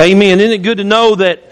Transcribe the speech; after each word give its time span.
Amen. 0.00 0.40
Isn't 0.40 0.52
it 0.52 0.62
good 0.62 0.78
to 0.78 0.84
know 0.84 1.14
that 1.16 1.42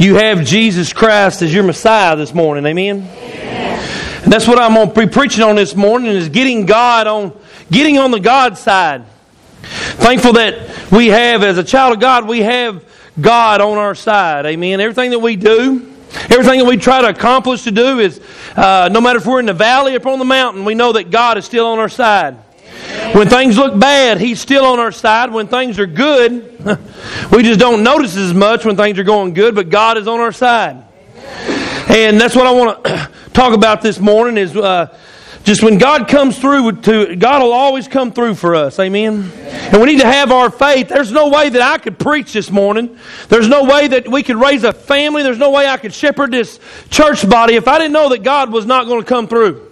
you 0.00 0.16
have 0.16 0.44
Jesus 0.44 0.92
Christ 0.92 1.40
as 1.40 1.54
your 1.54 1.62
Messiah 1.62 2.16
this 2.16 2.34
morning? 2.34 2.66
Amen. 2.66 3.02
And 3.02 4.32
that's 4.32 4.48
what 4.48 4.58
I'm 4.58 4.74
going 4.74 4.92
to 4.92 5.06
be 5.06 5.06
preaching 5.06 5.44
on 5.44 5.54
this 5.54 5.76
morning 5.76 6.10
is 6.10 6.30
getting 6.30 6.66
God 6.66 7.06
on 7.06 7.32
getting 7.70 7.96
on 7.98 8.10
the 8.10 8.18
God 8.18 8.58
side. 8.58 9.04
Thankful 9.62 10.32
that 10.32 10.90
we 10.90 11.06
have 11.06 11.44
as 11.44 11.56
a 11.56 11.62
child 11.62 11.94
of 11.94 12.00
God, 12.00 12.26
we 12.26 12.40
have 12.40 12.84
God 13.20 13.60
on 13.60 13.78
our 13.78 13.94
side. 13.94 14.46
Amen. 14.46 14.80
Everything 14.80 15.10
that 15.10 15.20
we 15.20 15.36
do, 15.36 15.94
everything 16.30 16.58
that 16.58 16.66
we 16.66 16.76
try 16.76 17.02
to 17.02 17.08
accomplish 17.10 17.62
to 17.62 17.70
do 17.70 18.00
is 18.00 18.20
uh, 18.56 18.88
no 18.90 19.00
matter 19.00 19.20
if 19.20 19.26
we're 19.26 19.38
in 19.38 19.46
the 19.46 19.52
valley 19.52 19.94
or 19.94 20.08
on 20.08 20.18
the 20.18 20.24
mountain, 20.24 20.64
we 20.64 20.74
know 20.74 20.94
that 20.94 21.12
God 21.12 21.38
is 21.38 21.44
still 21.44 21.66
on 21.66 21.78
our 21.78 21.88
side. 21.88 22.36
When 23.14 23.28
things 23.28 23.56
look 23.56 23.78
bad, 23.78 24.20
He's 24.20 24.40
still 24.40 24.64
on 24.64 24.78
our 24.78 24.92
side. 24.92 25.32
When 25.32 25.46
things 25.46 25.78
are 25.78 25.86
good, 25.86 26.58
we 27.32 27.42
just 27.42 27.60
don't 27.60 27.82
notice 27.82 28.16
as 28.16 28.34
much 28.34 28.64
when 28.64 28.76
things 28.76 28.98
are 28.98 29.04
going 29.04 29.34
good, 29.34 29.54
but 29.54 29.68
God 29.68 29.98
is 29.98 30.08
on 30.08 30.20
our 30.20 30.32
side. 30.32 30.84
And 31.88 32.20
that's 32.20 32.34
what 32.34 32.46
I 32.46 32.52
want 32.52 32.84
to 32.84 33.10
talk 33.32 33.54
about 33.54 33.82
this 33.82 34.00
morning 34.00 34.36
is 34.36 34.56
uh, 34.56 34.96
just 35.44 35.62
when 35.62 35.76
God 35.76 36.08
comes 36.08 36.38
through 36.38 36.80
to 36.82 37.16
God 37.16 37.42
will 37.42 37.52
always 37.52 37.86
come 37.86 38.12
through 38.12 38.34
for 38.34 38.54
us. 38.54 38.78
Amen. 38.80 39.30
And 39.34 39.80
we 39.80 39.86
need 39.92 40.00
to 40.00 40.06
have 40.06 40.32
our 40.32 40.50
faith. 40.50 40.88
There's 40.88 41.12
no 41.12 41.28
way 41.28 41.50
that 41.50 41.60
I 41.60 41.76
could 41.78 41.98
preach 41.98 42.32
this 42.32 42.50
morning. 42.50 42.98
There's 43.28 43.48
no 43.48 43.64
way 43.64 43.88
that 43.88 44.08
we 44.08 44.22
could 44.22 44.36
raise 44.36 44.64
a 44.64 44.72
family. 44.72 45.22
There's 45.22 45.38
no 45.38 45.50
way 45.50 45.66
I 45.66 45.76
could 45.76 45.92
shepherd 45.92 46.32
this 46.32 46.58
church 46.88 47.28
body 47.28 47.56
if 47.56 47.68
I 47.68 47.78
didn't 47.78 47.92
know 47.92 48.08
that 48.08 48.22
God 48.22 48.50
was 48.50 48.64
not 48.64 48.86
going 48.86 49.02
to 49.02 49.06
come 49.06 49.28
through. 49.28 49.63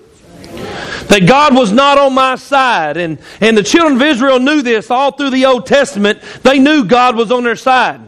That 1.08 1.26
God 1.26 1.54
was 1.54 1.72
not 1.72 1.98
on 1.98 2.14
my 2.14 2.36
side. 2.36 2.96
And, 2.96 3.18
and 3.40 3.56
the 3.56 3.62
children 3.62 3.96
of 3.96 4.02
Israel 4.02 4.38
knew 4.38 4.62
this 4.62 4.90
all 4.90 5.12
through 5.12 5.30
the 5.30 5.46
Old 5.46 5.66
Testament. 5.66 6.20
They 6.42 6.58
knew 6.58 6.84
God 6.84 7.16
was 7.16 7.30
on 7.30 7.44
their 7.44 7.56
side. 7.56 8.00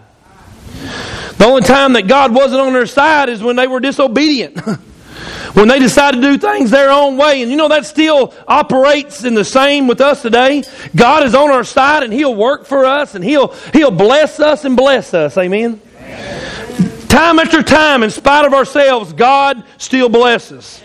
The 1.36 1.44
only 1.44 1.62
time 1.62 1.94
that 1.94 2.06
God 2.06 2.34
wasn't 2.34 2.60
on 2.60 2.72
their 2.72 2.86
side 2.86 3.28
is 3.28 3.42
when 3.42 3.56
they 3.56 3.66
were 3.66 3.80
disobedient. 3.80 4.58
when 5.54 5.68
they 5.68 5.78
decide 5.78 6.14
to 6.14 6.20
do 6.20 6.36
things 6.36 6.70
their 6.70 6.90
own 6.90 7.16
way. 7.16 7.42
And 7.42 7.50
you 7.50 7.56
know, 7.56 7.68
that 7.68 7.86
still 7.86 8.34
operates 8.46 9.24
in 9.24 9.34
the 9.34 9.44
same 9.44 9.86
with 9.86 10.00
us 10.00 10.22
today. 10.22 10.64
God 10.94 11.24
is 11.24 11.34
on 11.34 11.50
our 11.50 11.64
side 11.64 12.02
and 12.02 12.12
He'll 12.12 12.34
work 12.34 12.66
for 12.66 12.84
us 12.84 13.14
and 13.14 13.24
He'll, 13.24 13.48
He'll 13.72 13.90
bless 13.90 14.40
us 14.40 14.64
and 14.64 14.76
bless 14.76 15.14
us. 15.14 15.36
Amen. 15.38 15.80
Amen. 15.98 17.08
Time 17.08 17.38
after 17.38 17.62
time, 17.62 18.02
in 18.02 18.10
spite 18.10 18.44
of 18.44 18.52
ourselves, 18.52 19.12
God 19.12 19.62
still 19.78 20.08
blesses. 20.08 20.82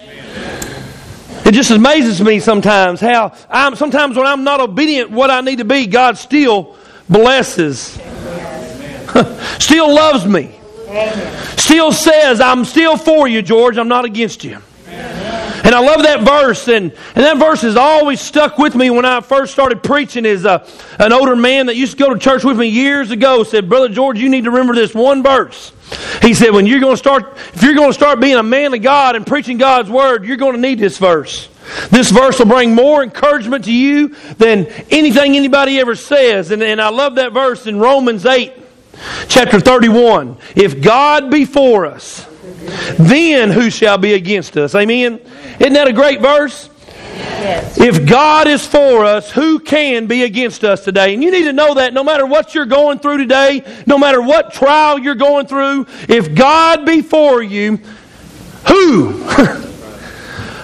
It 1.49 1.53
just 1.53 1.71
amazes 1.71 2.21
me 2.21 2.39
sometimes 2.39 3.01
how 3.01 3.33
I'm 3.49 3.75
sometimes 3.75 4.15
when 4.15 4.27
I'm 4.27 4.43
not 4.43 4.59
obedient 4.59 5.09
what 5.09 5.31
I 5.31 5.41
need 5.41 5.57
to 5.57 5.65
be, 5.65 5.87
God 5.87 6.15
still 6.15 6.77
blesses. 7.09 7.99
still 9.59 9.91
loves 9.91 10.27
me. 10.27 10.59
Still 11.57 11.91
says, 11.91 12.39
I'm 12.39 12.65
still 12.65 12.97
for 12.97 13.27
you, 13.27 13.41
George. 13.41 13.79
I'm 13.79 13.87
not 13.87 14.05
against 14.05 14.43
you. 14.43 14.59
And 15.63 15.75
I 15.75 15.79
love 15.79 16.03
that 16.03 16.21
verse, 16.21 16.67
and, 16.67 16.91
and 17.15 17.25
that 17.25 17.37
verse 17.37 17.61
has 17.61 17.75
always 17.75 18.21
stuck 18.21 18.57
with 18.57 18.75
me 18.75 18.89
when 18.89 19.05
I 19.05 19.19
first 19.19 19.51
started 19.51 19.83
preaching. 19.83 20.25
Is 20.25 20.45
uh, 20.45 20.67
an 20.99 21.11
older 21.11 21.35
man 21.35 21.65
that 21.65 21.75
used 21.75 21.97
to 21.97 21.97
go 21.97 22.13
to 22.13 22.19
church 22.19 22.43
with 22.43 22.57
me 22.57 22.67
years 22.67 23.11
ago 23.11 23.43
said, 23.43 23.67
"Brother 23.67 23.89
George, 23.89 24.19
you 24.19 24.29
need 24.29 24.45
to 24.45 24.51
remember 24.51 24.73
this 24.73 24.93
one 24.93 25.21
verse." 25.21 25.71
He 26.21 26.33
said, 26.33 26.51
"When 26.51 26.65
you're 26.65 26.79
going 26.79 26.93
to 26.93 26.97
start, 26.97 27.37
if 27.53 27.61
you're 27.61 27.73
going 27.73 27.89
to 27.89 27.93
start 27.93 28.19
being 28.19 28.37
a 28.37 28.43
man 28.43 28.73
of 28.73 28.81
God 28.81 29.15
and 29.15 29.27
preaching 29.27 29.57
God's 29.57 29.89
word, 29.89 30.23
you're 30.23 30.37
going 30.37 30.55
to 30.55 30.61
need 30.61 30.79
this 30.79 30.97
verse. 30.97 31.49
This 31.89 32.09
verse 32.09 32.39
will 32.39 32.45
bring 32.45 32.73
more 32.73 33.03
encouragement 33.03 33.65
to 33.65 33.73
you 33.73 34.15
than 34.37 34.67
anything 34.89 35.35
anybody 35.35 35.79
ever 35.79 35.95
says." 35.95 36.51
And, 36.51 36.63
and 36.63 36.79
I 36.79 36.89
love 36.89 37.15
that 37.15 37.33
verse 37.33 37.67
in 37.67 37.79
Romans 37.79 38.25
eight, 38.25 38.53
chapter 39.27 39.59
thirty-one. 39.59 40.37
If 40.55 40.81
God 40.81 41.29
be 41.29 41.45
for 41.45 41.85
us 41.85 42.25
then 42.97 43.51
who 43.51 43.69
shall 43.69 43.97
be 43.97 44.13
against 44.13 44.57
us? 44.57 44.75
Amen. 44.75 45.19
Isn't 45.59 45.73
that 45.73 45.87
a 45.87 45.93
great 45.93 46.21
verse? 46.21 46.69
Yes. 47.19 47.79
If 47.79 48.07
God 48.07 48.47
is 48.47 48.65
for 48.65 49.05
us, 49.05 49.31
who 49.31 49.59
can 49.59 50.07
be 50.07 50.23
against 50.23 50.63
us 50.63 50.83
today? 50.83 51.13
And 51.13 51.23
you 51.23 51.31
need 51.31 51.43
to 51.43 51.53
know 51.53 51.75
that 51.75 51.93
no 51.93 52.03
matter 52.03 52.25
what 52.25 52.55
you're 52.55 52.65
going 52.65 52.99
through 52.99 53.17
today, 53.17 53.63
no 53.85 53.97
matter 53.97 54.21
what 54.21 54.53
trial 54.53 54.99
you're 54.99 55.15
going 55.15 55.47
through, 55.47 55.87
if 56.07 56.33
God 56.35 56.85
be 56.85 57.01
for 57.01 57.41
you, 57.41 57.77
who? 58.67 59.11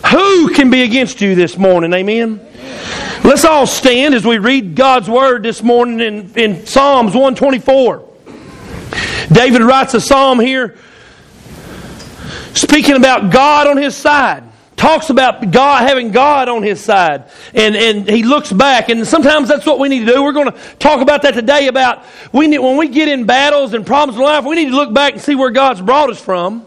who 0.08 0.54
can 0.54 0.70
be 0.70 0.84
against 0.84 1.22
you 1.22 1.36
this 1.36 1.58
morning? 1.58 1.94
Amen. 1.94 2.40
Let's 3.24 3.46
all 3.46 3.66
stand 3.66 4.14
as 4.14 4.26
we 4.26 4.38
read 4.38 4.76
God's 4.76 5.10
word 5.10 5.44
this 5.44 5.64
morning 5.64 6.00
in, 6.00 6.32
in 6.36 6.66
Psalms 6.66 7.14
124. 7.14 8.08
David 9.32 9.62
writes 9.62 9.94
a 9.94 10.02
psalm 10.02 10.40
here 10.40 10.78
speaking 12.56 12.96
about 12.96 13.32
God 13.32 13.68
on 13.68 13.78
his 13.78 13.96
side. 13.96 14.44
Talks 14.76 15.10
about 15.10 15.52
God 15.52 15.88
having 15.88 16.12
God 16.12 16.50
on 16.50 16.62
his 16.62 16.84
side. 16.84 17.26
And, 17.54 17.76
and 17.76 18.10
he 18.10 18.24
looks 18.24 18.52
back. 18.52 18.90
And 18.90 19.08
sometimes 19.08 19.48
that's 19.48 19.66
what 19.66 19.80
we 19.80 19.88
need 19.88 20.06
to 20.06 20.14
do. 20.14 20.24
We're 20.24 20.34
going 20.34 20.52
to 20.52 20.60
talk 20.80 21.02
about 21.02 21.22
that 21.22 21.34
today 21.34 21.68
about 21.68 22.04
we 22.34 22.48
need, 22.48 22.60
when 22.60 22.76
we 22.76 22.90
get 22.90 23.08
in 23.08 23.26
battles 23.26 23.74
and 23.74 23.86
problems 23.86 24.18
in 24.18 24.24
life, 24.24 24.44
we 24.44 24.56
need 24.56 24.72
to 24.72 24.76
look 24.76 24.94
back 24.94 25.14
and 25.14 25.22
see 25.22 25.36
where 25.36 25.52
God's 25.52 25.82
brought 25.82 26.10
us 26.10 26.22
from. 26.22 26.66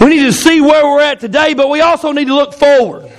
We 0.00 0.06
need 0.06 0.24
to 0.24 0.32
see 0.32 0.60
where 0.60 0.84
we're 0.84 1.02
at 1.02 1.20
today, 1.20 1.54
but 1.54 1.68
we 1.68 1.80
also 1.80 2.12
need 2.12 2.26
to 2.26 2.34
look 2.34 2.54
forward 2.54 3.10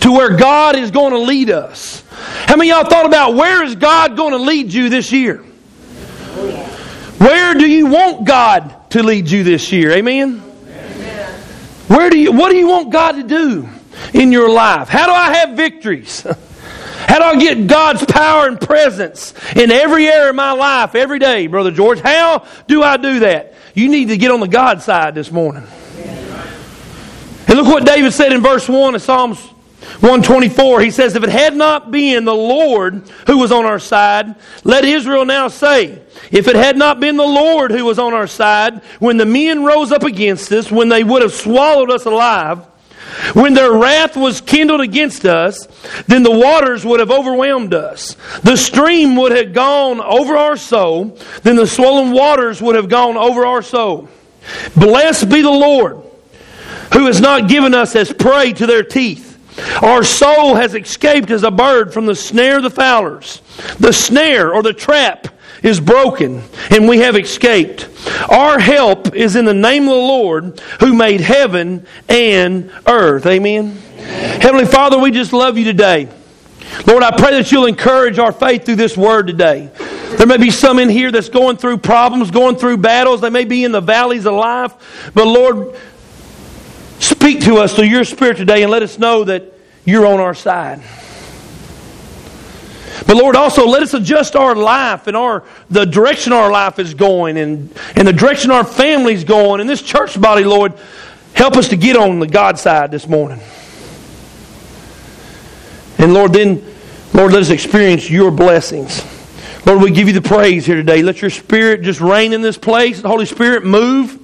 to 0.00 0.12
where 0.12 0.36
God 0.36 0.76
is 0.76 0.90
going 0.90 1.12
to 1.12 1.18
lead 1.18 1.50
us. 1.50 2.04
How 2.46 2.56
many 2.56 2.70
y'all 2.70 2.84
thought 2.84 3.06
about 3.06 3.34
where 3.34 3.64
is 3.64 3.74
God 3.74 4.16
going 4.16 4.32
to 4.32 4.38
lead 4.38 4.72
you 4.72 4.88
this 4.90 5.10
year? 5.10 5.38
Where 7.18 7.54
do 7.54 7.66
you 7.66 7.86
want 7.86 8.26
God 8.26 8.90
to 8.90 9.02
lead 9.02 9.28
you 9.28 9.42
this 9.42 9.72
year? 9.72 9.90
Amen? 9.90 10.49
Where 11.90 12.08
do 12.08 12.16
you, 12.16 12.30
what 12.30 12.50
do 12.50 12.56
you 12.56 12.68
want 12.68 12.92
God 12.92 13.16
to 13.16 13.24
do 13.24 13.68
in 14.14 14.30
your 14.30 14.48
life? 14.48 14.88
How 14.88 15.06
do 15.06 15.12
I 15.12 15.38
have 15.38 15.56
victories? 15.56 16.22
How 17.08 17.18
do 17.18 17.24
I 17.24 17.36
get 17.36 17.66
God's 17.66 18.04
power 18.04 18.46
and 18.46 18.60
presence 18.60 19.34
in 19.56 19.72
every 19.72 20.06
area 20.06 20.30
of 20.30 20.36
my 20.36 20.52
life 20.52 20.94
every 20.94 21.18
day, 21.18 21.48
Brother 21.48 21.72
George? 21.72 21.98
How 21.98 22.46
do 22.68 22.84
I 22.84 22.96
do 22.96 23.18
that? 23.20 23.54
You 23.74 23.88
need 23.88 24.10
to 24.10 24.16
get 24.16 24.30
on 24.30 24.38
the 24.38 24.46
God 24.46 24.82
side 24.82 25.16
this 25.16 25.32
morning. 25.32 25.64
And 27.48 27.58
look 27.58 27.66
what 27.66 27.84
David 27.84 28.12
said 28.12 28.32
in 28.32 28.40
verse 28.40 28.68
1 28.68 28.94
of 28.94 29.02
Psalms 29.02 29.49
124. 30.00 30.80
He 30.80 30.90
says, 30.90 31.16
If 31.16 31.24
it 31.24 31.30
had 31.30 31.56
not 31.56 31.90
been 31.90 32.24
the 32.24 32.34
Lord 32.34 33.08
who 33.26 33.38
was 33.38 33.52
on 33.52 33.64
our 33.64 33.78
side, 33.78 34.34
let 34.64 34.84
Israel 34.84 35.24
now 35.24 35.48
say, 35.48 36.00
if 36.30 36.48
it 36.48 36.56
had 36.56 36.76
not 36.76 37.00
been 37.00 37.16
the 37.16 37.24
Lord 37.24 37.70
who 37.70 37.84
was 37.84 37.98
on 37.98 38.14
our 38.14 38.26
side, 38.26 38.82
when 38.98 39.16
the 39.16 39.26
men 39.26 39.64
rose 39.64 39.92
up 39.92 40.02
against 40.02 40.52
us, 40.52 40.70
when 40.70 40.88
they 40.88 41.02
would 41.02 41.22
have 41.22 41.32
swallowed 41.32 41.90
us 41.90 42.04
alive, 42.04 42.66
when 43.34 43.54
their 43.54 43.72
wrath 43.72 44.16
was 44.16 44.40
kindled 44.40 44.80
against 44.80 45.24
us, 45.24 45.66
then 46.06 46.22
the 46.22 46.30
waters 46.30 46.84
would 46.84 47.00
have 47.00 47.10
overwhelmed 47.10 47.74
us. 47.74 48.16
The 48.42 48.56
stream 48.56 49.16
would 49.16 49.32
have 49.32 49.52
gone 49.52 50.00
over 50.00 50.36
our 50.36 50.56
soul, 50.56 51.18
then 51.42 51.56
the 51.56 51.66
swollen 51.66 52.12
waters 52.12 52.62
would 52.62 52.76
have 52.76 52.88
gone 52.88 53.16
over 53.16 53.44
our 53.44 53.62
soul. 53.62 54.08
Blessed 54.76 55.28
be 55.28 55.42
the 55.42 55.50
Lord, 55.50 56.02
who 56.94 57.06
has 57.06 57.20
not 57.20 57.48
given 57.48 57.74
us 57.74 57.96
as 57.96 58.12
prey 58.12 58.52
to 58.52 58.66
their 58.66 58.84
teeth. 58.84 59.29
Our 59.82 60.04
soul 60.04 60.54
has 60.54 60.74
escaped 60.74 61.30
as 61.30 61.42
a 61.42 61.50
bird 61.50 61.92
from 61.92 62.06
the 62.06 62.14
snare 62.14 62.58
of 62.58 62.62
the 62.62 62.70
fowlers. 62.70 63.42
The 63.78 63.92
snare 63.92 64.54
or 64.54 64.62
the 64.62 64.72
trap 64.72 65.28
is 65.62 65.80
broken 65.80 66.42
and 66.70 66.88
we 66.88 66.98
have 66.98 67.16
escaped. 67.16 67.88
Our 68.28 68.58
help 68.58 69.14
is 69.14 69.36
in 69.36 69.44
the 69.44 69.54
name 69.54 69.84
of 69.84 69.90
the 69.90 69.94
Lord 69.94 70.60
who 70.80 70.94
made 70.94 71.20
heaven 71.20 71.86
and 72.08 72.70
earth. 72.86 73.26
Amen. 73.26 73.76
Heavenly 73.98 74.66
Father, 74.66 74.98
we 74.98 75.10
just 75.10 75.32
love 75.32 75.58
you 75.58 75.64
today. 75.64 76.08
Lord, 76.86 77.02
I 77.02 77.16
pray 77.16 77.32
that 77.32 77.50
you'll 77.50 77.66
encourage 77.66 78.18
our 78.18 78.32
faith 78.32 78.64
through 78.64 78.76
this 78.76 78.96
word 78.96 79.26
today. 79.26 79.70
There 80.16 80.26
may 80.26 80.38
be 80.38 80.50
some 80.50 80.78
in 80.78 80.88
here 80.88 81.10
that's 81.10 81.28
going 81.28 81.56
through 81.56 81.78
problems, 81.78 82.30
going 82.30 82.56
through 82.56 82.78
battles. 82.78 83.20
They 83.20 83.30
may 83.30 83.44
be 83.44 83.64
in 83.64 83.72
the 83.72 83.80
valleys 83.80 84.26
of 84.26 84.34
life. 84.34 85.10
But 85.14 85.26
Lord, 85.26 85.76
speak 87.20 87.42
to 87.42 87.58
us 87.58 87.74
through 87.74 87.84
your 87.84 88.04
spirit 88.04 88.38
today 88.38 88.62
and 88.62 88.72
let 88.72 88.82
us 88.82 88.98
know 88.98 89.24
that 89.24 89.44
you're 89.84 90.06
on 90.06 90.20
our 90.20 90.32
side. 90.32 90.80
But 93.06 93.16
Lord, 93.16 93.36
also 93.36 93.66
let 93.66 93.82
us 93.82 93.92
adjust 93.92 94.36
our 94.36 94.54
life 94.54 95.06
and 95.06 95.14
our 95.14 95.44
the 95.68 95.84
direction 95.84 96.32
our 96.32 96.50
life 96.50 96.78
is 96.78 96.94
going 96.94 97.36
and, 97.36 97.78
and 97.94 98.08
the 98.08 98.14
direction 98.14 98.50
our 98.50 98.64
family's 98.64 99.24
going 99.24 99.60
and 99.60 99.68
this 99.68 99.82
church 99.82 100.18
body, 100.18 100.44
Lord, 100.44 100.72
help 101.34 101.56
us 101.56 101.68
to 101.68 101.76
get 101.76 101.94
on 101.94 102.20
the 102.20 102.26
God 102.26 102.58
side 102.58 102.90
this 102.90 103.06
morning. 103.06 103.40
And 105.98 106.14
Lord, 106.14 106.32
then, 106.32 106.64
Lord, 107.12 107.32
let 107.32 107.42
us 107.42 107.50
experience 107.50 108.08
your 108.08 108.30
blessings. 108.30 109.04
Lord, 109.66 109.82
we 109.82 109.90
give 109.90 110.08
you 110.08 110.14
the 110.14 110.22
praise 110.22 110.64
here 110.64 110.76
today. 110.76 111.02
Let 111.02 111.20
your 111.20 111.30
spirit 111.30 111.82
just 111.82 112.00
reign 112.00 112.32
in 112.32 112.40
this 112.40 112.56
place. 112.56 113.02
Holy 113.02 113.26
Spirit 113.26 113.62
move. 113.62 114.19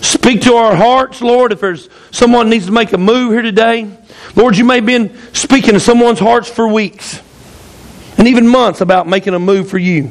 Speak 0.00 0.42
to 0.42 0.54
our 0.54 0.74
hearts, 0.74 1.20
Lord. 1.20 1.52
If 1.52 1.60
there's 1.60 1.88
someone 2.10 2.50
needs 2.50 2.66
to 2.66 2.72
make 2.72 2.92
a 2.92 2.98
move 2.98 3.32
here 3.32 3.42
today, 3.42 3.90
Lord, 4.34 4.56
you 4.56 4.64
may 4.64 4.76
have 4.76 4.86
been 4.86 5.16
speaking 5.32 5.72
to 5.74 5.80
someone's 5.80 6.18
hearts 6.18 6.48
for 6.48 6.68
weeks 6.68 7.20
and 8.18 8.28
even 8.28 8.46
months 8.46 8.80
about 8.80 9.06
making 9.06 9.34
a 9.34 9.38
move 9.38 9.68
for 9.68 9.78
you. 9.78 10.10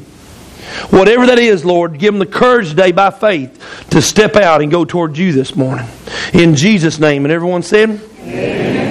Whatever 0.89 1.27
that 1.27 1.39
is, 1.39 1.63
Lord, 1.63 1.99
give 1.99 2.13
them 2.13 2.19
the 2.19 2.25
courage 2.25 2.69
today 2.69 2.91
by 2.91 3.11
faith 3.11 3.87
to 3.91 4.01
step 4.01 4.35
out 4.35 4.61
and 4.61 4.71
go 4.71 4.83
towards 4.83 5.17
you 5.17 5.31
this 5.31 5.55
morning. 5.55 5.87
In 6.33 6.55
Jesus' 6.55 6.99
name. 6.99 7.25
And 7.25 7.31
everyone 7.31 7.61
said, 7.61 8.01
Amen. 8.19 8.85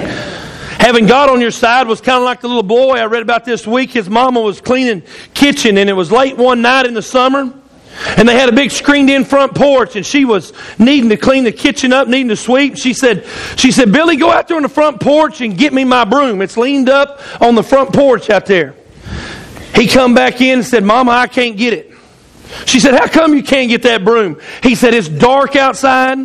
Having 0.79 1.07
God 1.07 1.29
on 1.29 1.41
your 1.41 1.51
side 1.51 1.87
was 1.87 1.99
kind 1.99 2.17
of 2.17 2.23
like 2.23 2.41
the 2.41 2.47
little 2.47 2.63
boy 2.63 2.93
I 2.93 3.05
read 3.05 3.23
about 3.23 3.43
this 3.43 3.65
week. 3.65 3.91
His 3.91 4.09
mama 4.09 4.39
was 4.39 4.61
cleaning 4.61 5.03
kitchen, 5.33 5.77
and 5.77 5.89
it 5.89 5.93
was 5.93 6.11
late 6.11 6.37
one 6.37 6.61
night 6.61 6.85
in 6.85 6.93
the 6.93 7.01
summer. 7.01 7.51
And 8.17 8.27
they 8.27 8.37
had 8.37 8.49
a 8.49 8.51
big 8.51 8.71
screened 8.71 9.09
in 9.09 9.23
front 9.23 9.55
porch, 9.55 9.95
and 9.95 10.05
she 10.05 10.25
was 10.25 10.51
needing 10.77 11.09
to 11.09 11.17
clean 11.17 11.45
the 11.45 11.51
kitchen 11.51 11.93
up, 11.93 12.07
needing 12.07 12.27
to 12.29 12.35
sweep. 12.35 12.77
She 12.77 12.93
said, 12.93 13.25
she 13.55 13.71
said, 13.71 13.91
Billy, 13.91 14.17
go 14.17 14.29
out 14.29 14.47
there 14.47 14.57
on 14.57 14.63
the 14.63 14.69
front 14.69 14.99
porch 14.99 15.41
and 15.41 15.57
get 15.57 15.71
me 15.73 15.85
my 15.85 16.03
broom. 16.03 16.41
It's 16.41 16.57
leaned 16.57 16.89
up 16.89 17.21
on 17.41 17.55
the 17.55 17.63
front 17.63 17.93
porch 17.93 18.29
out 18.29 18.45
there. 18.45 18.75
He 19.75 19.87
come 19.87 20.13
back 20.13 20.41
in 20.41 20.59
and 20.59 20.65
said, 20.65 20.83
Mama, 20.83 21.11
I 21.11 21.27
can't 21.27 21.57
get 21.57 21.73
it. 21.73 21.91
She 22.65 22.79
said, 22.79 22.93
How 22.93 23.07
come 23.07 23.35
you 23.35 23.43
can't 23.43 23.69
get 23.69 23.83
that 23.83 24.03
broom? 24.03 24.39
He 24.63 24.75
said, 24.75 24.93
It's 24.93 25.09
dark 25.09 25.55
outside. 25.55 26.17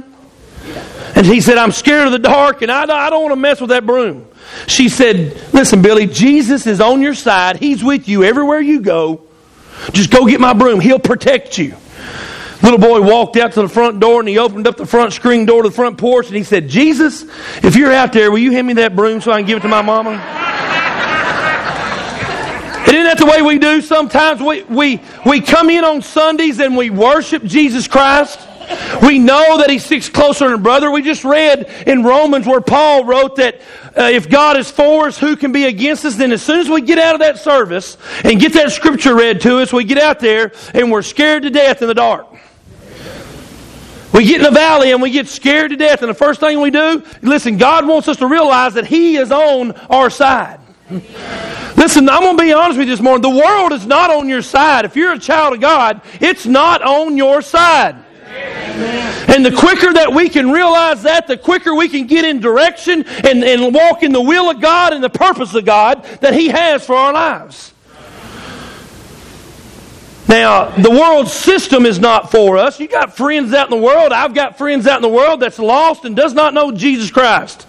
And 1.16 1.26
he 1.26 1.40
said, 1.40 1.58
I'm 1.58 1.72
scared 1.72 2.06
of 2.06 2.12
the 2.12 2.18
dark 2.18 2.62
and 2.62 2.70
I, 2.70 2.82
I 2.82 3.10
don't 3.10 3.22
want 3.22 3.32
to 3.32 3.40
mess 3.40 3.60
with 3.60 3.70
that 3.70 3.86
broom. 3.86 4.26
She 4.66 4.88
said, 4.88 5.36
Listen, 5.52 5.82
Billy, 5.82 6.06
Jesus 6.06 6.66
is 6.66 6.80
on 6.80 7.00
your 7.00 7.14
side. 7.14 7.56
He's 7.56 7.82
with 7.82 8.08
you 8.08 8.22
everywhere 8.24 8.60
you 8.60 8.80
go. 8.80 9.26
Just 9.92 10.10
go 10.10 10.26
get 10.26 10.40
my 10.40 10.52
broom. 10.52 10.80
He'll 10.80 10.98
protect 10.98 11.58
you. 11.58 11.74
Little 12.62 12.78
boy 12.78 13.00
walked 13.00 13.36
out 13.36 13.52
to 13.52 13.62
the 13.62 13.68
front 13.68 14.00
door 14.00 14.20
and 14.20 14.28
he 14.28 14.38
opened 14.38 14.66
up 14.66 14.76
the 14.76 14.84
front 14.86 15.14
screen 15.14 15.46
door 15.46 15.62
to 15.62 15.70
the 15.70 15.74
front 15.74 15.96
porch 15.96 16.26
and 16.26 16.36
he 16.36 16.44
said, 16.44 16.68
Jesus, 16.68 17.24
if 17.64 17.74
you're 17.74 17.92
out 17.92 18.12
there, 18.12 18.30
will 18.30 18.38
you 18.38 18.52
hand 18.52 18.66
me 18.66 18.74
that 18.74 18.94
broom 18.94 19.20
so 19.22 19.32
I 19.32 19.38
can 19.38 19.46
give 19.46 19.58
it 19.58 19.62
to 19.62 19.68
my 19.68 19.80
mama? 19.80 20.10
And 22.86 22.96
isn't 22.96 23.04
that 23.04 23.18
the 23.18 23.26
way 23.26 23.40
we 23.40 23.58
do 23.58 23.80
sometimes? 23.80 24.42
We, 24.42 24.64
we, 24.64 25.00
we 25.24 25.40
come 25.40 25.70
in 25.70 25.84
on 25.84 26.02
Sundays 26.02 26.58
and 26.60 26.76
we 26.76 26.90
worship 26.90 27.44
Jesus 27.44 27.88
Christ. 27.88 28.46
We 29.02 29.18
know 29.18 29.58
that 29.58 29.70
he 29.70 29.78
sticks 29.78 30.08
closer 30.08 30.44
than 30.44 30.54
a 30.54 30.58
brother. 30.58 30.90
We 30.90 31.02
just 31.02 31.24
read 31.24 31.64
in 31.86 32.04
Romans 32.04 32.46
where 32.46 32.60
Paul 32.60 33.04
wrote 33.04 33.36
that 33.36 33.60
uh, 33.96 34.02
if 34.04 34.28
God 34.28 34.56
is 34.56 34.70
for 34.70 35.08
us, 35.08 35.18
who 35.18 35.36
can 35.36 35.52
be 35.52 35.64
against 35.64 36.04
us? 36.04 36.16
Then 36.16 36.32
as 36.32 36.42
soon 36.42 36.60
as 36.60 36.68
we 36.68 36.80
get 36.80 36.98
out 36.98 37.14
of 37.14 37.20
that 37.20 37.38
service 37.38 37.96
and 38.24 38.38
get 38.38 38.52
that 38.52 38.72
scripture 38.72 39.14
read 39.14 39.40
to 39.42 39.58
us, 39.58 39.72
we 39.72 39.84
get 39.84 39.98
out 39.98 40.20
there 40.20 40.52
and 40.74 40.90
we're 40.92 41.02
scared 41.02 41.42
to 41.42 41.50
death 41.50 41.82
in 41.82 41.88
the 41.88 41.94
dark. 41.94 42.26
We 44.12 44.24
get 44.24 44.38
in 44.38 44.42
the 44.42 44.50
valley 44.50 44.92
and 44.92 45.00
we 45.00 45.10
get 45.10 45.28
scared 45.28 45.70
to 45.70 45.76
death. 45.76 46.02
And 46.02 46.10
the 46.10 46.14
first 46.14 46.40
thing 46.40 46.60
we 46.60 46.70
do, 46.70 47.02
listen, 47.22 47.56
God 47.56 47.86
wants 47.86 48.08
us 48.08 48.18
to 48.18 48.26
realize 48.26 48.74
that 48.74 48.86
He 48.86 49.16
is 49.16 49.30
on 49.32 49.72
our 49.88 50.10
side. 50.10 50.60
Listen, 51.76 52.08
I'm 52.08 52.20
going 52.20 52.36
to 52.36 52.42
be 52.42 52.52
honest 52.52 52.78
with 52.78 52.88
you 52.88 52.94
this 52.94 53.02
morning. 53.02 53.22
The 53.22 53.30
world 53.30 53.72
is 53.72 53.86
not 53.86 54.10
on 54.10 54.28
your 54.28 54.42
side. 54.42 54.84
If 54.84 54.96
you're 54.96 55.12
a 55.12 55.18
child 55.18 55.54
of 55.54 55.60
God, 55.60 56.02
it's 56.20 56.46
not 56.46 56.82
on 56.82 57.16
your 57.16 57.40
side. 57.42 57.96
And 58.30 59.44
the 59.44 59.52
quicker 59.52 59.92
that 59.92 60.12
we 60.12 60.28
can 60.28 60.50
realize 60.50 61.02
that, 61.02 61.26
the 61.26 61.36
quicker 61.36 61.74
we 61.74 61.88
can 61.88 62.06
get 62.06 62.24
in 62.24 62.40
direction 62.40 63.04
and, 63.06 63.44
and 63.44 63.74
walk 63.74 64.02
in 64.02 64.12
the 64.12 64.20
will 64.20 64.50
of 64.50 64.60
God 64.60 64.92
and 64.92 65.02
the 65.02 65.10
purpose 65.10 65.54
of 65.54 65.64
God 65.64 66.04
that 66.20 66.34
He 66.34 66.48
has 66.48 66.84
for 66.84 66.94
our 66.96 67.12
lives. 67.12 67.72
Now, 70.28 70.70
the 70.76 70.90
world 70.90 71.28
system 71.28 71.86
is 71.86 71.98
not 71.98 72.30
for 72.30 72.56
us. 72.56 72.78
You 72.78 72.86
got 72.86 73.16
friends 73.16 73.52
out 73.52 73.70
in 73.70 73.76
the 73.76 73.84
world. 73.84 74.12
I've 74.12 74.34
got 74.34 74.58
friends 74.58 74.86
out 74.86 74.96
in 74.96 75.02
the 75.02 75.08
world 75.08 75.40
that's 75.40 75.58
lost 75.58 76.04
and 76.04 76.14
does 76.14 76.34
not 76.34 76.54
know 76.54 76.70
Jesus 76.70 77.10
Christ. 77.10 77.66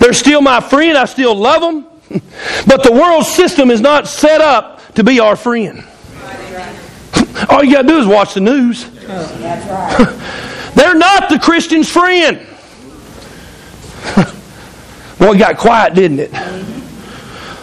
They're 0.00 0.12
still 0.12 0.40
my 0.40 0.60
friend. 0.60 0.98
I 0.98 1.04
still 1.04 1.34
love 1.34 1.60
them. 1.60 1.86
But 2.66 2.82
the 2.82 2.92
world 2.92 3.26
system 3.26 3.70
is 3.70 3.80
not 3.80 4.08
set 4.08 4.40
up 4.40 4.94
to 4.94 5.04
be 5.04 5.20
our 5.20 5.36
friend. 5.36 5.84
All 7.48 7.62
you 7.62 7.72
got 7.72 7.82
to 7.82 7.88
do 7.88 7.98
is 7.98 8.06
watch 8.06 8.34
the 8.34 8.40
news. 8.40 8.84
They're 10.74 10.94
not 10.94 11.30
the 11.30 11.38
Christian's 11.38 11.90
friend. 11.90 12.36
Boy, 15.18 15.32
it 15.32 15.38
got 15.38 15.56
quiet, 15.56 15.94
didn't 15.94 16.20
it? 16.20 16.30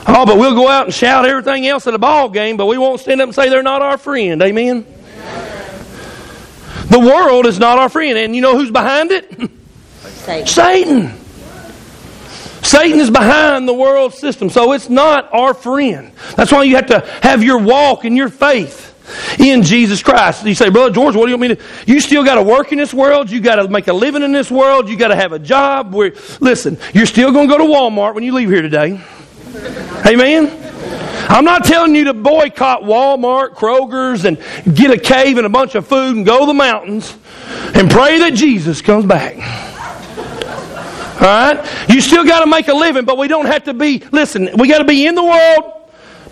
Oh, 0.07 0.25
but 0.25 0.39
we'll 0.39 0.55
go 0.55 0.67
out 0.67 0.85
and 0.85 0.93
shout 0.93 1.25
everything 1.25 1.67
else 1.67 1.85
at 1.85 1.93
a 1.93 1.99
ball 1.99 2.29
game, 2.29 2.57
but 2.57 2.65
we 2.65 2.79
won't 2.79 2.99
stand 2.99 3.21
up 3.21 3.25
and 3.25 3.35
say 3.35 3.49
they're 3.49 3.61
not 3.61 3.83
our 3.83 3.99
friend. 3.99 4.41
Amen? 4.41 4.87
The 6.89 6.99
world 6.99 7.45
is 7.45 7.59
not 7.59 7.77
our 7.77 7.89
friend. 7.89 8.17
And 8.17 8.35
you 8.35 8.41
know 8.41 8.57
who's 8.57 8.71
behind 8.71 9.11
it? 9.11 9.29
Satan. 10.01 10.47
Satan. 10.47 11.13
Satan 12.63 12.99
is 12.99 13.11
behind 13.11 13.67
the 13.67 13.73
world 13.73 14.15
system, 14.15 14.49
so 14.49 14.71
it's 14.71 14.89
not 14.89 15.31
our 15.31 15.53
friend. 15.53 16.11
That's 16.35 16.51
why 16.51 16.63
you 16.63 16.77
have 16.77 16.87
to 16.87 17.01
have 17.21 17.43
your 17.43 17.59
walk 17.59 18.03
and 18.03 18.17
your 18.17 18.29
faith 18.29 18.94
in 19.39 19.63
Jesus 19.63 20.01
Christ. 20.01 20.45
You 20.45 20.55
say, 20.55 20.69
Brother 20.69 20.93
George, 20.93 21.15
what 21.15 21.25
do 21.25 21.31
you 21.31 21.37
mean? 21.37 21.57
You 21.85 21.99
still 21.99 22.23
got 22.23 22.35
to 22.35 22.43
work 22.43 22.71
in 22.71 22.77
this 22.77 22.93
world. 22.93 23.29
You 23.29 23.39
got 23.39 23.55
to 23.55 23.67
make 23.67 23.87
a 23.87 23.93
living 23.93 24.23
in 24.23 24.31
this 24.31 24.49
world. 24.51 24.89
You 24.89 24.97
got 24.97 25.09
to 25.09 25.15
have 25.15 25.31
a 25.31 25.39
job. 25.39 25.93
Where, 25.93 26.13
listen, 26.39 26.77
you're 26.93 27.05
still 27.05 27.31
going 27.31 27.47
to 27.47 27.57
go 27.57 27.57
to 27.57 27.71
Walmart 27.71 28.15
when 28.15 28.23
you 28.23 28.33
leave 28.33 28.49
here 28.49 28.61
today. 28.61 29.01
Amen. 30.05 30.61
I'm 31.27 31.45
not 31.45 31.65
telling 31.65 31.95
you 31.95 32.05
to 32.05 32.13
boycott 32.13 32.83
Walmart, 32.83 33.55
Kroger's, 33.55 34.25
and 34.25 34.37
get 34.75 34.91
a 34.91 34.97
cave 34.97 35.37
and 35.37 35.45
a 35.45 35.49
bunch 35.49 35.73
of 35.75 35.87
food 35.87 36.15
and 36.15 36.25
go 36.25 36.41
to 36.41 36.45
the 36.45 36.53
mountains 36.53 37.17
and 37.73 37.89
pray 37.89 38.19
that 38.19 38.33
Jesus 38.35 38.81
comes 38.81 39.05
back. 39.05 39.35
All 41.15 41.21
right? 41.21 41.89
You 41.89 42.01
still 42.01 42.25
got 42.25 42.41
to 42.41 42.45
make 42.45 42.67
a 42.67 42.73
living, 42.73 43.05
but 43.05 43.17
we 43.17 43.27
don't 43.27 43.47
have 43.47 43.63
to 43.63 43.73
be, 43.73 44.03
listen, 44.11 44.49
we 44.57 44.67
got 44.67 44.79
to 44.79 44.83
be 44.83 45.07
in 45.07 45.15
the 45.15 45.23
world. 45.23 45.84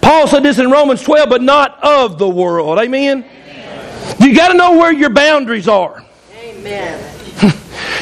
Paul 0.04 0.28
said 0.28 0.44
this 0.44 0.60
in 0.60 0.70
Romans 0.70 1.02
12, 1.02 1.30
but 1.30 1.42
not 1.42 1.82
of 1.84 2.18
the 2.18 2.30
world. 2.30 2.80
Amen? 2.80 3.24
Amen. 3.24 3.30
You 4.20 4.36
got 4.36 4.50
to 4.50 4.54
know 4.56 4.78
where 4.78 4.92
your 4.92 5.10
boundaries 5.10 5.68
are. 5.68 6.04
Amen. 6.34 7.14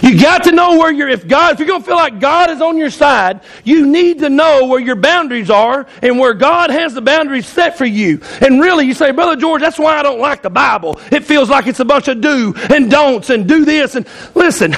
You 0.01 0.19
got 0.19 0.45
to 0.45 0.51
know 0.51 0.77
where 0.77 0.92
you're, 0.92 1.09
if 1.09 1.27
God, 1.27 1.53
if 1.53 1.59
you're 1.59 1.68
going 1.68 1.81
to 1.81 1.86
feel 1.86 1.95
like 1.95 2.19
God 2.19 2.50
is 2.50 2.59
on 2.59 2.75
your 2.77 2.89
side, 2.89 3.42
you 3.63 3.86
need 3.86 4.19
to 4.19 4.30
know 4.30 4.65
where 4.65 4.80
your 4.80 4.95
boundaries 4.95 5.50
are 5.50 5.86
and 6.01 6.18
where 6.18 6.33
God 6.33 6.71
has 6.71 6.94
the 6.95 7.01
boundaries 7.01 7.45
set 7.45 7.77
for 7.77 7.86
you. 7.86 8.19
And 8.42 8.59
really, 8.59 8.88
you 8.88 8.95
say, 8.95 9.12
Brother 9.12 9.36
George, 9.36 9.62
that's 9.62 9.77
why 9.77 9.97
I 9.97 10.04
don't 10.04 10.19
like 10.19 10.42
the 10.42 10.50
Bible. 10.50 11.00
It 11.12 11.24
feels 11.24 11.50
like 11.50 11.68
it's 11.68 11.80
a 11.80 11.86
bunch 11.86 12.07
of 12.07 12.19
do 12.19 12.54
and 12.71 12.89
don'ts 12.89 13.30
and 13.30 13.47
do 13.47 13.63
this. 13.63 13.95
And 13.95 14.07
listen, 14.33 14.75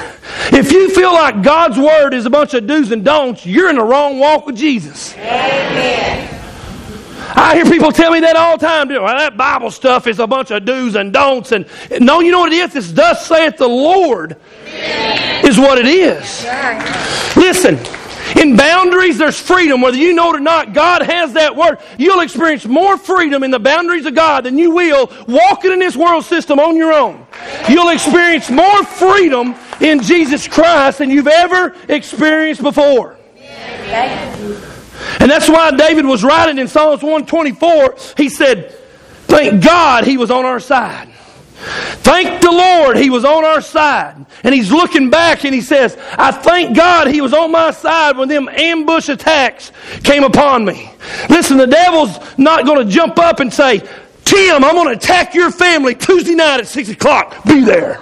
if 0.52 0.70
you 0.70 0.90
feel 0.90 1.12
like 1.14 1.42
God's 1.42 1.78
Word 1.78 2.12
is 2.12 2.26
a 2.26 2.30
bunch 2.30 2.52
of 2.52 2.66
do's 2.66 2.92
and 2.92 3.02
don'ts, 3.02 3.46
you're 3.46 3.70
in 3.70 3.76
the 3.76 3.82
wrong 3.82 4.18
walk 4.18 4.44
with 4.44 4.56
Jesus. 4.56 5.16
Amen. 5.16 6.43
I 7.36 7.54
hear 7.54 7.64
people 7.64 7.92
tell 7.92 8.10
me 8.10 8.20
that 8.20 8.36
all 8.36 8.58
the 8.58 8.66
time. 8.66 8.88
Well, 8.88 9.06
that 9.06 9.36
Bible 9.36 9.70
stuff 9.70 10.06
is 10.06 10.18
a 10.18 10.26
bunch 10.26 10.50
of 10.50 10.64
do's 10.64 10.94
and 10.94 11.12
don'ts. 11.12 11.52
And 11.52 11.66
no, 12.00 12.20
you 12.20 12.30
know 12.30 12.40
what 12.40 12.52
it 12.52 12.56
is? 12.56 12.76
It's 12.76 12.92
thus 12.92 13.26
saith 13.26 13.56
the 13.56 13.68
Lord 13.68 14.36
is 14.64 15.58
what 15.58 15.78
it 15.78 15.86
is. 15.86 16.44
Listen, 17.36 17.78
in 18.40 18.56
boundaries, 18.56 19.18
there's 19.18 19.38
freedom. 19.38 19.80
Whether 19.80 19.96
you 19.96 20.12
know 20.12 20.30
it 20.30 20.36
or 20.36 20.40
not, 20.40 20.72
God 20.72 21.02
has 21.02 21.34
that 21.34 21.54
word. 21.54 21.78
You'll 21.98 22.20
experience 22.20 22.64
more 22.64 22.96
freedom 22.96 23.42
in 23.42 23.50
the 23.50 23.58
boundaries 23.58 24.06
of 24.06 24.14
God 24.14 24.44
than 24.44 24.58
you 24.58 24.70
will 24.72 25.10
walking 25.28 25.72
in 25.72 25.78
this 25.78 25.96
world 25.96 26.24
system 26.24 26.58
on 26.58 26.76
your 26.76 26.92
own. 26.92 27.26
You'll 27.68 27.90
experience 27.90 28.50
more 28.50 28.84
freedom 28.84 29.54
in 29.80 30.02
Jesus 30.02 30.48
Christ 30.48 30.98
than 30.98 31.10
you've 31.10 31.28
ever 31.28 31.74
experienced 31.88 32.62
before. 32.62 33.16
And 35.20 35.30
that's 35.30 35.48
why 35.48 35.70
David 35.70 36.04
was 36.04 36.24
writing 36.24 36.58
in 36.58 36.68
Psalms 36.68 37.02
124. 37.02 37.96
He 38.16 38.28
said, 38.28 38.72
Thank 39.26 39.64
God 39.64 40.04
he 40.04 40.16
was 40.16 40.30
on 40.30 40.44
our 40.44 40.60
side. 40.60 41.08
Thank 42.02 42.42
the 42.42 42.50
Lord 42.50 42.96
he 42.96 43.10
was 43.10 43.24
on 43.24 43.44
our 43.44 43.60
side. 43.60 44.26
And 44.42 44.54
he's 44.54 44.70
looking 44.70 45.08
back 45.08 45.44
and 45.44 45.54
he 45.54 45.62
says, 45.62 45.96
I 46.18 46.30
thank 46.30 46.76
God 46.76 47.06
he 47.08 47.20
was 47.20 47.32
on 47.32 47.50
my 47.50 47.70
side 47.70 48.18
when 48.18 48.28
them 48.28 48.48
ambush 48.50 49.08
attacks 49.08 49.72
came 50.02 50.24
upon 50.24 50.64
me. 50.64 50.90
Listen, 51.30 51.56
the 51.56 51.66
devil's 51.66 52.18
not 52.36 52.66
going 52.66 52.86
to 52.86 52.92
jump 52.92 53.18
up 53.18 53.40
and 53.40 53.52
say, 53.52 53.78
Tim, 54.24 54.64
I'm 54.64 54.74
going 54.74 54.88
to 54.88 54.94
attack 54.94 55.34
your 55.34 55.50
family 55.50 55.94
Tuesday 55.94 56.34
night 56.34 56.60
at 56.60 56.66
6 56.66 56.90
o'clock. 56.90 57.44
Be 57.44 57.60
there. 57.60 57.94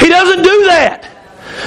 he 0.00 0.08
doesn't 0.08 0.42
do 0.42 0.64
that. 0.66 1.07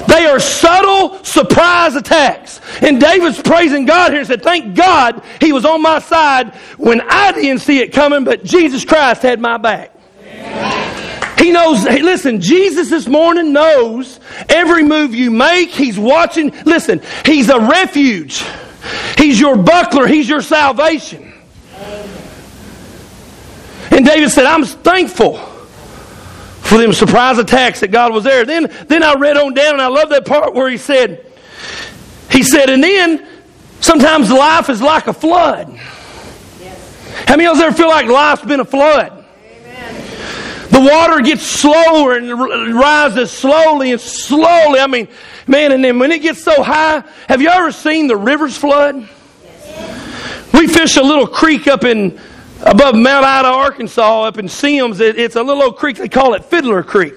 They 0.08 0.26
are 0.26 0.40
subtle 0.40 1.24
surprise 1.24 1.96
attacks. 1.96 2.62
And 2.82 3.00
David's 3.00 3.42
praising 3.42 3.86
God 3.86 4.12
here 4.12 4.20
and 4.20 4.28
said, 4.28 4.42
Thank 4.42 4.76
God 4.76 5.22
he 5.40 5.52
was 5.52 5.66
on 5.66 5.82
my 5.82 6.00
side 6.00 6.56
when 6.78 7.02
I 7.02 7.32
didn't 7.34 7.60
see 7.62 7.80
it 7.80 7.92
coming, 7.92 8.24
but 8.24 8.44
Jesus 8.44 8.86
Christ 8.86 9.22
had 9.22 9.40
my 9.40 9.58
back. 9.58 9.92
He 11.38 11.52
knows, 11.52 11.84
hey, 11.84 12.04
listen, 12.04 12.40
Jesus 12.40 12.90
this 12.90 13.08
morning 13.08 13.52
knows 13.52 14.20
every 14.48 14.84
move 14.84 15.16
you 15.16 15.32
make. 15.32 15.70
He's 15.70 15.98
watching. 15.98 16.52
Listen, 16.66 17.02
He's 17.26 17.50
a 17.50 17.60
refuge. 17.60 18.44
He's 19.18 19.40
your 19.40 19.58
buckler. 19.58 20.08
He's 20.08 20.30
your 20.30 20.42
salvation. 20.42 21.34
And 23.90 24.06
David 24.06 24.30
said, 24.30 24.46
I'm 24.46 24.64
thankful 24.64 25.51
for 26.72 26.78
them 26.78 26.94
surprise 26.94 27.38
attacks 27.38 27.82
that 27.82 27.90
God 27.90 28.14
was 28.14 28.24
there. 28.24 28.46
Then, 28.46 28.74
then 28.88 29.04
I 29.04 29.16
read 29.16 29.36
on 29.36 29.54
down, 29.54 29.74
and 29.74 29.82
I 29.82 29.88
love 29.88 30.08
that 30.08 30.26
part 30.26 30.54
where 30.54 30.70
he 30.70 30.78
said, 30.78 31.26
he 32.30 32.44
said, 32.44 32.70
and 32.70 32.82
then 32.82 33.28
sometimes 33.82 34.32
life 34.32 34.70
is 34.70 34.82
like 34.82 35.08
a 35.08 35.14
flood. 35.14 35.68
How 37.28 37.36
many 37.36 37.46
of 37.48 37.58
y'all 37.58 37.66
ever 37.66 37.76
feel 37.76 37.90
like 37.90 38.06
life's 38.06 38.46
been 38.46 38.62
a 38.62 38.66
flood? 38.66 39.26
The 40.70 40.80
water 40.80 41.20
gets 41.20 41.42
slower 41.42 42.16
and 42.16 42.74
rises 42.74 43.32
slowly 43.32 43.92
and 43.92 44.00
slowly. 44.00 44.80
I 44.80 44.88
mean, 44.88 45.10
man, 45.48 45.74
and 45.74 45.84
then 45.84 46.00
when 46.00 46.14
it 46.14 46.22
gets 46.22 46.42
so 46.42 46.64
high, 46.64 47.04
have 47.28 47.42
you 47.42 47.50
ever 47.50 47.74
seen 47.74 48.08
the 48.08 48.16
rivers 48.16 48.58
flood? 48.58 49.10
We 50.54 50.68
fish 50.68 50.96
a 50.96 51.04
little 51.04 51.28
creek 51.28 51.68
up 51.68 51.84
in 51.84 52.18
above 52.64 52.96
Mount 52.96 53.26
Ida, 53.26 53.48
Arkansas, 53.48 54.24
up 54.24 54.38
in 54.38 54.48
Sims. 54.48 55.00
It, 55.00 55.18
it's 55.18 55.36
a 55.36 55.44
little 55.44 55.64
old 55.64 55.78
creek. 55.78 55.98
They 55.98 56.10
call 56.10 56.34
it 56.34 56.46
Fiddler 56.46 56.84
Creek. 56.84 57.14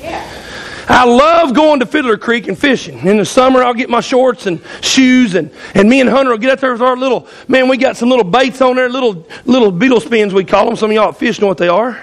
Yeah. 0.00 0.44
I 0.88 1.04
love 1.04 1.52
going 1.52 1.80
to 1.80 1.86
Fiddler 1.86 2.16
Creek 2.16 2.46
and 2.46 2.56
fishing. 2.56 2.98
In 3.06 3.16
the 3.16 3.24
summer, 3.24 3.64
I'll 3.64 3.74
get 3.74 3.90
my 3.90 4.00
shorts 4.00 4.46
and 4.46 4.62
shoes, 4.82 5.34
and, 5.34 5.50
and 5.74 5.88
me 5.88 6.00
and 6.00 6.08
Hunter 6.08 6.30
will 6.30 6.38
get 6.38 6.50
out 6.50 6.60
there 6.60 6.72
with 6.72 6.82
our 6.82 6.96
little, 6.96 7.26
man, 7.48 7.68
we 7.68 7.76
got 7.76 7.96
some 7.96 8.08
little 8.08 8.24
baits 8.24 8.60
on 8.60 8.76
there, 8.76 8.88
little, 8.88 9.26
little 9.44 9.72
beetle 9.72 10.00
spins, 10.00 10.32
we 10.32 10.44
call 10.44 10.66
them. 10.66 10.76
Some 10.76 10.90
of 10.90 10.94
y'all 10.94 11.10
fish 11.10 11.40
know 11.40 11.48
what 11.48 11.58
they 11.58 11.68
are. 11.68 12.00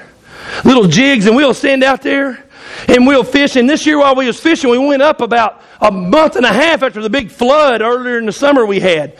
Little 0.65 0.87
jigs, 0.87 1.27
and 1.27 1.35
we'll 1.35 1.53
stand 1.53 1.83
out 1.83 2.01
there 2.01 2.43
and 2.87 3.07
we'll 3.07 3.23
fish. 3.23 3.55
And 3.55 3.69
this 3.69 3.85
year, 3.85 3.99
while 3.99 4.15
we 4.15 4.27
was 4.27 4.39
fishing, 4.39 4.69
we 4.69 4.77
went 4.77 5.01
up 5.01 5.21
about 5.21 5.61
a 5.79 5.91
month 5.91 6.35
and 6.35 6.45
a 6.45 6.51
half 6.51 6.83
after 6.83 7.01
the 7.01 7.09
big 7.09 7.31
flood 7.31 7.81
earlier 7.81 8.17
in 8.17 8.25
the 8.25 8.31
summer 8.31 8.65
we 8.65 8.79
had. 8.79 9.17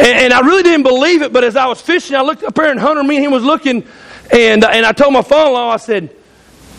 And, 0.00 0.32
I 0.32 0.40
really 0.40 0.62
didn't 0.62 0.84
believe 0.84 1.22
it, 1.22 1.32
but 1.32 1.44
as 1.44 1.56
I 1.56 1.66
was 1.66 1.80
fishing, 1.80 2.16
I 2.16 2.22
looked 2.22 2.42
up 2.42 2.54
there, 2.54 2.70
and 2.70 2.80
Hunter, 2.80 3.02
me 3.02 3.16
and 3.16 3.26
him 3.26 3.32
was 3.32 3.44
looking, 3.44 3.84
and, 4.32 4.64
and 4.64 4.86
I 4.86 4.92
told 4.92 5.12
my 5.12 5.22
father-in-law, 5.22 5.70
I 5.70 5.76
said, 5.76 6.14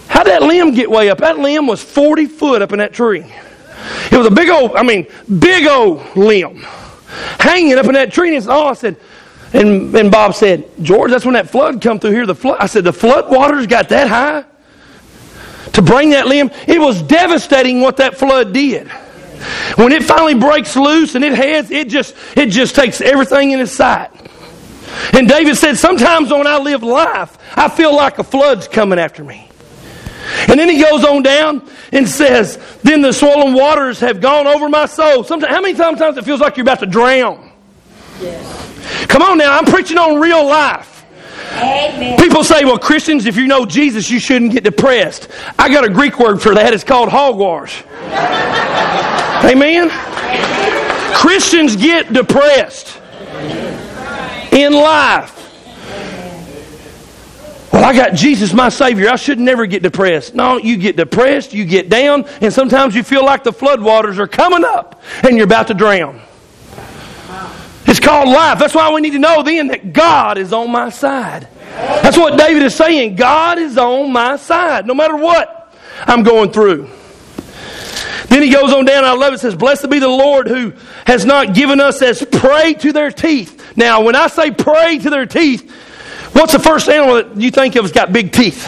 how 0.08 0.24
did 0.24 0.32
that 0.32 0.42
limb 0.42 0.74
get 0.74 0.90
way 0.90 1.10
up? 1.10 1.20
That 1.20 1.38
limb 1.38 1.68
was 1.68 1.84
40 1.84 2.26
foot 2.26 2.62
up 2.62 2.74
in 2.74 2.80
that 2.80 2.94
tree. 2.94 3.24
It 4.12 4.18
was 4.18 4.28
a 4.28 4.32
big 4.32 4.50
old, 4.50 4.76
I 4.76 4.84
mean, 4.84 5.08
big 5.40 5.68
old 5.68 6.16
limb 6.16 6.66
hanging 7.40 7.78
up 7.78 7.86
in 7.86 7.94
that 7.94 8.12
tree. 8.12 8.36
And 8.36 8.48
oh, 8.50 8.68
I 8.68 8.74
said, 8.74 8.98
and, 9.54 9.94
and 9.96 10.12
Bob 10.12 10.34
said, 10.34 10.70
George, 10.82 11.12
that's 11.12 11.26
when 11.26 11.34
that 11.34 11.50
flood 11.50 11.82
come 11.82 12.00
through 12.00 12.12
here. 12.12 12.26
The 12.26 12.36
flood. 12.36 12.58
I 12.60 12.66
said, 12.68 12.84
the 12.84 12.94
flood 12.94 13.30
waters 13.30 13.68
got 13.68 13.90
that 13.90 14.08
high 14.08 14.46
to 15.74 15.82
bring 15.82 16.12
that 16.12 16.28
limb. 16.28 16.52
It 16.68 16.80
was 16.80 17.02
devastating 17.02 17.82
what 17.82 17.98
that 17.98 18.18
flood 18.18 18.54
did. 18.54 18.92
When 19.76 19.92
it 19.92 20.04
finally 20.04 20.36
breaks 20.36 20.76
loose 20.76 21.16
and 21.16 21.24
it 21.24 21.34
heads, 21.34 21.72
it 21.72 21.90
just 21.90 22.16
it 22.36 22.48
just 22.48 22.76
takes 22.76 23.02
everything 23.02 23.52
in 23.52 23.60
its 23.60 23.72
sight. 23.72 24.10
And 25.14 25.28
David 25.28 25.56
said, 25.56 25.78
sometimes 25.78 26.32
when 26.32 26.48
I 26.48 26.58
live 26.58 26.84
life, 26.84 27.38
I 27.56 27.70
feel 27.70 27.96
like 27.96 28.20
a 28.20 28.24
flood's 28.24 28.68
coming 28.68 29.00
after 29.00 29.24
me. 29.24 29.50
And 30.48 30.60
then 30.60 30.70
he 30.70 30.82
goes 30.82 31.04
on 31.04 31.24
down 31.24 31.68
and 31.92 32.08
says, 32.08 32.60
Then 32.84 33.02
the 33.02 33.12
swollen 33.12 33.54
waters 33.54 34.00
have 34.00 34.22
gone 34.22 34.48
over 34.48 34.70
my 34.70 34.86
soul. 34.86 35.24
Sometimes, 35.24 35.54
how 35.54 35.62
many 35.62 35.74
times 35.74 36.00
it 36.00 36.24
feels 36.24 36.40
like 36.40 36.58
you're 36.58 36.64
about 36.64 36.80
to 36.80 36.86
drown? 36.86 37.52
Yes. 38.20 39.08
Come 39.08 39.22
on 39.22 39.38
now, 39.38 39.58
I'm 39.58 39.66
preaching 39.66 39.98
on 39.98 40.20
real 40.20 40.46
life. 40.46 41.06
Amen. 41.54 42.18
People 42.18 42.44
say, 42.44 42.64
well, 42.64 42.80
Christians, 42.80 43.26
if 43.26 43.36
you 43.36 43.48
know 43.48 43.66
Jesus, 43.66 44.10
you 44.10 44.20
shouldn't 44.20 44.52
get 44.54 44.64
depressed. 44.64 45.28
I 45.60 45.70
got 45.70 45.84
a 45.84 45.90
Greek 45.90 46.18
word 46.18 46.42
for 46.42 46.56
that. 46.56 46.74
It's 46.74 46.84
called 46.84 47.10
hogwash. 47.10 47.84
Amen? 49.44 49.90
Christians 51.16 51.76
get 51.76 52.12
depressed 52.14 53.00
in 54.52 54.74
life. 54.74 55.38
Well, 57.72 57.86
I 57.86 57.96
got 57.96 58.14
Jesus, 58.14 58.54
my 58.54 58.70
Savior. 58.70 59.10
I 59.10 59.16
should 59.16 59.40
never 59.40 59.66
get 59.66 59.82
depressed. 59.82 60.36
No, 60.36 60.58
you 60.58 60.78
get 60.78 60.98
depressed, 60.98 61.54
you 61.54 61.66
get 61.66 61.90
down, 61.90 62.26
and 62.42 62.54
sometimes 62.54 62.96
you 62.96 63.04
feel 63.04 63.26
like 63.26 63.44
the 63.44 63.54
floodwaters 63.54 64.18
are 64.18 64.28
coming 64.28 64.64
up 64.64 65.02
and 65.24 65.38
you're 65.38 65.46
about 65.46 65.68
to 65.68 65.74
drown. 65.74 66.22
It's 67.88 68.00
called 68.00 68.30
life. 68.30 68.60
That's 68.60 68.76
why 68.76 68.94
we 68.94 69.02
need 69.02 69.14
to 69.14 69.20
know 69.20 69.42
then 69.42 69.68
that 69.68 69.94
God 69.94 70.38
is 70.38 70.54
on 70.54 70.72
my 70.72 70.90
side. 70.90 71.48
That's 71.72 72.18
what 72.18 72.38
David 72.38 72.64
is 72.64 72.76
saying. 72.76 73.16
God 73.16 73.58
is 73.58 73.78
on 73.78 74.12
my 74.12 74.36
side, 74.36 74.86
no 74.86 74.94
matter 74.94 75.16
what 75.16 75.74
I'm 76.06 76.24
going 76.24 76.52
through. 76.52 76.90
Then 78.32 78.42
he 78.42 78.50
goes 78.50 78.74
on 78.74 78.86
down, 78.86 79.04
I 79.04 79.14
love 79.14 79.34
it, 79.34 79.40
says, 79.40 79.56
Blessed 79.56 79.90
be 79.90 80.00
the 80.00 80.08
Lord 80.08 80.48
who 80.48 80.74
has 81.06 81.26
not 81.26 81.54
given 81.54 81.80
us 81.80 82.02
as 82.02 82.26
prey 82.26 82.74
to 82.76 82.92
their 82.92 83.12
teeth. 83.12 83.78
Now, 83.78 84.02
when 84.02 84.16
I 84.16 84.28
say 84.28 84.52
prey 84.52 84.98
to 85.00 85.10
their 85.12 85.28
teeth, 85.28 85.72
What's 86.34 86.54
the 86.54 86.60
first 86.60 86.88
animal 86.88 87.16
that 87.16 87.36
you 87.36 87.52
think 87.52 87.76
of 87.76 87.84
has 87.84 87.92
got 87.92 88.14
big 88.14 88.32
teeth? 88.32 88.64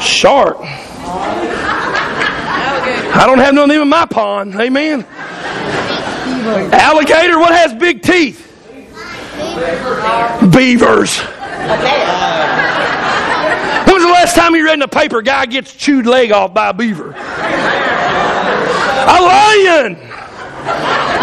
Shark. 0.00 0.58
I 3.12 3.24
don't 3.26 3.38
have 3.38 3.54
none 3.54 3.64
of 3.64 3.74
them 3.74 3.82
in 3.82 3.88
my 3.88 4.06
pond. 4.06 4.54
Amen. 4.54 5.04
Alligator, 6.72 7.38
what 7.38 7.52
has 7.52 7.74
big 7.74 8.02
teeth? 8.02 8.46
Beavers. 10.52 11.20
Last 14.20 14.36
time 14.36 14.54
you 14.54 14.66
read 14.66 14.74
in 14.74 14.80
the 14.80 14.86
paper 14.86 15.22
guy 15.22 15.46
gets 15.46 15.74
chewed 15.74 16.04
leg 16.04 16.30
off 16.30 16.52
by 16.52 16.68
a 16.68 16.74
beaver? 16.74 17.12
A 17.12 17.14
lion. 19.18 19.94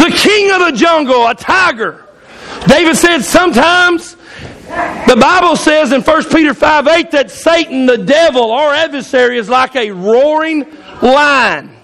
The 0.01 0.11
king 0.17 0.49
of 0.49 0.61
the 0.61 0.71
jungle, 0.75 1.27
a 1.27 1.35
tiger. 1.35 2.07
David 2.65 2.97
said 2.97 3.21
sometimes 3.21 4.15
the 5.05 5.15
Bible 5.15 5.55
says 5.55 5.91
in 5.91 6.01
1 6.01 6.23
Peter 6.29 6.55
5 6.55 6.87
8 6.87 7.11
that 7.11 7.29
Satan, 7.29 7.85
the 7.85 7.99
devil, 7.99 8.49
our 8.51 8.73
adversary, 8.73 9.37
is 9.37 9.47
like 9.47 9.75
a 9.75 9.91
roaring 9.91 10.65
lion, 11.03 11.77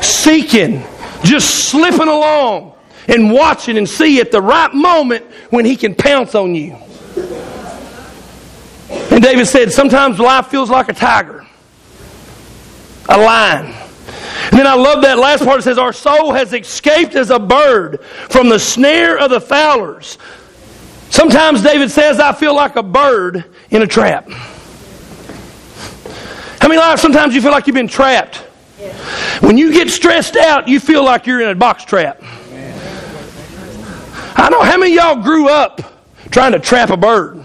seeking, 0.00 0.82
just 1.22 1.68
slipping 1.68 2.08
along 2.08 2.72
and 3.08 3.30
watching 3.30 3.76
and 3.76 3.86
see 3.86 4.22
at 4.22 4.32
the 4.32 4.40
right 4.40 4.72
moment 4.72 5.26
when 5.50 5.66
he 5.66 5.76
can 5.76 5.94
pounce 5.94 6.34
on 6.34 6.54
you. 6.54 6.78
And 9.14 9.22
David 9.22 9.46
said, 9.46 9.70
Sometimes 9.72 10.18
life 10.18 10.48
feels 10.48 10.70
like 10.70 10.88
a 10.88 10.92
tiger, 10.92 11.46
a 13.08 13.16
lion. 13.16 13.66
And 13.66 14.58
then 14.58 14.66
I 14.66 14.74
love 14.74 15.02
that 15.02 15.20
last 15.20 15.44
part. 15.44 15.60
It 15.60 15.62
says, 15.62 15.78
Our 15.78 15.92
soul 15.92 16.32
has 16.32 16.52
escaped 16.52 17.14
as 17.14 17.30
a 17.30 17.38
bird 17.38 18.02
from 18.02 18.48
the 18.48 18.58
snare 18.58 19.16
of 19.16 19.30
the 19.30 19.40
fowlers. 19.40 20.18
Sometimes 21.10 21.62
David 21.62 21.92
says, 21.92 22.18
I 22.18 22.32
feel 22.32 22.56
like 22.56 22.74
a 22.74 22.82
bird 22.82 23.44
in 23.70 23.82
a 23.82 23.86
trap. 23.86 24.28
How 26.60 26.66
many 26.66 26.80
lives 26.80 27.00
sometimes 27.00 27.36
you 27.36 27.40
feel 27.40 27.52
like 27.52 27.68
you've 27.68 27.74
been 27.74 27.86
trapped? 27.86 28.38
When 29.42 29.56
you 29.56 29.72
get 29.72 29.90
stressed 29.90 30.34
out, 30.34 30.66
you 30.66 30.80
feel 30.80 31.04
like 31.04 31.24
you're 31.28 31.40
in 31.40 31.50
a 31.50 31.54
box 31.54 31.84
trap. 31.84 32.20
I 34.34 34.48
know 34.50 34.62
how 34.62 34.76
many 34.76 34.96
y'all 34.96 35.22
grew 35.22 35.48
up 35.48 35.80
trying 36.32 36.50
to 36.50 36.58
trap 36.58 36.90
a 36.90 36.96
bird. 36.96 37.43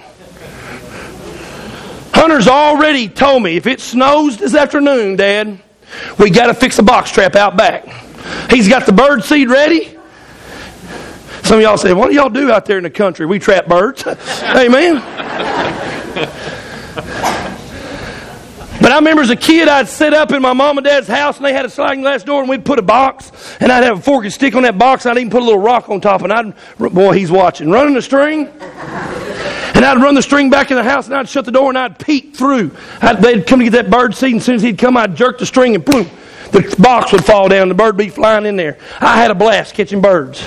Hunter's 2.19 2.49
already 2.49 3.07
told 3.07 3.43
me 3.43 3.55
if 3.55 3.65
it 3.65 3.79
snows 3.79 4.35
this 4.35 4.53
afternoon, 4.53 5.15
Dad, 5.15 5.57
we 6.19 6.29
got 6.29 6.47
to 6.47 6.53
fix 6.53 6.77
a 6.77 6.83
box 6.83 7.11
trap 7.11 7.33
out 7.38 7.55
back. 7.55 7.85
He's 8.49 8.67
got 8.67 8.85
the 8.85 8.91
bird 8.91 9.23
seed 9.23 9.49
ready. 9.49 9.97
Some 11.43 11.59
of 11.59 11.61
y'all 11.61 11.77
say, 11.77 11.93
What 11.93 12.09
do 12.09 12.15
y'all 12.15 12.29
do 12.29 12.51
out 12.51 12.65
there 12.65 12.77
in 12.77 12.83
the 12.83 12.89
country? 12.89 13.25
We 13.25 13.39
trap 13.39 13.67
birds. 13.67 14.05
Amen. 14.43 14.95
But 18.81 18.91
I 18.91 18.95
remember 18.95 19.21
as 19.21 19.29
a 19.29 19.38
kid, 19.38 19.69
I'd 19.69 19.88
sit 19.88 20.13
up 20.13 20.33
in 20.33 20.41
my 20.41 20.51
mom 20.51 20.77
and 20.77 20.83
dad's 20.83 21.07
house, 21.07 21.38
and 21.38 21.45
they 21.45 21.53
had 21.53 21.65
a 21.65 21.69
sliding 21.69 22.01
glass 22.01 22.23
door, 22.23 22.41
and 22.41 22.49
we'd 22.49 22.65
put 22.65 22.79
a 22.79 22.81
box, 22.81 23.31
and 23.61 23.71
I'd 23.71 23.85
have 23.85 23.99
a 23.99 24.01
fork 24.01 24.25
and 24.25 24.33
stick 24.33 24.55
on 24.55 24.63
that 24.63 24.77
box. 24.77 25.05
And 25.05 25.13
I'd 25.13 25.21
even 25.21 25.31
put 25.31 25.41
a 25.41 25.45
little 25.45 25.61
rock 25.61 25.88
on 25.88 26.01
top, 26.01 26.23
and 26.23 26.33
I'd, 26.33 26.53
boy, 26.77 27.13
he's 27.13 27.31
watching, 27.31 27.71
running 27.71 27.93
the 27.93 28.01
string. 28.01 28.49
And 29.79 29.86
I'd 29.86 30.03
run 30.03 30.13
the 30.13 30.21
string 30.21 30.50
back 30.50 30.71
in 30.71 30.75
the 30.75 30.83
house, 30.83 31.05
and 31.05 31.15
I'd 31.15 31.29
shut 31.29 31.45
the 31.45 31.53
door, 31.53 31.69
and 31.69 31.77
I'd 31.77 31.98
peek 31.98 32.36
through. 32.36 32.75
I'd, 33.01 33.21
they'd 33.21 33.48
come 33.48 33.59
to 33.59 33.63
get 33.63 33.71
that 33.81 33.89
bird 33.89 34.13
seed, 34.13 34.31
and 34.31 34.41
as 34.41 34.45
soon 34.45 34.55
as 34.55 34.62
he'd 34.62 34.77
come, 34.77 34.98
I'd 34.98 35.15
jerk 35.15 35.39
the 35.39 35.45
string, 35.45 35.74
and 35.74 35.86
boom, 35.86 36.05
the 36.51 36.75
box 36.77 37.13
would 37.13 37.24
fall 37.24 37.48
down, 37.48 37.69
the 37.69 37.75
bird 37.75 37.95
be 37.95 38.09
flying 38.09 38.45
in 38.45 38.57
there. 38.57 38.77
I 39.00 39.15
had 39.15 39.31
a 39.31 39.36
blast 39.36 39.75
catching 39.75 40.01
birds. 40.01 40.45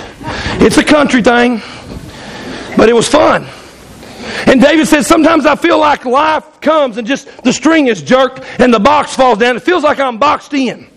It's 0.61 0.77
a 0.77 0.83
country 0.83 1.23
thing, 1.23 1.63
but 2.77 2.89
it 2.89 2.93
was 2.93 3.07
fun. 3.07 3.47
And 4.45 4.61
David 4.61 4.87
said, 4.87 5.01
Sometimes 5.01 5.47
I 5.47 5.55
feel 5.55 5.79
like 5.79 6.05
life 6.05 6.61
comes 6.61 6.99
and 6.99 7.07
just 7.07 7.25
the 7.43 7.53
string 7.53 7.87
is 7.87 8.03
jerked 8.03 8.43
and 8.59 8.71
the 8.71 8.79
box 8.79 9.15
falls 9.15 9.39
down. 9.39 9.55
It 9.55 9.63
feels 9.63 9.83
like 9.83 9.99
I'm 9.99 10.19
boxed 10.19 10.53
in. 10.53 10.87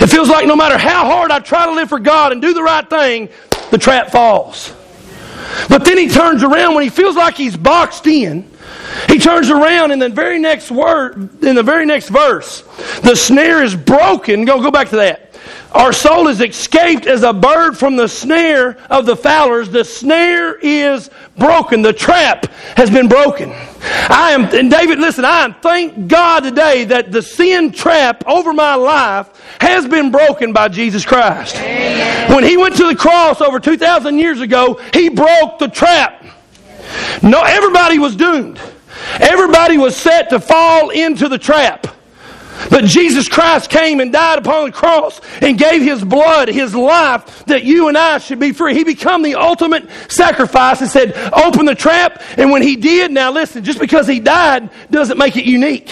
It 0.00 0.08
feels 0.08 0.28
like 0.28 0.46
no 0.46 0.54
matter 0.54 0.76
how 0.76 1.06
hard 1.06 1.30
I 1.30 1.38
try 1.38 1.64
to 1.64 1.72
live 1.72 1.88
for 1.88 1.98
God 1.98 2.32
and 2.32 2.42
do 2.42 2.52
the 2.52 2.62
right 2.62 2.88
thing, 2.90 3.30
the 3.70 3.78
trap 3.78 4.10
falls. 4.10 4.74
But 5.68 5.84
then 5.84 5.98
he 5.98 6.08
turns 6.08 6.42
around 6.42 6.74
when 6.74 6.84
he 6.84 6.90
feels 6.90 7.16
like 7.16 7.36
he's 7.36 7.56
boxed 7.56 8.06
in. 8.06 8.48
He 9.06 9.18
turns 9.18 9.50
around 9.50 9.90
in 9.92 9.98
the 9.98 10.08
very 10.08 10.38
next 10.38 10.70
word, 10.70 11.42
in 11.42 11.54
the 11.54 11.62
very 11.62 11.86
next 11.86 12.08
verse, 12.08 12.62
the 13.02 13.14
snare 13.14 13.62
is 13.62 13.74
broken. 13.74 14.44
Go, 14.44 14.60
go 14.60 14.70
back 14.70 14.88
to 14.90 14.96
that. 14.96 15.27
Our 15.72 15.92
soul 15.92 16.28
is 16.28 16.40
escaped 16.40 17.06
as 17.06 17.22
a 17.22 17.32
bird 17.32 17.76
from 17.76 17.96
the 17.96 18.08
snare 18.08 18.78
of 18.88 19.04
the 19.04 19.14
fowlers. 19.14 19.68
The 19.68 19.84
snare 19.84 20.56
is 20.56 21.10
broken. 21.36 21.82
The 21.82 21.92
trap 21.92 22.46
has 22.76 22.90
been 22.90 23.06
broken. 23.06 23.52
I 23.82 24.32
am, 24.32 24.44
and 24.46 24.70
David, 24.70 24.98
listen, 24.98 25.24
I 25.24 25.44
am 25.44 25.54
thank 25.54 26.08
God 26.08 26.40
today 26.40 26.84
that 26.84 27.12
the 27.12 27.20
sin 27.20 27.70
trap 27.70 28.24
over 28.26 28.52
my 28.54 28.74
life 28.74 29.28
has 29.60 29.86
been 29.86 30.10
broken 30.10 30.52
by 30.52 30.68
Jesus 30.68 31.04
Christ. 31.04 31.56
Amen. 31.56 32.32
When 32.32 32.44
he 32.44 32.56
went 32.56 32.76
to 32.76 32.86
the 32.86 32.96
cross 32.96 33.42
over 33.42 33.60
2,000 33.60 34.18
years 34.18 34.40
ago, 34.40 34.80
he 34.94 35.10
broke 35.10 35.58
the 35.58 35.68
trap. 35.68 36.24
No, 37.22 37.42
everybody 37.42 37.98
was 37.98 38.16
doomed. 38.16 38.58
Everybody 39.20 39.76
was 39.76 39.96
set 39.96 40.30
to 40.30 40.40
fall 40.40 40.90
into 40.90 41.28
the 41.28 41.38
trap. 41.38 41.86
But 42.70 42.84
Jesus 42.84 43.28
Christ 43.28 43.70
came 43.70 44.00
and 44.00 44.12
died 44.12 44.38
upon 44.38 44.66
the 44.66 44.72
cross 44.72 45.20
and 45.40 45.58
gave 45.58 45.82
his 45.82 46.04
blood, 46.04 46.48
his 46.48 46.74
life, 46.74 47.44
that 47.46 47.64
you 47.64 47.88
and 47.88 47.96
I 47.96 48.18
should 48.18 48.40
be 48.40 48.52
free. 48.52 48.74
He 48.74 48.84
became 48.84 49.22
the 49.22 49.36
ultimate 49.36 49.88
sacrifice 50.08 50.80
and 50.80 50.90
said, 50.90 51.16
Open 51.32 51.66
the 51.66 51.74
trap. 51.74 52.22
And 52.36 52.50
when 52.50 52.62
he 52.62 52.76
did, 52.76 53.10
now 53.10 53.30
listen, 53.30 53.64
just 53.64 53.80
because 53.80 54.06
he 54.06 54.20
died 54.20 54.70
doesn't 54.90 55.18
make 55.18 55.36
it 55.36 55.44
unique. 55.44 55.90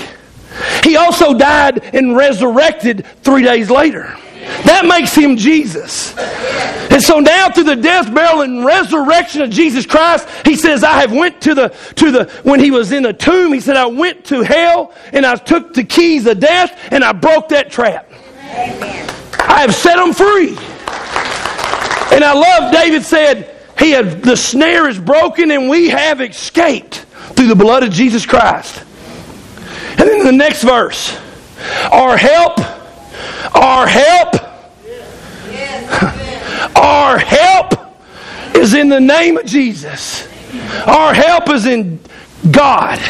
He 0.82 0.96
also 0.96 1.35
died 1.35 1.94
and 1.94 2.16
resurrected 2.16 3.06
three 3.23 3.42
days 3.42 3.70
later. 3.70 4.16
That 4.64 4.84
makes 4.86 5.14
him 5.14 5.36
Jesus. 5.36 6.16
And 6.16 7.02
so 7.02 7.18
now 7.18 7.50
through 7.50 7.64
the 7.64 7.76
death, 7.76 8.12
burial, 8.14 8.42
and 8.42 8.64
resurrection 8.64 9.42
of 9.42 9.50
Jesus 9.50 9.84
Christ, 9.84 10.28
he 10.44 10.56
says, 10.56 10.84
I 10.84 11.00
have 11.00 11.12
went 11.12 11.42
to 11.42 11.54
the, 11.54 11.68
to 11.96 12.10
the, 12.10 12.24
when 12.42 12.60
he 12.60 12.70
was 12.70 12.92
in 12.92 13.02
the 13.02 13.12
tomb, 13.12 13.52
he 13.52 13.60
said, 13.60 13.76
I 13.76 13.86
went 13.86 14.24
to 14.26 14.42
hell 14.42 14.94
and 15.12 15.26
I 15.26 15.34
took 15.36 15.74
the 15.74 15.84
keys 15.84 16.26
of 16.26 16.40
death 16.40 16.92
and 16.92 17.02
I 17.02 17.12
broke 17.12 17.48
that 17.48 17.70
trap. 17.70 18.10
Amen. 18.50 19.10
I 19.40 19.60
have 19.60 19.74
set 19.74 19.96
them 19.96 20.12
free. 20.12 20.50
And 22.14 22.24
I 22.24 22.32
love 22.32 22.72
David 22.72 23.02
said, 23.02 23.54
he 23.78 23.90
had, 23.90 24.22
the 24.22 24.36
snare 24.36 24.88
is 24.88 24.98
broken 24.98 25.50
and 25.50 25.68
we 25.68 25.88
have 25.88 26.20
escaped 26.20 27.04
through 27.34 27.48
the 27.48 27.56
blood 27.56 27.82
of 27.82 27.90
Jesus 27.90 28.24
Christ. 28.24 28.82
And 29.98 30.08
then 30.08 30.24
the 30.24 30.32
next 30.32 30.62
verse, 30.62 31.18
our 31.90 32.16
help 32.16 32.58
our 33.54 33.86
help, 33.86 34.34
our 36.76 37.18
help 37.18 37.96
is 38.56 38.74
in 38.74 38.88
the 38.88 39.00
name 39.00 39.36
of 39.36 39.46
Jesus. 39.46 40.26
Our 40.86 41.14
help 41.14 41.50
is 41.50 41.66
in 41.66 42.00
God. 42.50 43.00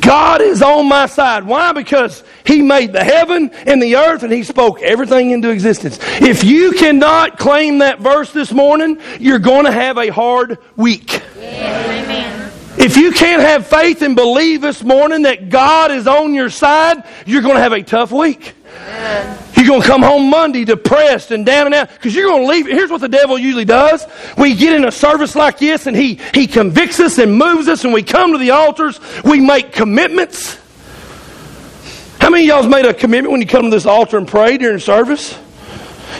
God 0.00 0.42
is 0.42 0.60
on 0.60 0.86
my 0.86 1.06
side. 1.06 1.44
Why? 1.44 1.72
Because 1.72 2.22
He 2.44 2.60
made 2.60 2.92
the 2.92 3.02
heaven 3.02 3.50
and 3.66 3.82
the 3.82 3.96
earth 3.96 4.22
and 4.22 4.32
He 4.32 4.42
spoke 4.42 4.82
everything 4.82 5.30
into 5.30 5.50
existence. 5.50 5.98
If 6.20 6.44
you 6.44 6.72
cannot 6.72 7.38
claim 7.38 7.78
that 7.78 8.00
verse 8.00 8.30
this 8.32 8.52
morning, 8.52 8.98
you're 9.18 9.38
going 9.38 9.64
to 9.64 9.72
have 9.72 9.96
a 9.96 10.08
hard 10.08 10.58
week. 10.76 11.22
If 12.76 12.96
you 12.96 13.12
can't 13.12 13.40
have 13.40 13.66
faith 13.66 14.02
and 14.02 14.14
believe 14.14 14.60
this 14.60 14.82
morning 14.82 15.22
that 15.22 15.48
God 15.48 15.90
is 15.90 16.06
on 16.06 16.34
your 16.34 16.50
side, 16.50 17.04
you're 17.24 17.42
going 17.42 17.54
to 17.54 17.62
have 17.62 17.72
a 17.72 17.82
tough 17.82 18.12
week. 18.12 18.52
You're 19.56 19.66
going 19.66 19.82
to 19.82 19.86
come 19.86 20.02
home 20.02 20.30
Monday 20.30 20.64
depressed 20.64 21.30
and 21.30 21.46
down 21.46 21.66
and 21.66 21.74
out 21.74 21.88
because 21.88 22.14
you're 22.14 22.28
going 22.28 22.42
to 22.42 22.48
leave. 22.48 22.66
Here's 22.66 22.90
what 22.90 23.00
the 23.00 23.08
devil 23.08 23.38
usually 23.38 23.64
does. 23.64 24.04
We 24.36 24.54
get 24.54 24.74
in 24.74 24.84
a 24.84 24.92
service 24.92 25.34
like 25.34 25.58
this 25.58 25.86
and 25.86 25.96
he, 25.96 26.20
he 26.34 26.46
convicts 26.46 27.00
us 27.00 27.18
and 27.18 27.38
moves 27.38 27.68
us 27.68 27.84
and 27.84 27.94
we 27.94 28.02
come 28.02 28.32
to 28.32 28.38
the 28.38 28.50
altars. 28.50 29.00
We 29.22 29.40
make 29.40 29.72
commitments. 29.72 30.58
How 32.20 32.30
many 32.30 32.44
of 32.44 32.48
y'all's 32.48 32.66
made 32.66 32.84
a 32.84 32.94
commitment 32.94 33.32
when 33.32 33.40
you 33.40 33.46
come 33.46 33.64
to 33.64 33.70
this 33.70 33.86
altar 33.86 34.18
and 34.18 34.28
pray 34.28 34.58
during 34.58 34.78
service? 34.80 35.38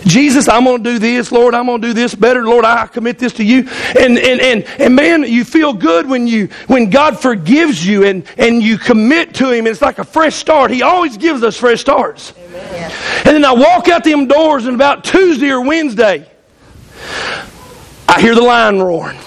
Jesus, 0.02 0.48
I'm 0.48 0.64
going 0.64 0.82
to 0.82 0.92
do 0.92 0.98
this. 0.98 1.32
Lord, 1.32 1.54
I'm 1.54 1.66
going 1.66 1.80
to 1.80 1.88
do 1.88 1.94
this 1.94 2.14
better. 2.14 2.44
Lord, 2.44 2.64
I 2.64 2.86
commit 2.86 3.18
this 3.18 3.32
to 3.34 3.44
you. 3.44 3.68
And, 3.98 4.18
and, 4.18 4.40
and, 4.40 4.64
and 4.80 4.96
man, 4.96 5.22
you 5.22 5.44
feel 5.44 5.72
good 5.72 6.08
when 6.08 6.26
you, 6.26 6.48
when 6.66 6.90
God 6.90 7.20
forgives 7.20 7.86
you 7.86 8.04
and, 8.04 8.24
and 8.36 8.62
you 8.62 8.78
commit 8.78 9.34
to 9.34 9.50
Him. 9.50 9.66
It's 9.66 9.82
like 9.82 9.98
a 9.98 10.04
fresh 10.04 10.34
start. 10.34 10.70
He 10.70 10.82
always 10.82 11.16
gives 11.16 11.42
us 11.42 11.56
fresh 11.56 11.80
starts. 11.80 12.32
Amen. 12.36 12.92
And 13.24 13.36
then 13.36 13.44
I 13.44 13.52
walk 13.52 13.88
out 13.88 14.04
them 14.04 14.26
doors 14.26 14.66
and 14.66 14.74
about 14.74 15.04
Tuesday 15.04 15.50
or 15.50 15.60
Wednesday, 15.60 16.30
I 18.08 18.20
hear 18.20 18.34
the 18.34 18.42
lion 18.42 18.82
roaring. 18.82 19.18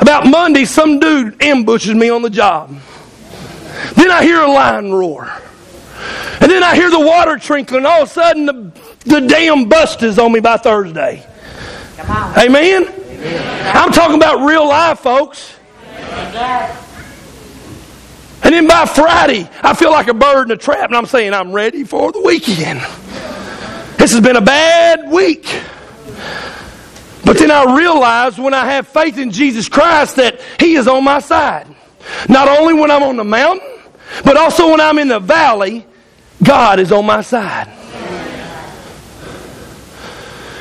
About 0.00 0.26
Monday, 0.26 0.64
some 0.64 1.00
dude 1.00 1.42
ambushes 1.42 1.94
me 1.94 2.10
on 2.10 2.22
the 2.22 2.30
job. 2.30 2.76
Then 3.94 4.10
I 4.10 4.22
hear 4.22 4.40
a 4.40 4.50
lion 4.50 4.92
roar. 4.92 5.30
And 6.40 6.50
then 6.50 6.62
I 6.62 6.74
hear 6.74 6.90
the 6.90 7.00
water 7.00 7.38
trickling. 7.38 7.86
All 7.86 8.02
of 8.02 8.08
a 8.08 8.12
sudden, 8.12 8.46
the, 8.46 8.72
the 9.04 9.20
dam 9.20 9.70
is 10.02 10.18
on 10.18 10.32
me 10.32 10.40
by 10.40 10.56
Thursday. 10.56 11.26
Amen? 11.98 12.88
Amen? 12.88 13.76
I'm 13.76 13.92
talking 13.92 14.16
about 14.16 14.46
real 14.46 14.68
life, 14.68 15.00
folks. 15.00 15.54
And 18.42 18.54
then 18.54 18.68
by 18.68 18.86
Friday, 18.86 19.48
I 19.62 19.74
feel 19.74 19.90
like 19.90 20.08
a 20.08 20.14
bird 20.14 20.48
in 20.48 20.52
a 20.52 20.56
trap, 20.56 20.88
and 20.88 20.96
I'm 20.96 21.06
saying, 21.06 21.32
I'm 21.34 21.52
ready 21.52 21.84
for 21.84 22.12
the 22.12 22.20
weekend. 22.20 22.80
This 23.98 24.12
has 24.12 24.20
been 24.20 24.36
a 24.36 24.40
bad 24.40 25.10
week. 25.10 25.62
But 27.24 27.38
then 27.38 27.50
I 27.50 27.76
realize 27.76 28.38
when 28.38 28.54
I 28.54 28.66
have 28.66 28.86
faith 28.86 29.18
in 29.18 29.32
Jesus 29.32 29.68
Christ 29.68 30.16
that 30.16 30.40
He 30.60 30.76
is 30.76 30.86
on 30.86 31.02
my 31.02 31.18
side. 31.18 31.66
Not 32.28 32.46
only 32.46 32.74
when 32.74 32.90
I'm 32.90 33.02
on 33.02 33.16
the 33.16 33.24
mountain, 33.24 33.66
but 34.22 34.36
also 34.36 34.70
when 34.70 34.80
I'm 34.80 34.98
in 34.98 35.08
the 35.08 35.18
valley, 35.18 35.86
God 36.42 36.80
is 36.80 36.92
on 36.92 37.06
my 37.06 37.22
side. 37.22 37.68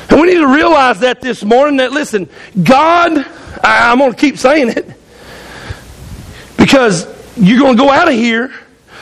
And 0.10 0.22
we 0.22 0.28
need 0.28 0.40
to 0.40 0.48
realize 0.48 1.00
that 1.00 1.20
this 1.22 1.44
morning 1.44 1.78
that, 1.78 1.92
listen, 1.92 2.30
God, 2.62 3.18
I, 3.64 3.92
am 3.92 3.98
going 3.98 4.12
to 4.12 4.18
keep 4.18 4.38
saying 4.38 4.70
it 4.70 4.90
because 6.58 7.06
you're 7.36 7.60
going 7.60 7.76
to 7.76 7.84
go 7.84 7.90
out 7.90 8.08
of 8.08 8.14
here 8.14 8.54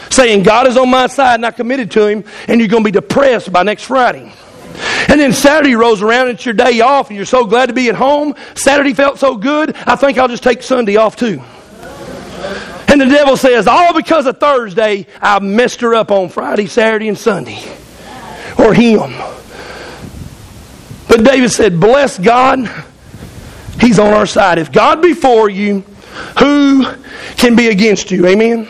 saying, 0.10 0.44
God 0.44 0.68
is 0.68 0.78
on 0.78 0.90
my 0.90 1.08
side 1.08 1.36
and 1.36 1.46
I 1.46 1.52
committed 1.52 1.92
to 1.92 2.08
Him, 2.08 2.24
and 2.48 2.60
you're 2.60 2.70
going 2.70 2.84
to 2.84 2.88
be 2.88 2.92
depressed 2.92 3.52
by 3.52 3.64
next 3.64 3.84
Friday. 3.84 4.34
And 5.08 5.20
then 5.20 5.34
Saturday 5.34 5.76
rolls 5.76 6.02
around, 6.02 6.30
and 6.30 6.36
it's 6.36 6.46
your 6.46 6.56
day 6.56 6.82
off, 6.82 7.10
and 7.10 7.18
you're 7.18 7.26
so 7.26 7.46
glad 7.46 7.68
to 7.68 7.74
be 7.74 7.90
at 7.90 7.96
home. 7.96 8.34
Saturday 8.56 8.94
felt 8.94 9.20
so 9.20 9.36
good, 9.36 9.76
I 9.76 9.96
think 9.96 10.18
I'll 10.18 10.28
just 10.28 10.44
take 10.44 10.64
Sunday 10.64 10.96
off 10.96 11.16
too. 11.16 11.42
And 12.94 13.02
the 13.02 13.08
devil 13.08 13.36
says, 13.36 13.66
all 13.66 13.92
because 13.96 14.28
of 14.28 14.40
Thursday, 14.40 15.08
I 15.20 15.40
messed 15.40 15.82
her 15.82 15.96
up 15.96 16.12
on 16.12 16.30
Friday, 16.30 16.68
Saturday, 16.68 17.08
and 17.08 17.18
Sunday. 17.18 17.58
Or 18.60 18.72
him. 18.72 19.16
But 21.08 21.24
David 21.24 21.50
said, 21.50 21.80
Bless 21.80 22.20
God, 22.20 22.70
He's 23.82 23.98
on 23.98 24.14
our 24.14 24.28
side. 24.28 24.60
If 24.60 24.72
God 24.72 25.02
be 25.02 25.16
for 25.16 25.50
you, 25.50 25.80
who 26.38 26.86
can 27.36 27.56
be 27.56 27.70
against 27.70 28.12
you? 28.12 28.28
Amen? 28.28 28.66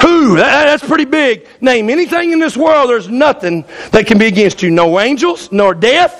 Who? 0.00 0.34
That's 0.34 0.84
pretty 0.84 1.04
big. 1.04 1.46
Name 1.60 1.88
anything 1.88 2.32
in 2.32 2.40
this 2.40 2.56
world, 2.56 2.90
there's 2.90 3.08
nothing 3.08 3.64
that 3.92 4.08
can 4.08 4.18
be 4.18 4.26
against 4.26 4.60
you. 4.60 4.72
No 4.72 4.98
angels, 4.98 5.52
nor 5.52 5.72
death. 5.72 6.18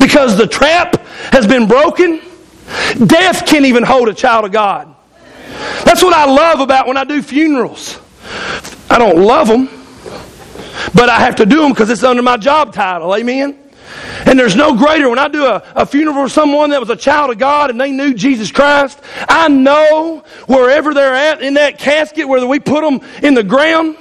Because 0.00 0.38
the 0.38 0.46
trap 0.46 0.96
has 1.30 1.46
been 1.46 1.68
broken. 1.68 2.22
Death 3.06 3.44
can't 3.44 3.66
even 3.66 3.82
hold 3.82 4.08
a 4.08 4.14
child 4.14 4.46
of 4.46 4.52
God. 4.52 4.94
That's 5.84 6.02
what 6.02 6.14
I 6.14 6.26
love 6.26 6.60
about 6.60 6.86
when 6.86 6.96
I 6.96 7.04
do 7.04 7.22
funerals. 7.22 7.98
I 8.90 8.98
don't 8.98 9.18
love 9.18 9.48
them, 9.48 9.68
but 10.94 11.08
I 11.08 11.20
have 11.20 11.36
to 11.36 11.46
do 11.46 11.62
them 11.62 11.72
because 11.72 11.90
it's 11.90 12.02
under 12.02 12.22
my 12.22 12.36
job 12.36 12.72
title. 12.72 13.14
Amen? 13.14 13.58
And 14.26 14.38
there's 14.38 14.56
no 14.56 14.76
greater. 14.76 15.08
When 15.08 15.18
I 15.18 15.28
do 15.28 15.44
a, 15.44 15.62
a 15.74 15.86
funeral 15.86 16.26
for 16.26 16.28
someone 16.28 16.70
that 16.70 16.80
was 16.80 16.90
a 16.90 16.96
child 16.96 17.30
of 17.30 17.38
God 17.38 17.70
and 17.70 17.80
they 17.80 17.90
knew 17.90 18.14
Jesus 18.14 18.50
Christ, 18.50 19.00
I 19.28 19.48
know 19.48 20.24
wherever 20.46 20.92
they're 20.92 21.14
at 21.14 21.42
in 21.42 21.54
that 21.54 21.78
casket, 21.78 22.28
whether 22.28 22.46
we 22.46 22.58
put 22.58 22.82
them 22.82 23.00
in 23.22 23.34
the 23.34 23.42
ground 23.42 23.96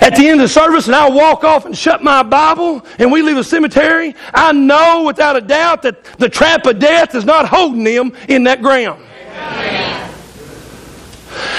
at 0.00 0.16
the 0.16 0.28
end 0.28 0.40
of 0.40 0.44
the 0.44 0.48
service 0.48 0.86
and 0.86 0.94
I 0.94 1.10
walk 1.10 1.44
off 1.44 1.66
and 1.66 1.76
shut 1.76 2.02
my 2.02 2.22
Bible 2.22 2.84
and 2.98 3.10
we 3.10 3.22
leave 3.22 3.36
the 3.36 3.44
cemetery, 3.44 4.14
I 4.32 4.52
know 4.52 5.04
without 5.04 5.36
a 5.36 5.40
doubt 5.40 5.82
that 5.82 6.04
the 6.18 6.28
trap 6.28 6.66
of 6.66 6.78
death 6.78 7.14
is 7.14 7.24
not 7.24 7.48
holding 7.48 7.84
them 7.84 8.12
in 8.28 8.44
that 8.44 8.62
ground. 8.62 9.02
Amen. 9.30 9.87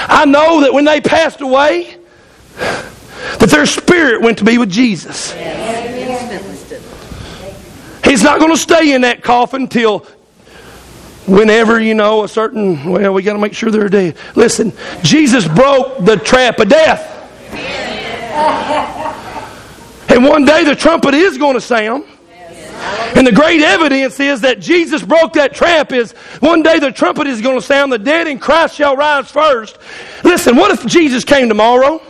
I 0.08 0.24
know 0.26 0.62
that 0.62 0.72
when 0.72 0.84
they 0.84 1.00
passed 1.00 1.40
away, 1.40 1.96
that 2.56 3.50
their 3.50 3.66
spirit 3.66 4.22
went 4.22 4.38
to 4.38 4.44
be 4.44 4.58
with 4.58 4.70
Jesus. 4.70 5.32
He's 8.04 8.22
not 8.22 8.40
going 8.40 8.50
to 8.50 8.58
stay 8.58 8.92
in 8.92 9.02
that 9.02 9.22
coffin 9.22 9.68
till 9.68 10.00
whenever, 11.26 11.80
you 11.80 11.94
know, 11.94 12.24
a 12.24 12.28
certain, 12.28 12.84
well, 12.90 13.12
we 13.12 13.22
got 13.22 13.34
to 13.34 13.38
make 13.38 13.54
sure 13.54 13.70
they're 13.70 13.88
dead. 13.88 14.16
Listen, 14.34 14.72
Jesus 15.02 15.46
broke 15.46 16.04
the 16.04 16.16
trap 16.16 16.58
of 16.58 16.68
death. 16.68 17.06
And 20.10 20.24
one 20.24 20.44
day 20.44 20.64
the 20.64 20.74
trumpet 20.74 21.14
is 21.14 21.38
going 21.38 21.54
to 21.54 21.60
sound. 21.60 22.04
And 23.16 23.26
the 23.26 23.32
great 23.32 23.60
evidence 23.60 24.18
is 24.20 24.40
that 24.42 24.60
Jesus 24.60 25.02
broke 25.02 25.34
that 25.34 25.54
trap 25.54 25.92
is 25.92 26.12
one 26.40 26.62
day 26.62 26.78
the 26.78 26.92
trumpet 26.92 27.26
is 27.26 27.40
going 27.40 27.58
to 27.58 27.64
sound, 27.64 27.92
the 27.92 27.98
dead 27.98 28.26
in 28.26 28.38
Christ 28.38 28.76
shall 28.76 28.96
rise 28.96 29.30
first. 29.30 29.78
Listen, 30.24 30.56
what 30.56 30.70
if 30.70 30.86
Jesus 30.86 31.24
came 31.24 31.48
tomorrow? 31.48 32.00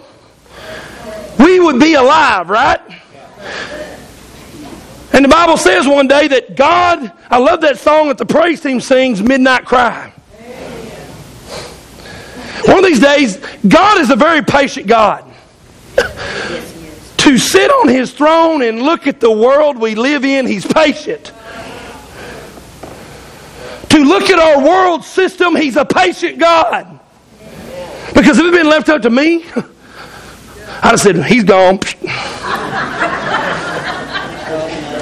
we 1.40 1.59
would 1.59 1.80
be 1.80 1.94
alive, 1.94 2.50
right? 2.50 2.80
And 5.12 5.24
the 5.24 5.28
Bible 5.28 5.56
says 5.56 5.87
one 5.87 6.06
day 6.06 6.28
that 6.28 6.54
God, 6.54 7.12
I 7.28 7.38
love 7.38 7.62
that 7.62 7.78
song 7.78 8.09
that 8.09 8.18
the 8.18 8.26
praise 8.26 8.61
team 8.61 8.80
sings, 8.80 9.22
Midnight 9.22 9.64
Cry. 9.64 10.12
One 12.66 12.78
of 12.78 12.85
these 12.85 13.00
days, 13.00 13.38
God 13.66 14.00
is 14.00 14.11
a 14.11 14.16
very 14.16 14.42
patient 14.42 14.87
God. 14.87 15.30
To 17.20 17.37
sit 17.37 17.70
on 17.70 17.88
his 17.88 18.12
throne 18.12 18.62
and 18.62 18.80
look 18.83 19.06
at 19.06 19.20
the 19.20 19.30
world 19.30 19.78
we 19.78 19.94
live 19.94 20.24
in, 20.24 20.46
he's 20.46 20.66
patient. 20.66 21.33
To 23.90 23.98
look 23.98 24.30
at 24.30 24.38
our 24.38 24.64
world 24.64 25.04
system, 25.04 25.54
he's 25.54 25.76
a 25.76 25.85
patient 25.85 26.38
God. 26.38 26.98
Because 28.14 28.38
if 28.38 28.44
it 28.44 28.44
had 28.46 28.54
been 28.54 28.68
left 28.68 28.88
up 28.88 29.02
to 29.02 29.11
me, 29.11 29.44
I'd 30.83 30.92
have 30.92 31.00
said, 31.00 31.22
he's 31.26 31.44
gone. 31.44 31.78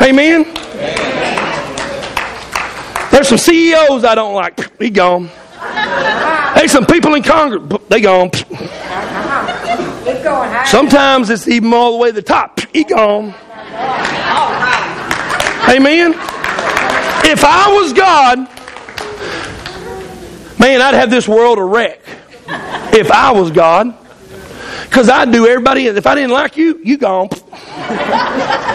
Amen? 0.03 0.45
There's 3.13 3.29
some 3.29 3.39
CEOs 3.39 4.05
I 4.05 4.15
don't 4.17 4.35
like. 4.35 4.77
He 4.81 4.91
gone. 4.91 5.31
There's 6.57 6.73
some 6.73 6.87
people 6.87 7.15
in 7.15 7.23
Congress. 7.23 7.81
They 7.89 8.01
gone. 8.01 8.31
Sometimes 10.67 11.31
it's 11.31 11.49
even 11.49 11.73
all 11.73 11.93
the 11.93 11.99
way 11.99 12.09
to 12.11 12.15
the 12.15 12.23
top. 12.23 12.61
He 12.73 12.85
gone. 12.85 13.35
Amen? 15.69 16.15
If 17.25 17.45
I 17.45 17.69
was 17.73 17.93
God, 17.93 18.39
man, 20.59 20.81
I'd 20.81 20.95
have 20.95 21.11
this 21.11 21.29
world 21.29 21.59
a 21.59 21.65
wreck. 21.65 22.01
If 22.93 23.11
I 23.11 23.33
was 23.33 23.51
God. 23.51 23.95
Because 24.85 25.09
I'd 25.11 25.31
do 25.31 25.47
everybody, 25.47 25.87
if 25.87 26.07
I 26.07 26.15
didn't 26.15 26.31
like 26.31 26.57
you, 26.57 26.81
you 26.83 26.97
gone. 26.97 27.29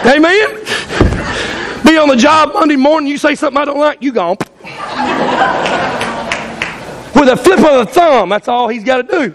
Amen? 0.06 0.54
Be 1.84 1.98
on 1.98 2.08
the 2.08 2.16
job 2.16 2.54
Monday 2.54 2.76
morning, 2.76 3.10
you 3.10 3.18
say 3.18 3.34
something 3.34 3.60
I 3.60 3.64
don't 3.64 3.78
like, 3.78 4.00
you 4.00 4.12
gone. 4.12 4.36
With 7.14 7.28
a 7.28 7.36
flip 7.36 7.58
of 7.58 7.86
the 7.86 7.92
thumb, 7.92 8.28
that's 8.28 8.48
all 8.48 8.68
he's 8.68 8.84
got 8.84 8.98
to 8.98 9.02
do. 9.02 9.34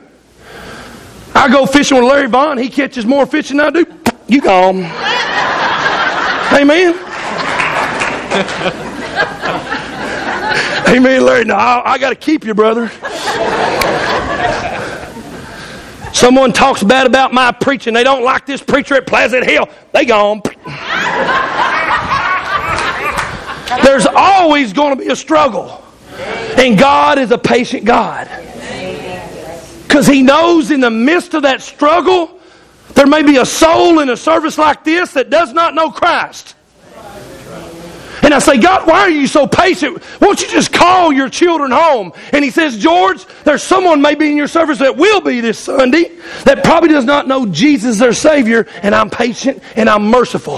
I 1.40 1.48
go 1.50 1.66
fishing 1.66 1.96
with 1.96 2.06
Larry 2.06 2.28
Vaughn, 2.28 2.58
he 2.58 2.68
catches 2.68 3.06
more 3.06 3.26
fish 3.26 3.48
than 3.48 3.62
I 3.62 3.70
do, 3.70 3.86
you 4.28 4.42
gone. 4.42 4.80
Amen? 6.52 6.94
Amen, 10.90 11.24
Larry. 11.24 11.46
No, 11.46 11.56
I, 11.56 11.94
I 11.94 11.98
got 11.98 12.10
to 12.10 12.16
keep 12.18 12.44
you, 12.44 12.54
brother. 12.54 12.90
Someone 16.14 16.52
talks 16.52 16.84
bad 16.84 17.08
about 17.08 17.32
my 17.34 17.54
preaching. 17.54 17.94
They 17.94 18.04
don't 18.04 18.26
like 18.26 18.46
this 18.46 18.62
preacher 18.62 18.96
at 18.96 19.08
Pleasant 19.08 19.46
Hill. 19.46 19.70
They 19.94 20.04
gone. 20.04 20.42
There's 23.82 24.08
always 24.08 24.74
going 24.74 24.98
to 24.98 25.02
be 25.02 25.10
a 25.10 25.16
struggle. 25.16 25.82
And 26.58 26.78
God 26.78 27.18
is 27.18 27.32
a 27.32 27.38
patient 27.38 27.86
God. 27.86 28.28
Because 29.90 30.06
He 30.06 30.22
knows 30.22 30.70
in 30.70 30.82
the 30.82 30.92
midst 30.92 31.34
of 31.34 31.42
that 31.42 31.64
struggle, 31.64 32.40
there 32.94 33.08
may 33.08 33.24
be 33.24 33.38
a 33.38 33.46
soul 33.46 34.00
in 34.00 34.10
a 34.10 34.16
service 34.16 34.56
like 34.56 34.84
this 34.84 35.14
that 35.14 35.32
does 35.32 35.52
not 35.52 35.74
know 35.74 35.90
Christ. 35.90 36.56
And 38.22 38.32
I 38.32 38.38
say, 38.38 38.60
God, 38.60 38.86
why 38.86 39.00
are 39.00 39.10
you 39.10 39.26
so 39.26 39.48
patient? 39.48 40.04
Won't 40.22 40.42
you 40.42 40.48
just 40.48 40.72
call 40.72 41.12
your 41.12 41.28
children 41.28 41.72
home? 41.72 42.14
And 42.32 42.46
he 42.46 42.52
says, 42.52 42.78
George, 42.78 43.26
there's 43.46 43.64
someone 43.64 44.00
maybe 44.00 44.30
in 44.30 44.38
your 44.38 44.48
service 44.48 44.78
that 44.78 44.96
will 44.96 45.22
be 45.22 45.42
this 45.42 45.58
Sunday 45.58 46.16
that 46.44 46.64
probably 46.64 46.90
does 46.90 47.06
not 47.06 47.28
know 47.28 47.48
Jesus 47.48 47.98
their 47.98 48.14
Savior, 48.14 48.68
and 48.84 48.94
I'm 48.94 49.10
patient 49.10 49.64
and 49.76 49.90
I'm 49.90 50.04
merciful. 50.04 50.58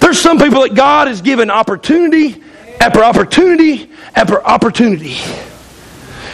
There's 0.00 0.18
some 0.18 0.38
people 0.38 0.62
that 0.62 0.74
God 0.74 1.06
has 1.06 1.22
given 1.22 1.50
opportunity 1.50 2.42
after 2.80 3.04
opportunity 3.04 3.90
after 4.14 4.42
opportunity. 4.44 5.16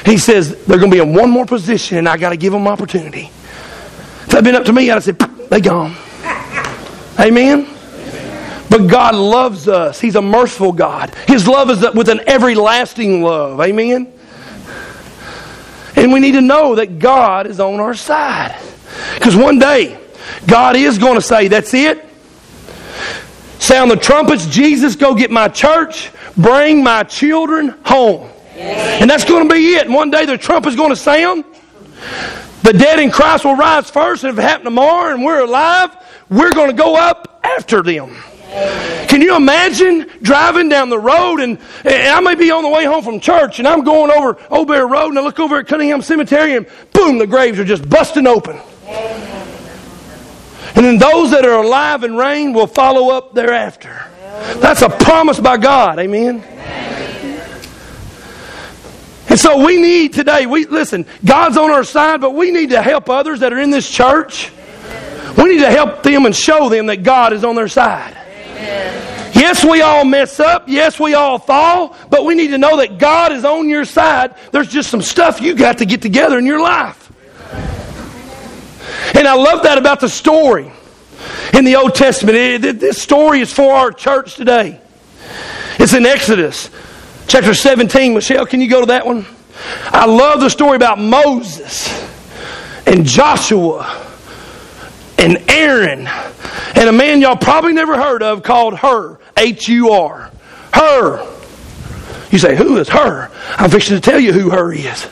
He 0.05 0.18
says 0.18 0.64
they're 0.64 0.78
going 0.78 0.90
to 0.90 0.96
be 0.96 1.02
in 1.02 1.14
one 1.14 1.31
more 1.31 1.46
position, 1.46 1.98
and 1.98 2.09
I 2.09 2.16
got 2.16 2.31
to 2.31 2.37
give 2.37 2.52
them 2.52 2.66
opportunity. 2.66 3.26
If 3.26 4.26
that 4.28 4.37
had 4.37 4.44
been 4.44 4.55
up 4.55 4.64
to 4.64 4.72
me, 4.72 4.90
I'd 4.90 4.94
have 4.94 5.05
said, 5.05 5.18
they 5.18 5.61
gone. 5.61 5.96
Amen? 7.20 7.68
But 8.68 8.87
God 8.87 9.14
loves 9.14 9.68
us. 9.68 10.00
He's 10.00 10.16
a 10.16 10.22
merciful 10.22 10.72
God. 10.72 11.14
His 11.28 11.46
love 11.46 11.70
is 11.70 11.81
with 11.94 12.09
an 12.09 12.20
everlasting 12.26 13.22
love. 13.22 13.61
Amen? 13.61 14.12
And 15.94 16.12
we 16.12 16.20
need 16.20 16.33
to 16.33 16.40
know 16.40 16.76
that 16.76 16.98
God 16.98 17.46
is 17.46 17.61
on 17.61 17.81
our 17.81 17.94
side. 17.94 18.59
Because 19.14 19.37
one 19.37 19.59
day, 19.59 19.98
God 20.46 20.76
is 20.76 20.98
going 20.98 21.16
to 21.16 21.20
say, 21.20 21.48
That's 21.48 21.74
it. 21.74 22.05
Sound 23.59 23.90
the 23.90 23.96
trumpets, 23.96 24.46
Jesus, 24.46 24.96
go 24.96 25.14
get 25.14 25.31
my 25.31 25.48
church, 25.48 26.11
bring 26.36 26.82
my 26.82 27.02
children 27.04 27.74
home. 27.84 28.30
And 28.56 29.10
that's 29.10 29.24
going 29.24 29.48
to 29.48 29.54
be 29.54 29.74
it. 29.74 29.86
And 29.86 29.94
one 29.94 30.10
day 30.10 30.26
the 30.26 30.38
trumpet 30.38 30.70
is 30.70 30.76
going 30.76 30.90
to 30.90 30.96
sound. 30.96 31.44
The 32.62 32.72
dead 32.72 33.00
in 33.00 33.10
Christ 33.10 33.44
will 33.44 33.56
rise 33.56 33.90
first. 33.90 34.24
And 34.24 34.32
if 34.32 34.38
it 34.38 34.42
happened 34.42 34.66
tomorrow 34.66 35.14
and 35.14 35.24
we're 35.24 35.40
alive, 35.40 35.96
we're 36.30 36.52
going 36.52 36.70
to 36.70 36.76
go 36.76 36.96
up 36.96 37.40
after 37.42 37.82
them. 37.82 38.16
Can 39.08 39.22
you 39.22 39.34
imagine 39.34 40.10
driving 40.20 40.68
down 40.68 40.90
the 40.90 40.98
road 40.98 41.40
and, 41.40 41.58
and, 41.84 42.08
I 42.08 42.20
may 42.20 42.34
be 42.34 42.50
on 42.50 42.62
the 42.62 42.68
way 42.68 42.84
home 42.84 43.02
from 43.02 43.18
church 43.18 43.58
and 43.58 43.66
I'm 43.66 43.82
going 43.82 44.10
over 44.10 44.38
Old 44.50 44.68
Bear 44.68 44.86
Road 44.86 45.08
and 45.08 45.18
I 45.18 45.22
look 45.22 45.40
over 45.40 45.58
at 45.58 45.66
Cunningham 45.66 46.02
Cemetery 46.02 46.56
and 46.56 46.66
boom, 46.92 47.16
the 47.16 47.26
graves 47.26 47.58
are 47.58 47.64
just 47.64 47.88
busting 47.88 48.26
open. 48.26 48.60
And 50.74 50.84
then 50.86 50.98
those 50.98 51.30
that 51.30 51.46
are 51.46 51.62
alive 51.62 52.02
and 52.02 52.16
reign 52.16 52.52
will 52.52 52.66
follow 52.66 53.10
up 53.10 53.34
thereafter. 53.34 54.12
That's 54.60 54.82
a 54.82 54.88
promise 54.88 55.40
by 55.40 55.56
God. 55.56 55.98
Amen. 55.98 56.42
And 59.28 59.40
so 59.40 59.64
we 59.64 59.80
need 59.80 60.12
today, 60.12 60.46
we 60.46 60.66
listen, 60.66 61.06
God's 61.24 61.56
on 61.56 61.70
our 61.70 61.84
side, 61.84 62.20
but 62.20 62.34
we 62.34 62.50
need 62.50 62.70
to 62.70 62.82
help 62.82 63.08
others 63.08 63.40
that 63.40 63.52
are 63.52 63.58
in 63.58 63.70
this 63.70 63.90
church 63.90 64.50
we 65.36 65.44
need 65.44 65.60
to 65.60 65.70
help 65.70 66.02
them 66.02 66.26
and 66.26 66.34
show 66.34 66.68
them 66.68 66.86
that 66.86 67.02
God 67.02 67.32
is 67.32 67.44
on 67.44 67.54
their 67.54 67.68
side. 67.68 68.16
Amen. 68.16 69.32
Yes, 69.34 69.64
we 69.64 69.80
all 69.80 70.04
mess 70.04 70.38
up. 70.40 70.64
Yes, 70.68 71.00
we 71.00 71.14
all 71.14 71.38
fall. 71.38 71.96
But 72.10 72.24
we 72.24 72.34
need 72.34 72.48
to 72.48 72.58
know 72.58 72.76
that 72.78 72.98
God 72.98 73.32
is 73.32 73.44
on 73.44 73.68
your 73.68 73.84
side. 73.84 74.34
There's 74.50 74.68
just 74.68 74.90
some 74.90 75.02
stuff 75.02 75.40
you 75.40 75.54
got 75.54 75.78
to 75.78 75.86
get 75.86 76.02
together 76.02 76.38
in 76.38 76.46
your 76.46 76.60
life. 76.60 76.98
And 79.14 79.26
I 79.26 79.34
love 79.34 79.62
that 79.62 79.78
about 79.78 80.00
the 80.00 80.08
story 80.08 80.70
in 81.54 81.64
the 81.64 81.76
Old 81.76 81.94
Testament. 81.94 82.62
this 82.80 83.00
story 83.00 83.40
is 83.40 83.52
for 83.52 83.72
our 83.74 83.92
church 83.92 84.35
today. 84.35 84.80
It's 85.78 85.94
in 85.94 86.06
Exodus 86.06 86.70
chapter 87.26 87.54
17. 87.54 88.14
Michelle, 88.14 88.46
can 88.46 88.61
you 88.61 88.68
go 88.68 88.80
to 88.80 88.87
that 88.87 89.06
one? 89.06 89.26
I 89.87 90.06
love 90.06 90.40
the 90.40 90.50
story 90.50 90.76
about 90.76 90.98
Moses 90.98 91.88
and 92.87 93.04
Joshua 93.04 94.06
and 95.18 95.38
Aaron 95.48 96.08
and 96.74 96.88
a 96.88 96.92
man 96.92 97.20
y'all 97.20 97.37
probably 97.37 97.72
never 97.72 97.96
heard 97.96 98.22
of 98.22 98.42
called 98.42 98.76
Hur. 98.76 99.18
H 99.37 99.68
U 99.68 99.90
R. 99.90 100.30
Hur. 100.74 101.28
You 102.30 102.38
say, 102.38 102.56
who 102.56 102.78
is 102.78 102.88
Hur? 102.88 103.30
I'm 103.56 103.70
fixing 103.70 103.96
to 103.96 104.00
tell 104.00 104.18
you 104.18 104.32
who 104.32 104.50
Hur 104.50 104.72
is. 104.72 105.02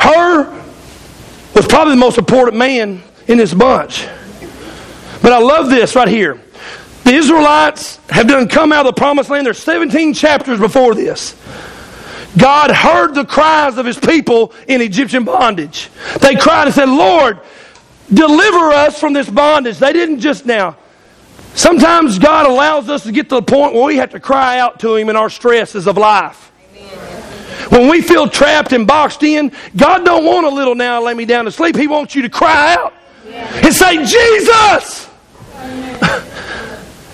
Hur 0.00 0.44
was 1.54 1.66
probably 1.66 1.94
the 1.94 2.00
most 2.00 2.18
important 2.18 2.56
man 2.56 3.02
in 3.26 3.38
this 3.38 3.52
bunch. 3.52 4.06
But 5.22 5.32
I 5.32 5.38
love 5.38 5.68
this 5.68 5.94
right 5.96 6.08
here. 6.08 6.40
The 7.04 7.14
Israelites 7.14 8.00
have 8.08 8.26
done 8.26 8.48
come 8.48 8.72
out 8.72 8.86
of 8.86 8.94
the 8.94 8.98
promised 8.98 9.30
land. 9.30 9.46
There's 9.46 9.58
17 9.58 10.14
chapters 10.14 10.58
before 10.58 10.94
this. 10.94 11.36
God 12.36 12.70
heard 12.70 13.14
the 13.14 13.24
cries 13.24 13.78
of 13.78 13.86
his 13.86 13.98
people 13.98 14.52
in 14.68 14.80
Egyptian 14.80 15.24
bondage. 15.24 15.88
They 16.20 16.36
cried 16.36 16.66
and 16.66 16.74
said, 16.74 16.88
Lord, 16.88 17.40
deliver 18.12 18.72
us 18.72 18.98
from 18.98 19.12
this 19.12 19.28
bondage. 19.28 19.78
They 19.78 19.92
didn't 19.92 20.20
just 20.20 20.46
now. 20.46 20.76
Sometimes 21.54 22.18
God 22.18 22.46
allows 22.46 22.90
us 22.90 23.04
to 23.04 23.12
get 23.12 23.28
to 23.30 23.36
the 23.36 23.42
point 23.42 23.72
where 23.72 23.84
we 23.84 23.96
have 23.96 24.10
to 24.10 24.20
cry 24.20 24.58
out 24.58 24.80
to 24.80 24.96
him 24.96 25.08
in 25.08 25.16
our 25.16 25.30
stresses 25.30 25.86
of 25.86 25.96
life. 25.96 26.52
When 27.70 27.88
we 27.88 28.02
feel 28.02 28.28
trapped 28.28 28.72
and 28.72 28.86
boxed 28.86 29.22
in, 29.22 29.52
God 29.76 30.04
don't 30.04 30.24
want 30.24 30.46
a 30.46 30.50
little 30.50 30.74
now 30.74 31.02
lay 31.02 31.14
me 31.14 31.24
down 31.24 31.46
to 31.46 31.50
sleep. 31.50 31.74
He 31.74 31.88
wants 31.88 32.14
you 32.14 32.22
to 32.22 32.28
cry 32.28 32.74
out 32.74 32.92
and 33.36 33.74
say, 33.74 33.98
Jesus, 33.98 35.08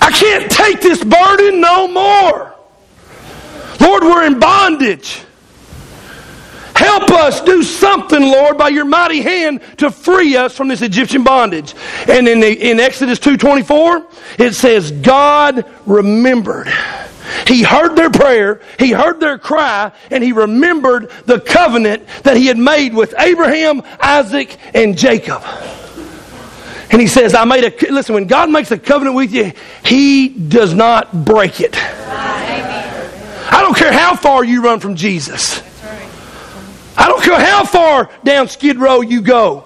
I 0.01 0.11
can't 0.13 0.51
take 0.51 0.81
this 0.81 1.03
burden 1.03 1.61
no 1.61 1.89
more. 1.89 2.55
Lord, 3.81 4.03
we're 4.05 4.25
in 4.27 4.39
bondage. 4.39 5.23
Help 6.75 7.11
us 7.11 7.41
do 7.43 7.63
something, 7.63 8.21
Lord, 8.21 8.59
by 8.59 8.69
your 8.69 8.85
mighty 8.85 9.21
hand 9.21 9.61
to 9.79 9.91
free 9.91 10.37
us 10.37 10.57
from 10.57 10.69
this 10.69 10.83
Egyptian 10.83 11.23
bondage. 11.23 11.75
And 12.09 12.27
in, 12.27 12.41
the, 12.41 12.71
in 12.71 12.81
Exodus 12.81 13.19
2.24, 13.19 14.41
it 14.41 14.55
says, 14.55 14.91
God 14.91 15.65
remembered. 15.87 16.69
He 17.47 17.63
heard 17.63 17.95
their 17.95 18.11
prayer, 18.11 18.61
he 18.79 18.91
heard 18.91 19.21
their 19.21 19.39
cry, 19.39 19.93
and 20.11 20.25
he 20.25 20.33
remembered 20.33 21.11
the 21.25 21.41
covenant 21.41 22.07
that 22.25 22.37
he 22.37 22.47
had 22.47 22.59
made 22.59 22.95
with 22.95 23.15
Abraham, 23.19 23.83
Isaac, 24.01 24.57
and 24.75 24.99
Jacob. 24.99 25.43
And 26.93 27.01
he 27.01 27.07
says, 27.07 27.35
I 27.35 27.45
made 27.45 27.65
a, 27.65 27.91
listen, 27.91 28.15
when 28.15 28.27
God 28.27 28.51
makes 28.51 28.71
a 28.71 28.79
covenant 28.79 29.17
with 29.17 29.33
you, 29.33 29.53
he 29.83 30.29
does 30.29 30.75
not 30.75 31.25
break 31.25 31.61
it. 31.61 31.75
I 31.75 33.61
don't 33.63 33.77
care 33.77 33.93
how 33.93 34.15
far 34.15 34.45
you 34.45 34.63
run 34.63 34.79
from 34.79 34.95
Jesus. 34.95 35.63
I 36.97 37.09
don't 37.09 37.23
care 37.23 37.41
how 37.41 37.65
far 37.65 38.11
down 38.23 38.49
Skid 38.49 38.77
Row 38.77 39.01
you 39.01 39.23
go. 39.23 39.65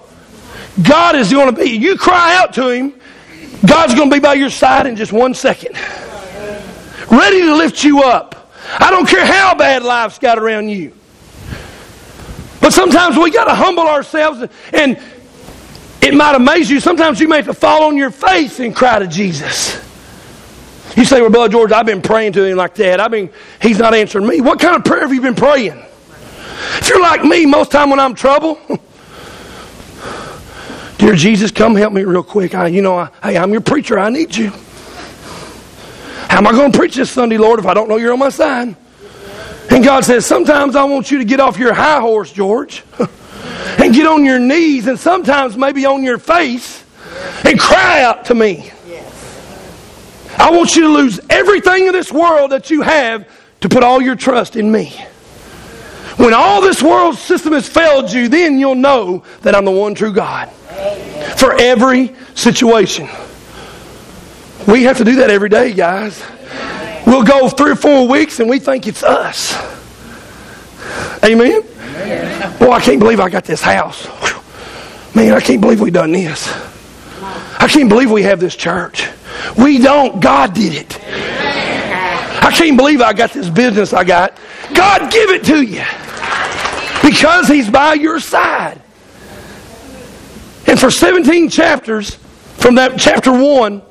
God 0.81 1.15
is 1.17 1.31
going 1.31 1.53
to 1.53 1.61
be, 1.61 1.71
you 1.71 1.97
cry 1.97 2.37
out 2.37 2.53
to 2.53 2.69
him, 2.69 2.93
God's 3.65 3.93
going 3.93 4.09
to 4.09 4.15
be 4.15 4.21
by 4.21 4.35
your 4.35 4.49
side 4.49 4.87
in 4.87 4.95
just 4.95 5.11
one 5.11 5.33
second. 5.33 5.75
Ready 7.11 7.41
to 7.41 7.55
lift 7.55 7.83
you 7.83 8.03
up. 8.03 8.51
I 8.79 8.89
don't 8.89 9.07
care 9.07 9.25
how 9.25 9.55
bad 9.55 9.83
life's 9.83 10.19
got 10.19 10.39
around 10.39 10.69
you. 10.69 10.93
But 12.61 12.71
sometimes 12.71 13.17
we 13.17 13.31
got 13.31 13.45
to 13.45 13.55
humble 13.55 13.87
ourselves 13.87 14.49
and 14.73 14.99
it 16.07 16.13
might 16.13 16.35
amaze 16.35 16.69
you. 16.69 16.79
Sometimes 16.79 17.19
you 17.19 17.27
may 17.27 17.37
have 17.37 17.45
to 17.45 17.53
fall 17.53 17.83
on 17.83 17.97
your 17.97 18.11
face 18.11 18.59
and 18.59 18.75
cry 18.75 18.99
to 18.99 19.07
Jesus. 19.07 19.83
You 20.95 21.05
say, 21.05 21.21
Well, 21.21 21.29
Brother 21.29 21.49
George, 21.49 21.71
I've 21.71 21.85
been 21.85 22.01
praying 22.01 22.33
to 22.33 22.43
him 22.43 22.57
like 22.57 22.75
that. 22.75 22.99
I 22.99 23.07
mean, 23.07 23.29
he's 23.61 23.77
not 23.77 23.93
answering 23.93 24.25
me. 24.27 24.41
What 24.41 24.59
kind 24.59 24.75
of 24.75 24.83
prayer 24.83 25.01
have 25.01 25.13
you 25.13 25.21
been 25.21 25.35
praying? 25.35 25.83
If 26.79 26.89
you're 26.89 27.01
like 27.01 27.23
me, 27.23 27.45
most 27.45 27.71
time 27.71 27.89
when 27.89 27.99
I'm 27.99 28.15
trouble, 28.15 28.59
Dear 30.97 31.13
Jesus, 31.13 31.51
come 31.51 31.75
help 31.75 31.93
me 31.93 32.03
real 32.03 32.23
quick. 32.23 32.55
I, 32.55 32.67
you 32.67 32.81
know, 32.81 32.97
I, 32.97 33.09
hey, 33.21 33.37
I'm 33.37 33.51
your 33.51 33.61
preacher. 33.61 33.99
I 33.99 34.09
need 34.09 34.35
you. 34.35 34.49
How 36.27 36.39
am 36.39 36.47
I 36.47 36.51
going 36.51 36.71
to 36.71 36.77
preach 36.77 36.95
this 36.95 37.11
Sunday, 37.11 37.37
Lord, 37.37 37.59
if 37.59 37.67
I 37.67 37.73
don't 37.73 37.87
know 37.87 37.97
you're 37.97 38.13
on 38.13 38.19
my 38.19 38.29
side? 38.29 38.75
And 39.69 39.83
God 39.83 40.03
says, 40.05 40.25
Sometimes 40.25 40.75
I 40.75 40.83
want 40.85 41.11
you 41.11 41.19
to 41.19 41.25
get 41.25 41.39
off 41.39 41.59
your 41.59 41.73
high 41.73 41.99
horse, 41.99 42.31
George, 42.31 42.83
and 43.79 43.93
get 43.93 44.07
on 44.07 44.25
your 44.25 44.39
knees, 44.39 44.87
and 44.87 44.99
sometimes 44.99 45.57
maybe 45.57 45.85
on 45.85 46.03
your 46.03 46.17
face, 46.17 46.83
and 47.45 47.59
cry 47.59 48.01
out 48.03 48.25
to 48.25 48.35
me. 48.35 48.71
I 50.37 50.51
want 50.51 50.75
you 50.75 50.83
to 50.83 50.89
lose 50.89 51.19
everything 51.29 51.87
in 51.87 51.93
this 51.93 52.11
world 52.11 52.51
that 52.51 52.69
you 52.69 52.81
have 52.81 53.27
to 53.61 53.69
put 53.69 53.83
all 53.83 54.01
your 54.01 54.15
trust 54.15 54.55
in 54.55 54.71
me. 54.71 54.93
When 56.17 56.33
all 56.33 56.61
this 56.61 56.81
world 56.81 57.15
system 57.15 57.53
has 57.53 57.67
failed 57.67 58.11
you, 58.11 58.27
then 58.27 58.59
you'll 58.59 58.75
know 58.75 59.23
that 59.41 59.55
I'm 59.55 59.65
the 59.65 59.71
one 59.71 59.95
true 59.95 60.13
God 60.13 60.49
for 61.37 61.53
every 61.53 62.15
situation. 62.35 63.07
We 64.67 64.83
have 64.83 64.97
to 64.97 65.03
do 65.03 65.15
that 65.17 65.29
every 65.29 65.49
day, 65.49 65.73
guys. 65.73 66.23
We'll 67.05 67.23
go 67.23 67.49
three 67.49 67.71
or 67.71 67.75
four 67.75 68.07
weeks 68.07 68.39
and 68.39 68.49
we 68.49 68.59
think 68.59 68.87
it's 68.87 69.03
us. 69.03 69.55
Amen? 71.23 71.61
Boy, 72.59 72.71
I 72.71 72.81
can't 72.81 72.99
believe 72.99 73.19
I 73.19 73.29
got 73.29 73.43
this 73.43 73.61
house. 73.61 74.07
Man, 75.15 75.33
I 75.33 75.39
can't 75.39 75.61
believe 75.61 75.81
we 75.81 75.91
done 75.91 76.11
this. 76.11 76.47
I 77.59 77.67
can't 77.67 77.89
believe 77.89 78.11
we 78.11 78.23
have 78.23 78.39
this 78.39 78.55
church. 78.55 79.07
We 79.57 79.79
don't. 79.79 80.21
God 80.21 80.53
did 80.53 80.73
it. 80.73 80.99
I 81.03 82.51
can't 82.55 82.77
believe 82.77 83.01
I 83.01 83.13
got 83.13 83.31
this 83.31 83.49
business 83.49 83.93
I 83.93 84.03
got. 84.03 84.37
God 84.73 85.11
give 85.11 85.29
it 85.31 85.43
to 85.45 85.61
you. 85.61 85.83
Because 87.01 87.47
He's 87.47 87.69
by 87.69 87.93
your 87.93 88.19
side. 88.19 88.81
And 90.67 90.79
for 90.79 90.91
17 90.91 91.49
chapters, 91.49 92.15
from 92.57 92.75
that 92.75 92.99
chapter 92.99 93.31
1, 93.31 93.81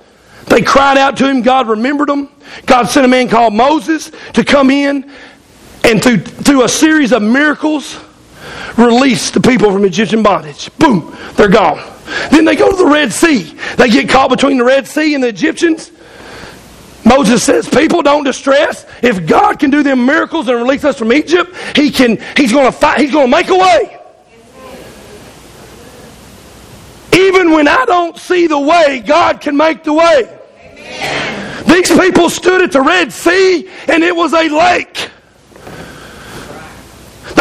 they 0.47 0.63
cried 0.63 0.99
out 0.99 1.17
to 1.17 1.29
him. 1.29 1.43
God 1.43 1.69
remembered 1.69 2.09
them. 2.09 2.29
God 2.67 2.85
sent 2.85 3.05
a 3.05 3.09
man 3.09 3.29
called 3.29 3.55
Moses 3.55 4.13
to 4.35 4.45
come 4.45 4.71
in 4.71 5.11
and 5.87 6.03
through, 6.03 6.19
through 6.19 6.65
a 6.65 6.69
series 6.69 7.13
of 7.13 7.23
miracles, 7.23 7.99
release 8.77 9.31
the 9.31 9.41
people 9.41 9.73
from 9.73 9.85
Egyptian 9.85 10.23
bondage. 10.23 10.77
Boom, 10.79 11.17
they're 11.35 11.49
gone. 11.49 11.81
Then 12.31 12.45
they 12.45 12.57
go 12.57 12.71
to 12.71 12.77
the 12.77 12.87
Red 12.87 13.13
Sea. 13.13 13.57
They 13.77 13.89
get 13.89 14.09
caught 14.09 14.31
between 14.31 14.59
the 14.59 14.65
Red 14.65 14.87
Sea 14.87 15.15
and 15.15 15.23
the 15.23 15.29
Egyptians. 15.29 15.93
Moses 17.05 17.45
says, 17.45 17.69
People 17.69 18.03
don't 18.03 18.25
distress. 18.25 18.85
If 19.01 19.29
God 19.29 19.61
can 19.61 19.71
do 19.71 19.85
them 19.85 20.05
miracles 20.05 20.49
and 20.49 20.57
release 20.57 20.85
us 20.85 20.99
from 20.99 21.13
Egypt, 21.13 21.55
He 21.77 21.91
can, 21.91 22.19
He's 22.37 22.53
gonna 22.53 22.73
fight, 22.73 23.01
He's 23.01 23.13
gonna 23.13 23.29
make 23.29 23.49
a 23.49 23.57
way. 23.57 24.01
Even 27.13 27.53
when 27.53 27.69
I 27.69 27.85
don't 27.85 28.19
see 28.19 28.49
the 28.49 28.59
way, 28.59 29.03
God 29.07 29.41
can 29.41 29.57
make 29.57 29.85
the 29.85 29.95
way. 29.95 30.39
Amen. 30.61 31.65
These 31.67 31.91
people 31.91 32.29
stood 32.29 32.61
at 32.61 32.73
the 32.73 32.83
Red 32.83 33.13
Sea 33.13 33.71
and 33.89 34.03
it 34.03 34.15
was 34.15 34.33
a 34.33 34.49
lake. 34.49 35.11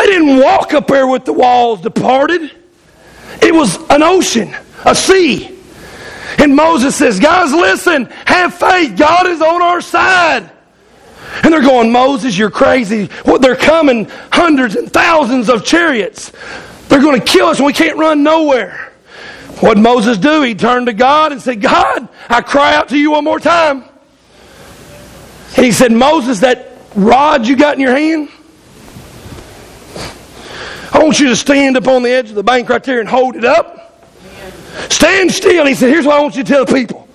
They 0.06 0.12
didn't 0.12 0.38
walk 0.38 0.72
up 0.76 0.86
there 0.86 1.08
with 1.08 1.26
the 1.26 1.34
walls 1.34 1.82
departed. 1.82 2.52
It 3.42 3.52
was 3.52 3.76
an 3.90 4.04
ocean, 4.04 4.56
a 4.86 4.94
sea. 4.94 5.50
And 6.38 6.56
Moses 6.56 6.96
says, 6.96 7.20
Guys, 7.20 7.52
listen, 7.52 8.06
have 8.26 8.54
faith. 8.54 8.96
God 9.00 9.26
is 9.26 9.42
on 9.42 9.64
our 9.64 9.82
side. 9.82 10.48
And 11.44 11.52
they're 11.52 11.64
going, 11.64 11.92
Moses, 11.92 12.38
you're 12.38 12.52
crazy. 12.52 13.08
What 13.24 13.42
they're 13.42 13.56
coming, 13.56 14.06
hundreds 14.32 14.76
and 14.76 14.94
thousands 14.94 15.50
of 15.50 15.66
chariots. 15.66 16.32
They're 16.88 17.02
going 17.02 17.20
to 17.20 17.26
kill 17.26 17.48
us 17.48 17.58
and 17.58 17.66
we 17.66 17.74
can't 17.74 17.98
run 17.98 18.22
nowhere. 18.22 18.94
What 19.62 19.76
Moses 19.80 20.20
do? 20.20 20.44
He 20.44 20.54
turned 20.54 20.86
to 20.86 20.94
God 20.94 21.32
and 21.32 21.42
said, 21.42 21.62
God, 21.62 22.08
I 22.30 22.42
cry 22.42 22.76
out 22.76 22.90
to 22.90 22.98
you 22.98 23.10
one 23.10 23.24
more 23.24 23.40
time. 23.40 23.86
And 25.58 25.66
he 25.66 25.72
said, 25.72 25.92
Moses, 25.92 26.42
that 26.42 26.74
rod 26.94 27.48
you 27.48 27.58
got 27.58 27.74
in 27.74 27.80
your 27.80 27.96
hand, 27.96 28.30
I 30.96 31.04
want 31.04 31.20
you 31.20 31.28
to 31.28 31.36
stand 31.36 31.76
up 31.76 31.90
on 31.90 32.04
the 32.04 32.10
edge 32.10 32.30
of 32.30 32.36
the 32.36 32.44
bank 32.44 32.70
right 32.70 32.82
there 32.82 33.02
and 33.02 33.10
hold 33.10 33.36
it 33.36 33.44
up. 33.44 34.02
Stand 34.90 35.30
still. 35.30 35.66
He 35.66 35.76
said, 35.76 35.90
Here's 35.90 36.06
what 36.06 36.18
I 36.18 36.22
want 36.22 36.38
you 36.38 36.44
to 36.44 36.50
tell 36.50 36.64
the 36.64 36.74
people. 36.74 37.06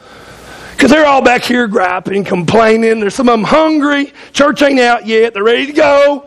Because 0.72 0.90
they're 0.90 1.06
all 1.06 1.22
back 1.22 1.42
here 1.42 1.66
griping, 1.66 2.22
complaining. 2.24 3.00
There's 3.00 3.14
some 3.14 3.28
of 3.30 3.38
them 3.38 3.44
hungry. 3.44 4.12
Church 4.34 4.60
ain't 4.60 4.80
out 4.80 5.06
yet. 5.06 5.32
They're 5.32 5.42
ready 5.42 5.64
to 5.66 5.72
go. 5.72 6.26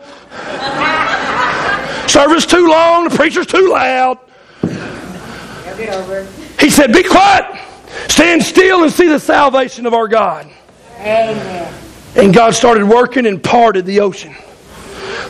Service 2.08 2.44
too 2.44 2.68
long. 2.68 3.08
The 3.08 3.14
preacher's 3.16 3.46
too 3.46 3.70
loud. 3.70 4.18
He 6.58 6.70
said, 6.70 6.92
Be 6.92 7.04
quiet. 7.04 7.60
Stand 8.08 8.42
still 8.42 8.82
and 8.82 8.92
see 8.92 9.06
the 9.06 9.20
salvation 9.20 9.86
of 9.86 9.94
our 9.94 10.08
God. 10.08 10.50
Amen. 10.98 11.72
And 12.16 12.34
God 12.34 12.54
started 12.54 12.84
working 12.84 13.26
and 13.26 13.40
parted 13.40 13.86
the 13.86 14.00
ocean. 14.00 14.34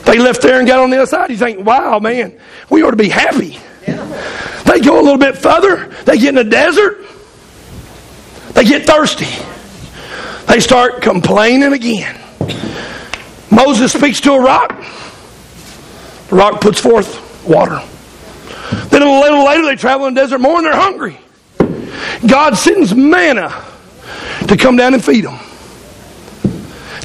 They 0.04 0.18
left 0.18 0.42
there 0.42 0.58
and 0.58 0.66
got 0.66 0.80
on 0.80 0.90
the 0.90 0.96
other 0.98 1.06
side. 1.06 1.30
You 1.30 1.36
think, 1.36 1.64
wow, 1.64 1.98
man, 1.98 2.38
we 2.70 2.82
ought 2.82 2.90
to 2.90 2.96
be 2.96 3.08
happy. 3.08 3.58
Yeah. 3.86 4.62
They 4.66 4.80
go 4.80 5.00
a 5.00 5.02
little 5.02 5.18
bit 5.18 5.36
further. 5.36 5.86
They 6.04 6.18
get 6.18 6.30
in 6.30 6.34
the 6.34 6.44
desert. 6.44 7.04
They 8.54 8.64
get 8.64 8.86
thirsty. 8.86 9.26
They 10.46 10.60
start 10.60 11.02
complaining 11.02 11.72
again. 11.72 12.20
Moses 13.50 13.92
speaks 13.92 14.20
to 14.22 14.32
a 14.32 14.40
rock. 14.40 14.70
The 16.28 16.36
rock 16.36 16.60
puts 16.60 16.80
forth 16.80 17.46
water. 17.46 17.82
Then 18.88 19.02
a 19.02 19.20
little 19.20 19.44
later, 19.44 19.64
they 19.64 19.76
travel 19.76 20.06
in 20.06 20.14
the 20.14 20.20
desert 20.20 20.38
more 20.40 20.56
and 20.56 20.66
they're 20.66 20.74
hungry. 20.74 21.18
God 22.26 22.56
sends 22.56 22.94
manna 22.94 23.64
to 24.48 24.56
come 24.56 24.76
down 24.76 24.94
and 24.94 25.04
feed 25.04 25.24
them. 25.24 25.38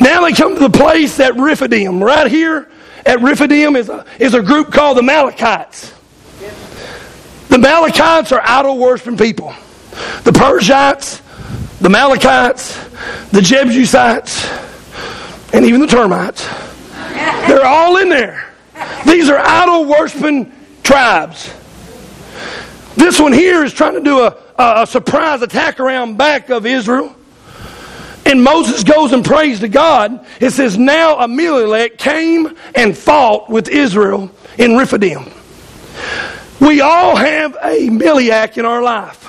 Now 0.02 0.22
they 0.24 0.32
come 0.32 0.56
to 0.56 0.62
the 0.62 0.70
place 0.70 1.20
at 1.20 1.36
Rephidim. 1.36 2.02
Right 2.02 2.30
here 2.30 2.70
at 3.06 3.22
Rephidim 3.22 3.76
is 3.76 3.90
a, 3.90 4.06
is 4.20 4.34
a 4.34 4.42
group 4.42 4.72
called 4.72 4.98
the 4.98 5.02
Amalekites. 5.02 5.94
The 7.50 7.56
Amalekites 7.56 8.32
are 8.32 8.42
idol 8.44 8.78
worshiping 8.78 9.18
people. 9.18 9.54
The 10.24 10.32
Perizzites, 10.32 11.22
the 11.80 11.88
Amalekites, 11.88 12.78
the 13.32 13.42
Jebusites, 13.42 14.48
and 15.54 15.66
even 15.66 15.82
the 15.82 15.88
termites. 15.88 16.48
They're 17.48 17.66
all 17.66 17.98
in 17.98 18.10
there. 18.10 18.54
These 19.06 19.30
are 19.30 19.40
idol 19.40 19.86
worshiping 19.86 20.52
tribes. 20.84 21.54
This 22.96 23.20
one 23.20 23.34
here 23.34 23.64
is 23.64 23.74
trying 23.74 23.94
to 23.94 24.02
do 24.02 24.20
a, 24.20 24.38
a, 24.58 24.86
surprise 24.86 25.42
attack 25.42 25.80
around 25.80 26.18
back 26.18 26.50
of 26.50 26.66
Israel. 26.66 27.16
And 28.26 28.44
Moses 28.44 28.84
goes 28.84 29.12
and 29.12 29.26
prays 29.26 29.60
to 29.62 29.68
God. 29.68 30.26
It 30.40 30.52
says, 30.52 30.78
Now 30.78 31.20
Amalek 31.20 31.98
came 31.98 32.56
and 32.76 32.98
fought 32.98 33.50
with 33.50 33.68
Israel 33.70 34.30
in 34.58 34.78
Rephidim. 34.78 35.26
We 36.60 36.82
all 36.82 37.16
have 37.16 37.58
a 37.64 37.88
Amalek 37.88 38.58
in 38.58 38.66
our 38.66 38.82
life. 38.82 39.26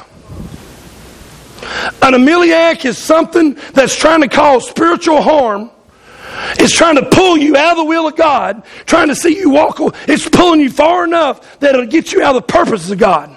An 2.02 2.14
Amalek 2.14 2.84
is 2.84 2.98
something 2.98 3.54
that's 3.72 3.96
trying 3.96 4.22
to 4.22 4.28
cause 4.28 4.68
spiritual 4.68 5.22
harm 5.22 5.70
it's 6.58 6.74
trying 6.74 6.96
to 6.96 7.04
pull 7.06 7.36
you 7.36 7.56
out 7.56 7.72
of 7.72 7.78
the 7.78 7.84
will 7.84 8.06
of 8.06 8.16
God, 8.16 8.62
trying 8.86 9.08
to 9.08 9.14
see 9.14 9.36
you 9.36 9.50
walk. 9.50 9.78
It's 10.08 10.28
pulling 10.28 10.60
you 10.60 10.70
far 10.70 11.04
enough 11.04 11.58
that 11.60 11.74
it'll 11.74 11.86
get 11.86 12.12
you 12.12 12.22
out 12.22 12.36
of 12.36 12.46
the 12.46 12.52
purposes 12.52 12.90
of 12.90 12.98
God. 12.98 13.36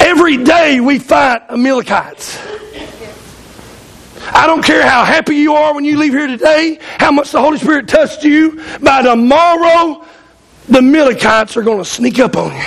Every 0.00 0.36
day 0.38 0.80
we 0.80 0.98
fight 0.98 1.42
Amalekites. 1.48 2.38
I 4.34 4.46
don't 4.46 4.62
care 4.62 4.86
how 4.86 5.04
happy 5.04 5.36
you 5.36 5.54
are 5.54 5.74
when 5.74 5.84
you 5.84 5.98
leave 5.98 6.12
here 6.12 6.26
today, 6.26 6.78
how 6.80 7.10
much 7.10 7.32
the 7.32 7.40
Holy 7.40 7.58
Spirit 7.58 7.88
touched 7.88 8.24
you. 8.24 8.62
By 8.80 9.02
tomorrow, 9.02 10.04
the 10.68 10.78
Amalekites 10.78 11.56
are 11.56 11.62
going 11.62 11.78
to 11.78 11.84
sneak 11.84 12.18
up 12.18 12.36
on 12.36 12.54
you. 12.54 12.62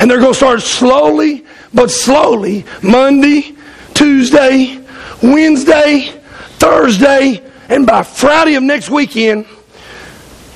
And 0.00 0.10
they're 0.10 0.20
going 0.20 0.32
to 0.32 0.36
start 0.36 0.62
slowly, 0.62 1.44
but 1.72 1.90
slowly, 1.90 2.64
Monday, 2.82 3.54
Tuesday, 3.94 4.84
Wednesday, 5.22 6.20
Thursday, 6.58 7.42
and 7.68 7.86
by 7.86 8.02
Friday 8.02 8.54
of 8.54 8.62
next 8.62 8.90
weekend, 8.90 9.46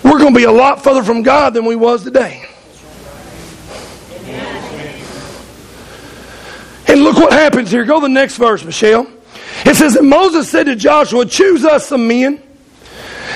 we're 0.03 0.18
going 0.18 0.33
to 0.33 0.38
be 0.38 0.44
a 0.44 0.53
lot 0.53 0.83
further 0.83 1.03
from 1.03 1.22
God 1.22 1.55
than 1.55 1.64
we 1.64 1.77
was 1.77 2.05
today. 2.05 2.44
And 6.88 7.03
look 7.03 7.16
what 7.16 7.33
happens 7.33 7.70
here. 7.70 7.85
Go 7.85 8.01
to 8.01 8.03
the 8.03 8.09
next 8.09 8.37
verse, 8.37 8.64
Michelle. 8.64 9.07
It 9.64 9.77
says 9.77 9.94
that 9.94 10.05
Moses 10.05 10.51
said 10.51 10.66
to 10.66 10.77
Joshua, 10.77 11.27
Choose 11.27 11.64
us 11.64 11.87
some 11.87 12.09
men 12.09 12.42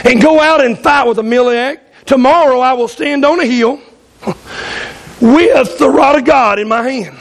and 0.05 0.21
go 0.21 0.41
out 0.41 0.65
and 0.65 0.79
fight 0.79 1.07
with 1.07 1.19
Amalek. 1.19 1.81
Tomorrow 2.05 2.61
I 2.61 2.73
will 2.75 2.89
stand 2.89 3.25
on 3.25 3.41
a 3.41 3.47
hill 3.47 3.81
with 5.21 5.79
the 5.79 5.91
rod 5.91 6.17
of 6.17 6.25
God 6.25 6.59
in 6.59 6.69
my 6.69 6.89
hand. 6.89 7.17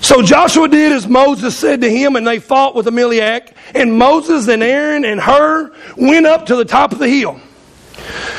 So 0.00 0.22
Joshua 0.22 0.66
did 0.66 0.92
as 0.92 1.06
Moses 1.06 1.56
said 1.56 1.82
to 1.82 1.90
him, 1.90 2.16
and 2.16 2.26
they 2.26 2.40
fought 2.40 2.74
with 2.74 2.86
Amalek. 2.86 3.54
And 3.74 3.96
Moses 3.96 4.48
and 4.48 4.62
Aaron 4.62 5.04
and 5.04 5.20
Hur 5.20 5.72
went 5.96 6.26
up 6.26 6.46
to 6.46 6.56
the 6.56 6.64
top 6.64 6.92
of 6.92 6.98
the 6.98 7.08
hill. 7.08 7.40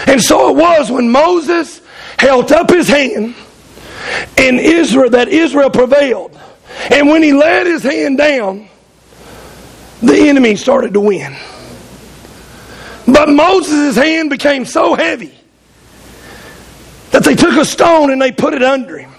And 0.05 0.21
so 0.21 0.49
it 0.49 0.57
was 0.57 0.91
when 0.91 1.09
Moses 1.09 1.81
held 2.17 2.51
up 2.51 2.69
his 2.69 2.87
hand, 2.87 3.35
and 4.37 4.59
Israel 4.59 5.11
that 5.11 5.29
Israel 5.29 5.69
prevailed. 5.69 6.37
And 6.89 7.07
when 7.07 7.21
he 7.21 7.33
let 7.33 7.67
his 7.67 7.83
hand 7.83 8.17
down, 8.17 8.67
the 10.01 10.15
enemy 10.29 10.55
started 10.55 10.93
to 10.93 10.99
win. 10.99 11.35
But 13.07 13.29
Moses' 13.29 13.95
hand 13.95 14.29
became 14.29 14.65
so 14.65 14.95
heavy 14.95 15.33
that 17.11 17.23
they 17.23 17.35
took 17.35 17.55
a 17.57 17.65
stone 17.65 18.11
and 18.11 18.21
they 18.21 18.31
put 18.31 18.53
it 18.53 18.63
under 18.63 18.97
him. 18.97 19.11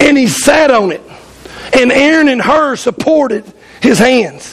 And 0.00 0.16
he 0.16 0.26
sat 0.26 0.70
on 0.70 0.92
it. 0.92 1.02
And 1.72 1.92
Aaron 1.92 2.28
and 2.28 2.40
Hur 2.40 2.76
supported 2.76 3.44
his 3.80 3.98
hands. 3.98 4.52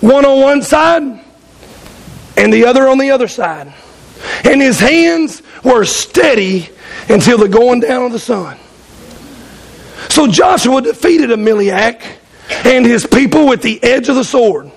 One 0.00 0.24
on 0.24 0.40
one 0.40 0.62
side 0.62 1.24
and 2.36 2.52
the 2.52 2.66
other 2.66 2.88
on 2.88 2.98
the 2.98 3.10
other 3.10 3.28
side. 3.28 3.72
And 4.44 4.60
his 4.60 4.78
hands 4.78 5.42
were 5.64 5.84
steady 5.84 6.70
until 7.08 7.38
the 7.38 7.48
going 7.48 7.80
down 7.80 8.06
of 8.06 8.12
the 8.12 8.18
sun. 8.18 8.58
So 10.08 10.26
Joshua 10.26 10.82
defeated 10.82 11.30
Amalek 11.30 12.02
and 12.48 12.84
his 12.84 13.06
people 13.06 13.46
with 13.46 13.62
the 13.62 13.82
edge 13.82 14.08
of 14.08 14.16
the 14.16 14.24
sword. 14.24 14.70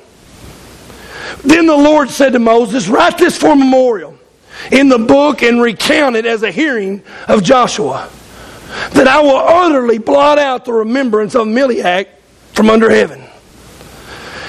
Then 1.44 1.66
the 1.66 1.78
Lord 1.78 2.10
said 2.10 2.34
to 2.34 2.40
Moses, 2.40 2.88
Write 2.88 3.18
this 3.18 3.38
for 3.38 3.54
a 3.54 3.56
memorial 3.56 4.18
in 4.72 4.90
the 4.90 5.00
book 5.00 5.42
and 5.42 5.62
recount 5.62 6.16
it 6.16 6.26
as 6.26 6.44
a 6.44 6.52
hearing 6.52 7.02
of 7.28 7.44
Joshua, 7.44 8.10
that 8.94 9.08
I 9.08 9.22
will 9.22 9.38
utterly 9.38 9.98
blot 9.98 10.38
out 10.38 10.66
the 10.66 10.74
remembrance 10.74 11.36
of 11.36 11.48
Amalek 11.48 12.10
from 12.54 12.70
under 12.70 12.90
heaven. 12.90 13.24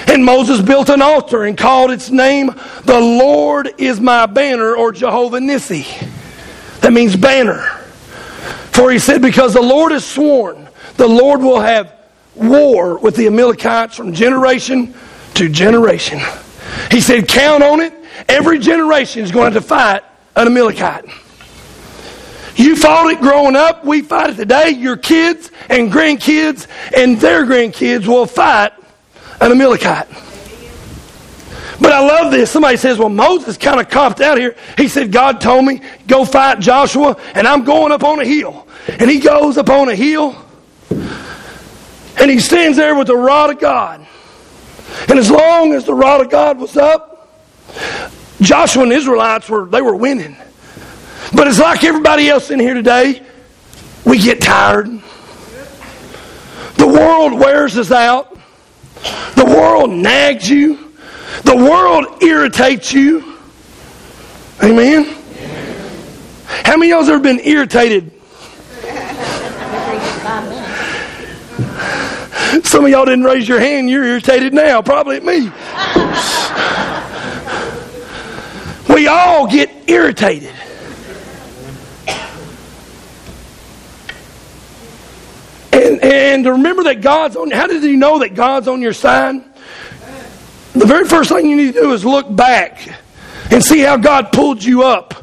And 0.07 0.23
Moses 0.23 0.61
built 0.61 0.89
an 0.89 1.01
altar 1.01 1.45
and 1.45 1.57
called 1.57 1.91
its 1.91 2.11
name, 2.11 2.51
The 2.83 2.99
Lord 2.99 3.69
is 3.77 3.99
my 3.99 4.25
banner, 4.25 4.75
or 4.75 4.91
Jehovah 4.91 5.39
Nissi. 5.39 5.85
That 6.81 6.93
means 6.93 7.15
banner. 7.15 7.61
For 8.71 8.91
he 8.91 8.99
said, 8.99 9.21
Because 9.21 9.53
the 9.53 9.61
Lord 9.61 9.91
has 9.91 10.05
sworn, 10.05 10.62
the 10.97 11.07
Lord 11.07 11.41
will 11.41 11.59
have 11.59 11.93
war 12.35 12.97
with 12.97 13.15
the 13.15 13.27
Amalekites 13.27 13.95
from 13.95 14.13
generation 14.13 14.93
to 15.35 15.49
generation. 15.49 16.19
He 16.91 17.01
said, 17.01 17.27
Count 17.27 17.63
on 17.63 17.81
it. 17.81 17.93
Every 18.29 18.59
generation 18.59 19.23
is 19.23 19.31
going 19.31 19.53
to 19.53 19.61
fight 19.61 20.03
an 20.35 20.47
Amalekite. 20.47 21.05
You 22.55 22.75
fought 22.75 23.11
it 23.11 23.19
growing 23.19 23.55
up. 23.55 23.83
We 23.83 24.01
fight 24.01 24.31
it 24.31 24.35
today. 24.35 24.69
Your 24.69 24.97
kids 24.97 25.51
and 25.69 25.91
grandkids 25.91 26.67
and 26.95 27.19
their 27.19 27.45
grandkids 27.45 28.05
will 28.05 28.27
fight 28.27 28.73
an 29.41 29.51
Amalekite. 29.51 30.07
But 31.81 31.91
I 31.91 31.99
love 31.99 32.31
this. 32.31 32.51
Somebody 32.51 32.77
says, 32.77 32.97
well, 32.97 33.09
Moses 33.09 33.57
kind 33.57 33.79
of 33.79 33.89
copped 33.89 34.21
out 34.21 34.37
here. 34.37 34.55
He 34.77 34.87
said, 34.87 35.11
God 35.11 35.41
told 35.41 35.65
me, 35.65 35.81
go 36.07 36.23
fight 36.23 36.59
Joshua, 36.59 37.17
and 37.33 37.47
I'm 37.47 37.63
going 37.63 37.91
up 37.91 38.03
on 38.03 38.21
a 38.21 38.25
hill. 38.25 38.67
And 38.87 39.09
he 39.09 39.19
goes 39.19 39.57
up 39.57 39.69
on 39.69 39.89
a 39.89 39.95
hill, 39.95 40.35
and 42.19 42.31
he 42.31 42.39
stands 42.39 42.77
there 42.77 42.95
with 42.95 43.07
the 43.07 43.15
rod 43.15 43.49
of 43.49 43.59
God. 43.59 44.05
And 45.09 45.19
as 45.19 45.29
long 45.29 45.73
as 45.73 45.85
the 45.85 45.93
rod 45.93 46.21
of 46.21 46.29
God 46.29 46.59
was 46.59 46.77
up, 46.77 47.29
Joshua 48.41 48.83
and 48.83 48.91
the 48.91 48.95
Israelites 48.95 49.49
were 49.49 49.65
they 49.65 49.81
were 49.81 49.95
winning. 49.95 50.35
But 51.33 51.47
it's 51.47 51.59
like 51.59 51.83
everybody 51.83 52.29
else 52.29 52.51
in 52.51 52.59
here 52.59 52.73
today, 52.73 53.21
we 54.05 54.19
get 54.19 54.41
tired. 54.41 54.87
The 56.75 56.87
world 56.87 57.33
wears 57.33 57.77
us 57.77 57.91
out. 57.91 58.37
The 59.35 59.45
world 59.45 59.89
nags 59.89 60.49
you. 60.49 60.93
The 61.43 61.55
world 61.55 62.21
irritates 62.21 62.93
you. 62.93 63.37
Amen. 64.63 65.05
How 66.45 66.77
many 66.77 66.91
of 66.91 67.05
y'all 67.05 67.15
ever 67.15 67.23
been 67.23 67.39
irritated? 67.39 68.11
Some 72.61 72.85
of 72.85 72.91
y'all 72.91 73.05
didn't 73.05 73.23
raise 73.23 73.47
your 73.47 73.59
hand. 73.59 73.89
You're 73.89 74.03
irritated 74.03 74.53
now, 74.53 74.81
probably 74.81 75.17
at 75.17 75.23
me. 75.23 75.49
We 78.93 79.07
all 79.07 79.47
get 79.47 79.71
irritated. 79.89 80.53
And, 85.71 86.03
and 86.03 86.45
remember 86.45 86.83
that 86.83 87.01
God's 87.01 87.35
on 87.35 87.49
how 87.49 87.65
did 87.65 87.81
you 87.83 87.97
know 87.97 88.19
that 88.19 88.35
God's 88.35 88.67
on 88.67 88.81
your 88.81 88.93
side? 88.93 89.43
The 90.73 90.85
very 90.85 91.05
first 91.05 91.31
thing 91.31 91.49
you 91.49 91.55
need 91.55 91.73
to 91.73 91.81
do 91.81 91.93
is 91.93 92.05
look 92.05 92.33
back 92.33 92.87
and 93.51 93.63
see 93.63 93.79
how 93.79 93.97
God 93.97 94.31
pulled 94.31 94.63
you 94.63 94.83
up 94.83 95.15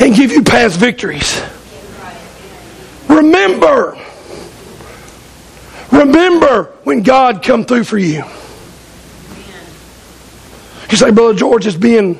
and 0.00 0.14
give 0.14 0.32
you 0.32 0.42
past 0.42 0.78
victories. 0.78 1.40
Remember. 3.08 3.96
Remember 5.92 6.64
when 6.84 7.02
God 7.02 7.42
come 7.42 7.64
through 7.64 7.84
for 7.84 7.98
you. 7.98 8.24
You 10.90 10.96
say, 10.96 11.10
Brother 11.10 11.34
George 11.34 11.66
is 11.66 11.76
being. 11.76 12.18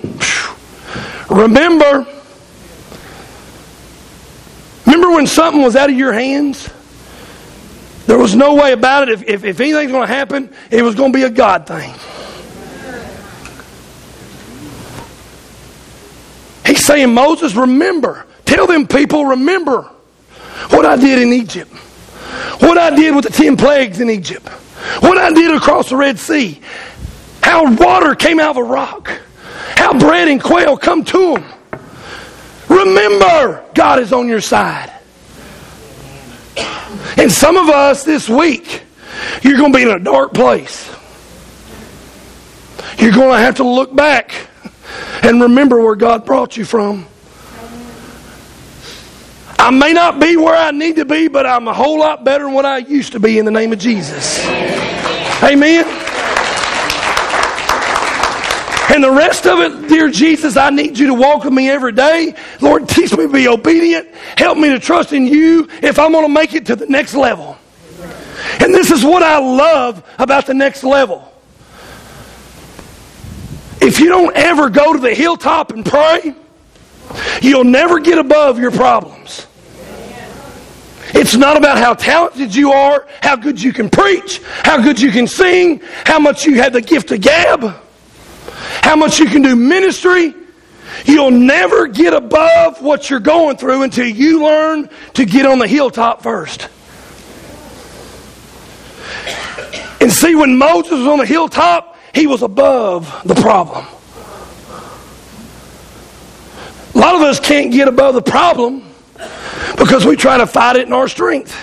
Remember. 1.28 2.06
Remember 4.86 5.10
when 5.10 5.26
something 5.26 5.62
was 5.62 5.74
out 5.74 5.90
of 5.90 5.96
your 5.96 6.12
hands? 6.12 6.70
There 8.06 8.18
was 8.18 8.34
no 8.34 8.54
way 8.54 8.72
about 8.72 9.08
it. 9.08 9.20
If, 9.20 9.22
if, 9.22 9.44
if 9.44 9.60
anything's 9.60 9.90
going 9.90 10.06
to 10.06 10.12
happen, 10.12 10.52
it 10.70 10.82
was 10.82 10.94
going 10.94 11.12
to 11.12 11.18
be 11.18 11.24
a 11.24 11.30
God 11.30 11.66
thing. 11.66 11.94
He's 16.66 16.84
saying, 16.84 17.12
Moses, 17.14 17.54
remember. 17.54 18.26
Tell 18.44 18.66
them 18.66 18.86
people, 18.86 19.24
remember 19.26 19.82
what 20.70 20.84
I 20.84 20.96
did 20.96 21.18
in 21.20 21.32
Egypt. 21.32 21.72
What 22.62 22.78
I 22.78 22.94
did 22.94 23.16
with 23.16 23.24
the 23.24 23.32
ten 23.32 23.56
plagues 23.56 23.98
in 23.98 24.08
Egypt. 24.08 24.48
What 25.00 25.18
I 25.18 25.32
did 25.32 25.52
across 25.52 25.90
the 25.90 25.96
Red 25.96 26.16
Sea. 26.16 26.60
How 27.42 27.74
water 27.74 28.14
came 28.14 28.38
out 28.38 28.52
of 28.52 28.56
a 28.58 28.62
rock. 28.62 29.10
How 29.76 29.98
bread 29.98 30.28
and 30.28 30.40
quail 30.40 30.76
come 30.76 31.02
to 31.02 31.34
them. 31.34 31.44
Remember, 32.68 33.64
God 33.74 33.98
is 33.98 34.12
on 34.12 34.28
your 34.28 34.40
side. 34.40 34.92
And 37.16 37.32
some 37.32 37.56
of 37.56 37.68
us 37.68 38.04
this 38.04 38.28
week, 38.28 38.82
you're 39.42 39.58
going 39.58 39.72
to 39.72 39.76
be 39.76 39.82
in 39.82 39.90
a 39.90 39.98
dark 39.98 40.32
place. 40.32 40.88
You're 42.96 43.10
going 43.10 43.36
to 43.36 43.44
have 43.44 43.56
to 43.56 43.64
look 43.64 43.92
back 43.92 44.48
and 45.24 45.42
remember 45.42 45.80
where 45.80 45.96
God 45.96 46.24
brought 46.24 46.56
you 46.56 46.64
from. 46.64 47.06
I 49.62 49.70
may 49.70 49.92
not 49.92 50.18
be 50.18 50.36
where 50.36 50.56
I 50.56 50.72
need 50.72 50.96
to 50.96 51.04
be, 51.04 51.28
but 51.28 51.46
I'm 51.46 51.68
a 51.68 51.72
whole 51.72 52.00
lot 52.00 52.24
better 52.24 52.46
than 52.46 52.52
what 52.52 52.66
I 52.66 52.78
used 52.78 53.12
to 53.12 53.20
be 53.20 53.38
in 53.38 53.44
the 53.44 53.52
name 53.52 53.72
of 53.72 53.78
Jesus. 53.78 54.44
Amen. 55.40 55.84
And 58.92 59.04
the 59.04 59.12
rest 59.12 59.46
of 59.46 59.60
it, 59.60 59.88
dear 59.88 60.10
Jesus, 60.10 60.56
I 60.56 60.70
need 60.70 60.98
you 60.98 61.06
to 61.06 61.14
walk 61.14 61.44
with 61.44 61.52
me 61.52 61.70
every 61.70 61.92
day. 61.92 62.34
Lord, 62.60 62.88
teach 62.88 63.12
me 63.12 63.18
to 63.18 63.32
be 63.32 63.46
obedient. 63.46 64.12
Help 64.36 64.58
me 64.58 64.70
to 64.70 64.80
trust 64.80 65.12
in 65.12 65.28
you 65.28 65.68
if 65.80 65.96
I'm 65.96 66.10
going 66.10 66.26
to 66.26 66.32
make 66.32 66.54
it 66.54 66.66
to 66.66 66.74
the 66.74 66.86
next 66.86 67.14
level. 67.14 67.56
And 68.58 68.74
this 68.74 68.90
is 68.90 69.04
what 69.04 69.22
I 69.22 69.38
love 69.38 70.02
about 70.18 70.46
the 70.46 70.54
next 70.54 70.82
level. 70.82 71.32
If 73.80 74.00
you 74.00 74.08
don't 74.08 74.34
ever 74.34 74.70
go 74.70 74.92
to 74.92 74.98
the 74.98 75.14
hilltop 75.14 75.70
and 75.70 75.86
pray, 75.86 76.34
you'll 77.40 77.62
never 77.62 78.00
get 78.00 78.18
above 78.18 78.58
your 78.58 78.72
problems. 78.72 79.46
It's 81.14 81.36
not 81.36 81.56
about 81.56 81.78
how 81.78 81.94
talented 81.94 82.54
you 82.54 82.72
are, 82.72 83.06
how 83.20 83.36
good 83.36 83.62
you 83.62 83.72
can 83.72 83.90
preach, 83.90 84.40
how 84.44 84.80
good 84.80 85.00
you 85.00 85.10
can 85.10 85.26
sing, 85.26 85.80
how 86.04 86.18
much 86.18 86.46
you 86.46 86.62
have 86.62 86.72
the 86.72 86.80
gift 86.80 87.10
of 87.12 87.20
gab, 87.20 87.62
how 88.82 88.96
much 88.96 89.18
you 89.18 89.26
can 89.26 89.42
do 89.42 89.54
ministry. 89.54 90.34
You'll 91.04 91.30
never 91.30 91.86
get 91.86 92.14
above 92.14 92.80
what 92.80 93.10
you're 93.10 93.20
going 93.20 93.56
through 93.56 93.82
until 93.82 94.06
you 94.06 94.44
learn 94.44 94.88
to 95.14 95.24
get 95.24 95.44
on 95.44 95.58
the 95.58 95.66
hilltop 95.66 96.22
first. 96.22 96.68
And 100.00 100.10
see, 100.10 100.34
when 100.34 100.56
Moses 100.56 100.92
was 100.92 101.06
on 101.06 101.18
the 101.18 101.26
hilltop, 101.26 101.96
he 102.14 102.26
was 102.26 102.42
above 102.42 103.22
the 103.24 103.34
problem. 103.34 103.86
A 106.94 106.98
lot 106.98 107.14
of 107.14 107.22
us 107.22 107.38
can't 107.38 107.70
get 107.70 107.88
above 107.88 108.14
the 108.14 108.22
problem 108.22 108.91
because 109.76 110.04
we 110.06 110.16
try 110.16 110.38
to 110.38 110.46
fight 110.46 110.76
it 110.76 110.86
in 110.86 110.92
our 110.92 111.08
strength. 111.08 111.54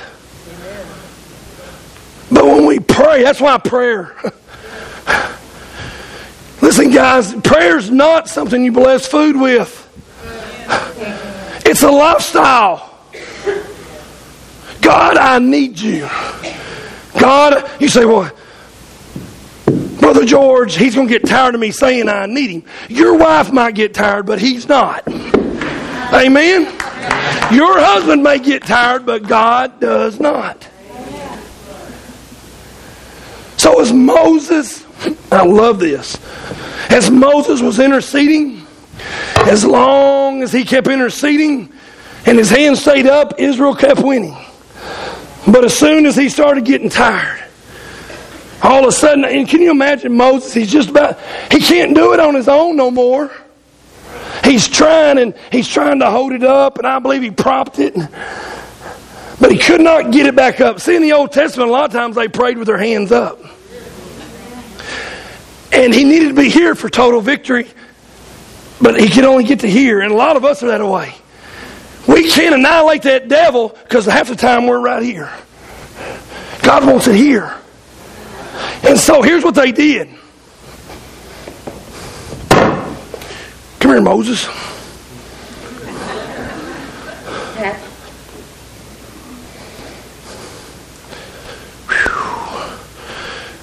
But 2.32 2.46
when 2.46 2.66
we 2.66 2.80
pray, 2.80 3.24
that's 3.24 3.42
why 3.42 3.58
prayer. 3.58 4.16
Listen, 6.62 6.92
guys, 6.92 7.34
prayer 7.34 7.78
is 7.78 7.90
not 7.90 8.28
something 8.28 8.64
you 8.64 8.72
bless 8.72 9.08
food 9.08 9.36
with, 9.36 9.88
it's 11.66 11.84
a 11.84 11.92
lifestyle. 11.92 12.86
God, 14.82 15.18
I 15.18 15.40
need 15.40 15.80
you. 15.80 16.08
God, 17.20 17.70
you 17.80 17.90
say, 17.90 18.06
well, 18.06 18.32
Brother 20.00 20.26
George, 20.26 20.76
he's 20.76 20.96
going 20.96 21.08
to 21.08 21.14
get 21.14 21.28
tired 21.28 21.56
of 21.56 21.62
me 21.62 21.72
saying 21.72 22.10
I 22.10 22.26
need 22.26 22.50
him. 22.50 22.64
Your 22.88 23.18
wife 23.18 23.52
might 23.52 23.76
get 23.76 23.94
tired, 23.94 24.26
but 24.26 24.40
he's 24.40 24.68
not. 24.68 25.08
Amen? 25.08 26.66
Your 27.52 27.80
husband 27.80 28.24
may 28.24 28.40
get 28.40 28.64
tired, 28.64 29.06
but 29.06 29.28
God 29.28 29.80
does 29.80 30.20
not. 30.20 30.68
So 33.58 33.82
as 33.82 33.92
Moses, 33.92 34.86
I 35.32 35.46
love 35.46 35.80
this, 35.80 36.18
as 36.90 37.10
Moses 37.10 37.62
was 37.62 37.80
interceding, 37.80 38.66
as 39.48 39.66
long 39.66 40.44
as 40.44 40.52
he 40.52 40.64
kept 40.64 40.88
interceding 40.88 41.72
and 42.26 42.38
his 42.38 42.50
hands 42.50 42.82
stayed 42.82 43.08
up, 43.08 43.40
Israel 43.40 43.76
kept 43.76 44.02
winning. 44.02 44.38
But 45.48 45.66
as 45.66 45.78
soon 45.78 46.06
as 46.06 46.16
he 46.16 46.30
started 46.30 46.66
getting 46.66 46.90
tired, 46.90 47.44
all 48.62 48.84
of 48.84 48.90
a 48.90 48.92
sudden, 48.92 49.26
and 49.26 49.48
can 49.48 49.62
you 49.62 49.72
imagine 49.72 50.16
Moses? 50.16 50.54
He's 50.54 50.72
just 50.72 50.90
about, 50.90 51.20
he 51.52 51.60
can't 51.60 51.96
do 51.96 52.14
it 52.14 52.20
on 52.20 52.36
his 52.36 52.48
own 52.48 52.76
no 52.76 52.92
more. 52.92 53.32
He's 54.44 54.68
trying 54.68 55.18
and 55.18 55.36
he's 55.52 55.68
trying 55.68 56.00
to 56.00 56.10
hold 56.10 56.32
it 56.32 56.44
up, 56.44 56.78
and 56.78 56.88
I 56.88 57.00
believe 57.00 57.22
he 57.22 57.32
propped 57.32 57.80
it. 57.80 57.96
But 59.40 59.52
he 59.52 59.58
could 59.58 59.82
not 59.82 60.12
get 60.12 60.26
it 60.26 60.36
back 60.36 60.60
up. 60.60 60.80
See, 60.80 60.96
in 60.96 61.02
the 61.02 61.14
Old 61.14 61.32
Testament, 61.32 61.70
a 61.70 61.72
lot 61.72 61.86
of 61.86 61.92
times 61.92 62.16
they 62.16 62.28
prayed 62.28 62.58
with 62.58 62.68
their 62.68 62.78
hands 62.78 63.12
up. 63.12 63.40
And 65.72 65.94
he 65.94 66.04
needed 66.04 66.30
to 66.30 66.34
be 66.34 66.50
here 66.50 66.76
for 66.76 66.90
total 66.90 67.22
victory, 67.22 67.68
but 68.82 69.00
he 69.00 69.10
could 69.10 69.24
only 69.24 69.44
get 69.44 69.62
to 69.62 69.70
here. 69.70 70.02
And 70.02 70.12
a 70.12 70.16
lot 70.16 70.36
of 70.36 70.44
us 70.44 70.64
are 70.64 70.68
that 70.68 70.86
way. 70.86 71.14
We 72.08 72.30
can't 72.30 72.56
annihilate 72.56 73.04
that 73.04 73.28
devil 73.28 73.70
because 73.70 74.06
half 74.06 74.30
the 74.30 74.36
time 74.36 74.66
we're 74.66 74.80
right 74.80 75.04
here. 75.04 75.32
God 76.64 76.86
wants 76.86 77.08
it 77.08 77.16
here. 77.16 77.56
And 78.84 78.98
so 78.98 79.22
here's 79.22 79.44
what 79.44 79.56
they 79.56 79.72
did. 79.72 80.10
Come 83.90 83.96
here, 83.96 84.04
Moses. 84.04 84.46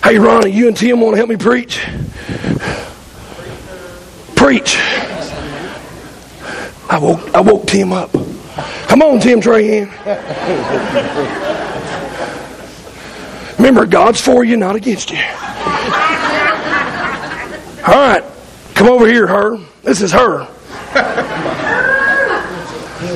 Hey, 0.03 0.19
Ronnie, 0.19 0.51
you 0.51 0.67
and 0.67 0.77
Tim 0.77 1.01
want 1.01 1.13
to 1.13 1.19
help 1.19 1.29
me 1.29 1.37
preach? 1.37 1.87
Preach. 4.35 4.79
I 6.91 6.99
woke, 7.01 7.33
I 7.33 7.41
woke 7.41 7.69
Tim 7.69 7.93
up. 7.93 8.11
Come 8.89 9.03
on, 9.03 9.21
Tim 9.21 9.41
Trahan. 9.41 9.87
Remember, 13.59 13.87
God's 13.87 14.21
for 14.21 14.43
you, 14.43 14.57
not 14.57 14.75
against 14.75 15.13
you. 15.13 15.23
All 17.87 17.95
right, 17.95 18.25
come 18.75 18.89
over 18.89 19.07
here, 19.07 19.29
Hur. 19.29 19.61
This 19.87 20.03
is 20.03 20.11
Hur. 20.11 20.41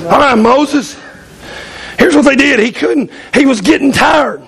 All 0.06 0.18
right, 0.18 0.38
Moses. 0.38 0.96
Here's 1.98 2.14
what 2.14 2.24
they 2.24 2.36
did. 2.36 2.60
He 2.60 2.70
couldn't, 2.70 3.10
he 3.34 3.44
was 3.44 3.60
getting 3.60 3.90
tired. 3.90 4.46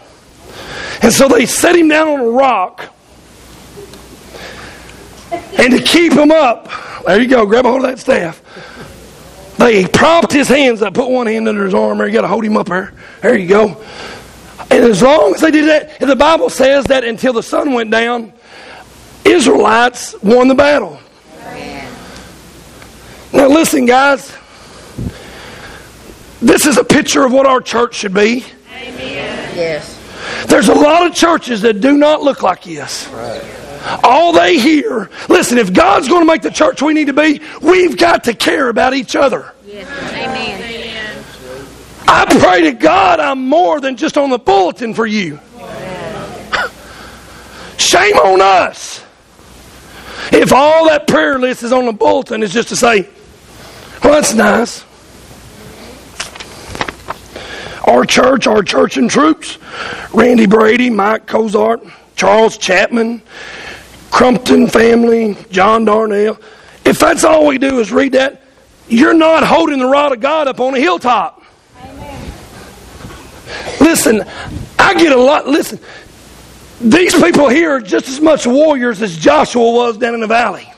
And 1.03 1.13
so 1.13 1.27
they 1.27 1.47
set 1.47 1.75
him 1.75 1.89
down 1.89 2.07
on 2.07 2.21
a 2.21 2.31
rock. 2.31 2.95
And 5.33 5.73
to 5.73 5.83
keep 5.83 6.13
him 6.13 6.31
up, 6.31 6.71
there 7.05 7.21
you 7.21 7.27
go, 7.27 7.45
grab 7.45 7.67
a 7.67 7.71
hold 7.71 7.85
of 7.85 7.91
that 7.91 7.99
staff. 7.99 8.41
They 9.59 9.85
propped 9.87 10.33
his 10.33 10.47
hands 10.47 10.81
up, 10.81 10.95
put 10.95 11.11
one 11.11 11.27
hand 11.27 11.49
under 11.49 11.65
his 11.65 11.75
arm 11.75 11.99
there. 11.99 12.07
You 12.07 12.13
got 12.13 12.23
to 12.23 12.29
hold 12.29 12.45
him 12.45 12.57
up 12.57 12.69
there. 12.69 12.95
There 13.21 13.37
you 13.37 13.49
go. 13.49 13.85
And 14.71 14.85
as 14.85 15.03
long 15.03 15.35
as 15.35 15.41
they 15.41 15.51
did 15.51 15.69
that, 15.69 15.99
the 15.99 16.15
Bible 16.15 16.51
says 16.51 16.85
that 16.85 17.03
until 17.03 17.33
the 17.33 17.43
sun 17.43 17.73
went 17.73 17.91
down, 17.91 18.33
Israelites 19.25 20.15
won 20.23 20.47
the 20.47 20.55
battle. 20.55 21.01
Now, 23.33 23.49
listen, 23.49 23.87
guys. 23.87 24.37
This 26.41 26.67
is 26.67 26.77
a 26.77 26.85
picture 26.85 27.25
of 27.25 27.33
what 27.33 27.47
our 27.47 27.61
church 27.61 27.95
should 27.95 28.15
be. 28.15 28.45
Amen. 28.75 29.57
Yes. 29.57 29.99
There's 30.47 30.69
a 30.69 30.75
lot 30.75 31.07
of 31.07 31.15
churches 31.15 31.63
that 31.63 31.81
do 31.81 31.97
not 31.97 32.23
look 32.23 32.43
like 32.43 32.65
this. 32.65 33.09
Right. 33.09 34.01
All 34.05 34.33
they 34.33 34.59
hear, 34.59 35.11
listen, 35.29 35.59
if 35.59 35.73
God's 35.73 36.09
going 36.09 36.21
to 36.21 36.27
make 36.27 36.43
the 36.43 36.51
church 36.51 36.83
we 36.83 36.95
need 36.95 37.07
to 37.07 37.13
be, 37.13 37.41
we've 37.61 37.97
got 37.97 38.25
to 38.25 38.35
care 38.35 38.69
about 38.69 38.95
each 38.95 39.17
other. 39.17 39.53
Yes. 39.65 39.89
Amen. 40.13 40.63
I 42.15 42.27
pray 42.27 42.61
to 42.63 42.73
God 42.73 43.21
I'm 43.21 43.49
more 43.49 43.81
than 43.81 43.97
just 43.97 44.19
on 44.19 44.29
the 44.29 44.39
bulletin 44.39 44.93
for 44.93 45.07
you. 45.07 45.41
Shame 47.79 48.17
on 48.17 48.43
us. 48.43 49.03
If 50.31 50.53
all 50.53 50.89
that 50.89 51.07
prayer 51.07 51.39
list 51.39 51.63
is 51.63 51.73
on 51.73 51.87
the 51.87 51.93
bulletin 51.93 52.43
is 52.43 52.53
just 52.53 52.69
to 52.69 52.77
say, 52.77 53.09
well, 54.03 54.15
that's 54.15 54.35
nice. 54.35 54.85
Our 57.87 58.05
church, 58.05 58.47
our 58.47 58.63
church 58.63 58.97
and 58.97 59.11
troops, 59.11 59.59
Randy 60.13 60.47
Brady, 60.47 60.89
Mike 60.89 61.27
Cozart, 61.27 61.83
Charles 62.15 62.57
Chapman, 62.57 63.23
Crumpton 64.11 64.69
family, 64.69 65.37
John 65.51 65.85
Darnell. 65.85 66.39
If 66.85 66.99
that's 66.99 67.25
all 67.25 67.47
we 67.47 67.59
do 67.59 67.81
is 67.81 67.91
read 67.93 68.13
that, 68.13 68.43
you're 68.89 69.15
not 69.15 69.45
holding 69.45 69.79
the 69.79 69.87
rod 69.87 70.13
of 70.13 70.21
God 70.21 70.49
up 70.49 70.61
on 70.61 70.75
a 70.75 70.81
hilltop. 70.81 71.43
Amen. 71.83 72.33
Listen, 73.81 74.25
I 74.79 74.95
get 74.95 75.13
a 75.13 75.17
lot. 75.17 75.47
Listen, 75.47 75.79
these 76.81 77.15
people 77.15 77.49
here 77.49 77.73
are 77.73 77.81
just 77.81 78.09
as 78.09 78.21
much 78.21 78.47
warriors 78.47 79.01
as 79.03 79.17
Joshua 79.17 79.73
was 79.73 79.97
down 79.97 80.15
in 80.15 80.21
the 80.21 80.27
valley. 80.27 80.72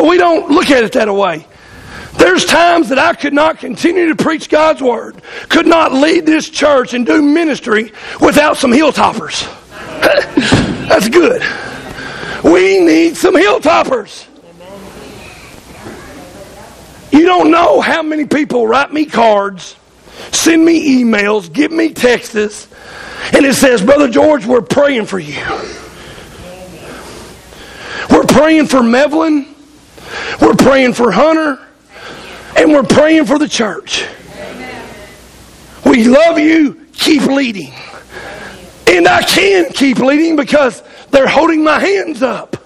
But 0.00 0.08
we 0.08 0.16
don't 0.16 0.50
look 0.50 0.70
at 0.70 0.82
it 0.82 0.92
that 0.92 1.14
way. 1.14 1.46
There's 2.16 2.46
times 2.46 2.88
that 2.88 2.98
I 2.98 3.12
could 3.12 3.34
not 3.34 3.58
continue 3.58 4.08
to 4.08 4.16
preach 4.16 4.48
God's 4.48 4.80
word, 4.80 5.20
could 5.50 5.66
not 5.66 5.92
lead 5.92 6.24
this 6.24 6.48
church 6.48 6.94
and 6.94 7.04
do 7.04 7.20
ministry 7.20 7.92
without 8.18 8.56
some 8.56 8.72
hilltoppers. 8.72 9.44
That's 10.88 11.10
good. 11.10 11.42
We 12.42 12.80
need 12.80 13.18
some 13.18 13.34
hilltoppers. 13.34 14.26
You 17.12 17.26
don't 17.26 17.50
know 17.50 17.82
how 17.82 18.02
many 18.02 18.24
people 18.24 18.66
write 18.66 18.94
me 18.94 19.04
cards, 19.04 19.76
send 20.32 20.64
me 20.64 21.02
emails, 21.02 21.52
give 21.52 21.72
me 21.72 21.92
texts, 21.92 22.68
and 23.34 23.44
it 23.44 23.54
says, 23.54 23.82
Brother 23.82 24.08
George, 24.08 24.46
we're 24.46 24.62
praying 24.62 25.04
for 25.04 25.18
you. 25.18 25.44
We're 28.08 28.24
praying 28.24 28.68
for 28.68 28.78
Mevlin. 28.78 29.56
We're 30.40 30.54
praying 30.54 30.94
for 30.94 31.10
Hunter. 31.10 31.58
And 32.56 32.72
we're 32.72 32.82
praying 32.82 33.26
for 33.26 33.38
the 33.38 33.48
church. 33.48 34.06
We 35.84 36.04
love 36.04 36.38
you. 36.38 36.86
Keep 36.92 37.22
leading. 37.22 37.72
And 38.86 39.06
I 39.06 39.22
can 39.22 39.72
keep 39.72 39.98
leading 39.98 40.36
because 40.36 40.82
they're 41.10 41.28
holding 41.28 41.62
my 41.62 41.78
hands 41.78 42.22
up. 42.22 42.56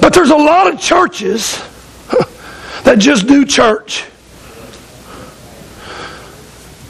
But 0.00 0.12
there's 0.12 0.30
a 0.30 0.36
lot 0.36 0.72
of 0.72 0.80
churches 0.80 1.56
that 2.84 2.96
just 2.98 3.26
do 3.26 3.44
church. 3.44 4.04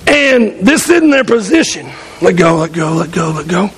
And 0.07 0.66
this 0.66 0.88
isn't 0.88 1.11
their 1.11 1.24
position. 1.24 1.90
Let 2.22 2.36
go, 2.36 2.57
let 2.57 2.72
go, 2.72 2.92
let 2.92 3.11
go, 3.11 3.30
let 3.30 3.49
go. 3.49 3.70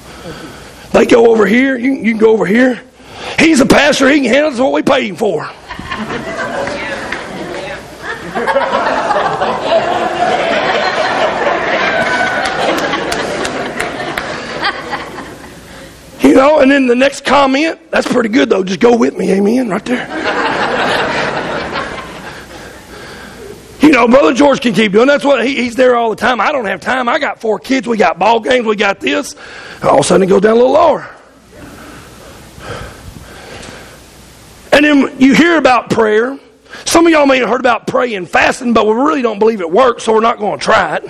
They 0.93 1.07
go 1.07 1.31
over 1.31 1.47
here. 1.47 1.77
You, 1.77 1.93
you 1.93 2.13
can 2.13 2.19
go 2.19 2.33
over 2.33 2.47
here. 2.47 2.83
He's 3.39 3.61
a 3.61 3.67
pastor. 3.67 4.09
He 4.09 4.21
can 4.21 4.33
handle 4.33 4.53
us 4.53 4.59
what 4.59 4.73
we 4.73 4.83
pay 4.83 5.09
him 5.09 5.17
for. 5.17 5.49
you 16.23 16.35
know, 16.35 16.59
and 16.61 16.71
then 16.71 16.87
the 16.87 16.95
next 16.95 17.25
comment, 17.25 17.79
that's 17.91 18.07
pretty 18.07 18.29
good 18.29 18.51
though. 18.51 18.65
Just 18.65 18.81
go 18.81 18.97
with 18.97 19.17
me, 19.17 19.33
amen, 19.33 19.69
right 19.69 19.85
there. 19.85 20.07
you 23.81 23.91
know, 23.91 24.09
Brother 24.09 24.33
George 24.33 24.61
can 24.61 24.75
keep 24.75 24.93
doing. 24.93 25.07
That's 25.07 25.25
what 25.25 25.47
he, 25.47 25.57
he's 25.57 25.77
there 25.77 25.97
all 25.97 26.11
the 26.11 26.17
time. 26.17 26.41
I 26.41 26.53
don't 26.53 26.67
have 26.67 26.81
time. 26.81 27.09
I 27.09 27.19
got 27.19 27.41
four 27.41 27.59
kids. 27.59 27.87
We 27.87 27.97
got 27.97 28.19
ball 28.19 28.41
games. 28.41 28.67
We 28.67 28.77
got 28.77 29.01
this. 29.01 29.35
All 29.83 29.95
of 29.95 30.01
a 30.01 30.05
sudden, 30.05 30.25
it 30.25 30.27
goes 30.27 30.41
down 30.41 30.53
a 30.53 30.57
little 30.57 30.73
lower. 30.73 31.16
And 34.77 34.85
then 34.85 35.19
you 35.19 35.35
hear 35.35 35.57
about 35.57 35.89
prayer. 35.89 36.39
Some 36.85 37.07
of 37.07 37.13
y'all 37.13 37.25
may 37.25 37.39
have 37.39 37.49
heard 37.49 37.61
about 37.61 37.87
praying 37.87 38.27
fasting, 38.27 38.75
but 38.75 38.87
we 38.87 38.93
really 38.93 39.23
don't 39.23 39.39
believe 39.39 39.63
it 39.63 39.71
works, 39.71 40.05
so 40.05 40.13
we're 40.13 40.21
not 40.21 40.39
going 40.39 40.59
to 40.59 40.63
try 40.63 40.97
it. 40.97 41.05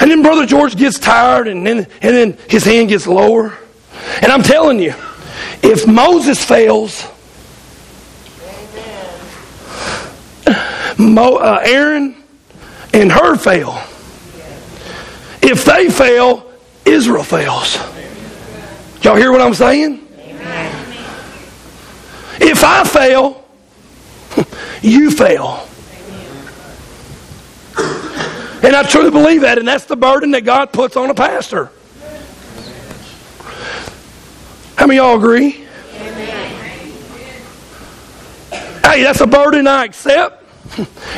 And 0.00 0.10
then 0.10 0.22
Brother 0.22 0.46
George 0.46 0.74
gets 0.74 0.98
tired, 0.98 1.46
and 1.46 1.64
then, 1.64 1.78
and 1.78 1.86
then 2.00 2.38
his 2.50 2.64
hand 2.64 2.88
gets 2.88 3.06
lower. 3.06 3.56
And 4.20 4.32
I'm 4.32 4.42
telling 4.42 4.80
you, 4.80 4.94
if 5.62 5.86
Moses 5.86 6.44
fails, 6.44 7.06
Mo, 10.98 11.36
uh, 11.36 11.60
Aaron 11.64 12.16
and 12.92 13.12
Hur 13.12 13.36
fail. 13.36 13.80
If 15.40 15.64
they 15.64 15.88
fail, 15.88 16.50
Israel 16.84 17.22
fails. 17.22 17.78
Y'all 19.08 19.16
hear 19.16 19.32
what 19.32 19.40
I'm 19.40 19.54
saying? 19.54 20.06
If 22.42 22.62
I 22.62 22.84
fail, 22.84 23.42
you 24.82 25.10
fail. 25.10 25.66
And 28.62 28.76
I 28.76 28.82
truly 28.82 29.10
believe 29.10 29.40
that, 29.40 29.56
and 29.56 29.66
that's 29.66 29.86
the 29.86 29.96
burden 29.96 30.32
that 30.32 30.42
God 30.42 30.74
puts 30.74 30.94
on 30.94 31.08
a 31.08 31.14
pastor. 31.14 31.70
How 34.76 34.86
many 34.86 34.98
y'all 34.98 35.16
agree? 35.16 35.52
Hey, 38.82 39.04
that's 39.04 39.22
a 39.22 39.26
burden 39.26 39.66
I 39.66 39.86
accept. 39.86 40.37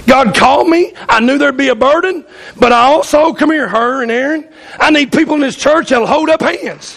God 0.06 0.34
called 0.34 0.68
me. 0.68 0.92
I 1.08 1.20
knew 1.20 1.38
there'd 1.38 1.56
be 1.56 1.68
a 1.68 1.74
burden, 1.74 2.24
but 2.56 2.72
I 2.72 2.82
also, 2.82 3.32
come 3.32 3.50
here, 3.50 3.68
Hur 3.68 4.02
and 4.02 4.10
Aaron, 4.10 4.48
I 4.78 4.90
need 4.90 5.12
people 5.12 5.34
in 5.34 5.40
this 5.40 5.56
church 5.56 5.90
that'll 5.90 6.06
hold 6.06 6.30
up 6.30 6.40
hands. 6.40 6.96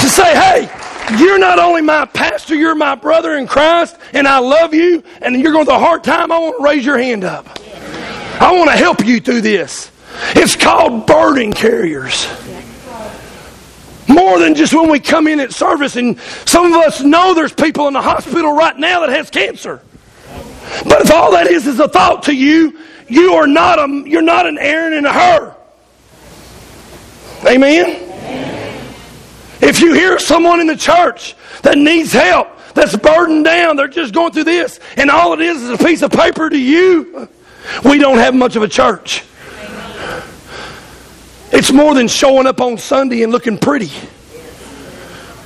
To 0.00 0.08
say, 0.08 0.34
hey, 0.34 0.68
you're 1.18 1.38
not 1.38 1.58
only 1.58 1.82
my 1.82 2.04
pastor, 2.06 2.54
you're 2.54 2.74
my 2.74 2.94
brother 2.94 3.36
in 3.36 3.46
Christ, 3.46 3.96
and 4.12 4.26
I 4.26 4.38
love 4.38 4.74
you, 4.74 5.02
and 5.20 5.40
you're 5.40 5.52
going 5.52 5.66
through 5.66 5.76
a 5.76 5.78
hard 5.78 6.02
time, 6.02 6.32
I 6.32 6.38
want 6.38 6.56
to 6.58 6.64
raise 6.64 6.84
your 6.84 6.98
hand 6.98 7.24
up. 7.24 7.58
I 8.40 8.52
want 8.56 8.70
to 8.70 8.76
help 8.76 9.04
you 9.04 9.20
through 9.20 9.42
this. 9.42 9.90
It's 10.34 10.56
called 10.56 11.06
burden 11.06 11.52
carriers. 11.52 12.26
More 14.12 14.38
than 14.38 14.54
just 14.54 14.74
when 14.74 14.90
we 14.90 15.00
come 15.00 15.26
in 15.26 15.40
at 15.40 15.52
service, 15.52 15.96
and 15.96 16.20
some 16.44 16.66
of 16.66 16.72
us 16.72 17.00
know 17.00 17.34
there's 17.34 17.52
people 17.52 17.88
in 17.88 17.94
the 17.94 18.02
hospital 18.02 18.52
right 18.52 18.76
now 18.76 19.00
that 19.00 19.08
has 19.08 19.30
cancer. 19.30 19.80
But 20.84 21.02
if 21.02 21.10
all 21.10 21.32
that 21.32 21.46
is 21.46 21.66
is 21.66 21.80
a 21.80 21.88
thought 21.88 22.24
to 22.24 22.34
you, 22.34 22.78
you 23.08 23.34
are 23.34 23.46
not 23.46 23.78
a 23.78 24.02
you're 24.06 24.22
not 24.22 24.46
an 24.46 24.58
Aaron 24.58 24.92
and 24.92 25.06
a 25.06 25.12
Hur. 25.12 25.56
Amen. 27.46 28.08
If 29.60 29.80
you 29.80 29.94
hear 29.94 30.18
someone 30.18 30.60
in 30.60 30.66
the 30.66 30.76
church 30.76 31.34
that 31.62 31.78
needs 31.78 32.12
help, 32.12 32.48
that's 32.74 32.96
burdened 32.96 33.44
down, 33.44 33.76
they're 33.76 33.88
just 33.88 34.12
going 34.12 34.32
through 34.32 34.44
this, 34.44 34.80
and 34.96 35.10
all 35.10 35.32
it 35.34 35.40
is 35.40 35.62
is 35.62 35.70
a 35.70 35.78
piece 35.78 36.02
of 36.02 36.10
paper 36.10 36.50
to 36.50 36.58
you, 36.58 37.28
we 37.84 37.98
don't 37.98 38.18
have 38.18 38.34
much 38.34 38.56
of 38.56 38.62
a 38.62 38.68
church. 38.68 39.22
It's 41.52 41.72
more 41.72 41.94
than 41.94 42.08
showing 42.08 42.46
up 42.46 42.60
on 42.60 42.78
Sunday 42.78 43.22
and 43.22 43.30
looking 43.30 43.58
pretty 43.58 43.90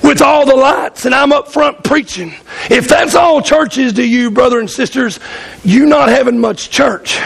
with 0.02 0.22
all 0.22 0.46
the 0.46 0.54
lights, 0.54 1.04
and 1.04 1.14
I'm 1.14 1.32
up 1.32 1.48
front 1.48 1.82
preaching. 1.82 2.32
If 2.70 2.88
that's 2.88 3.14
all 3.14 3.42
church 3.42 3.76
is 3.76 3.94
to 3.94 4.06
you, 4.06 4.30
brother 4.30 4.60
and 4.60 4.70
sisters, 4.70 5.18
you're 5.64 5.86
not 5.86 6.08
having 6.08 6.38
much 6.38 6.70
church. 6.70 7.18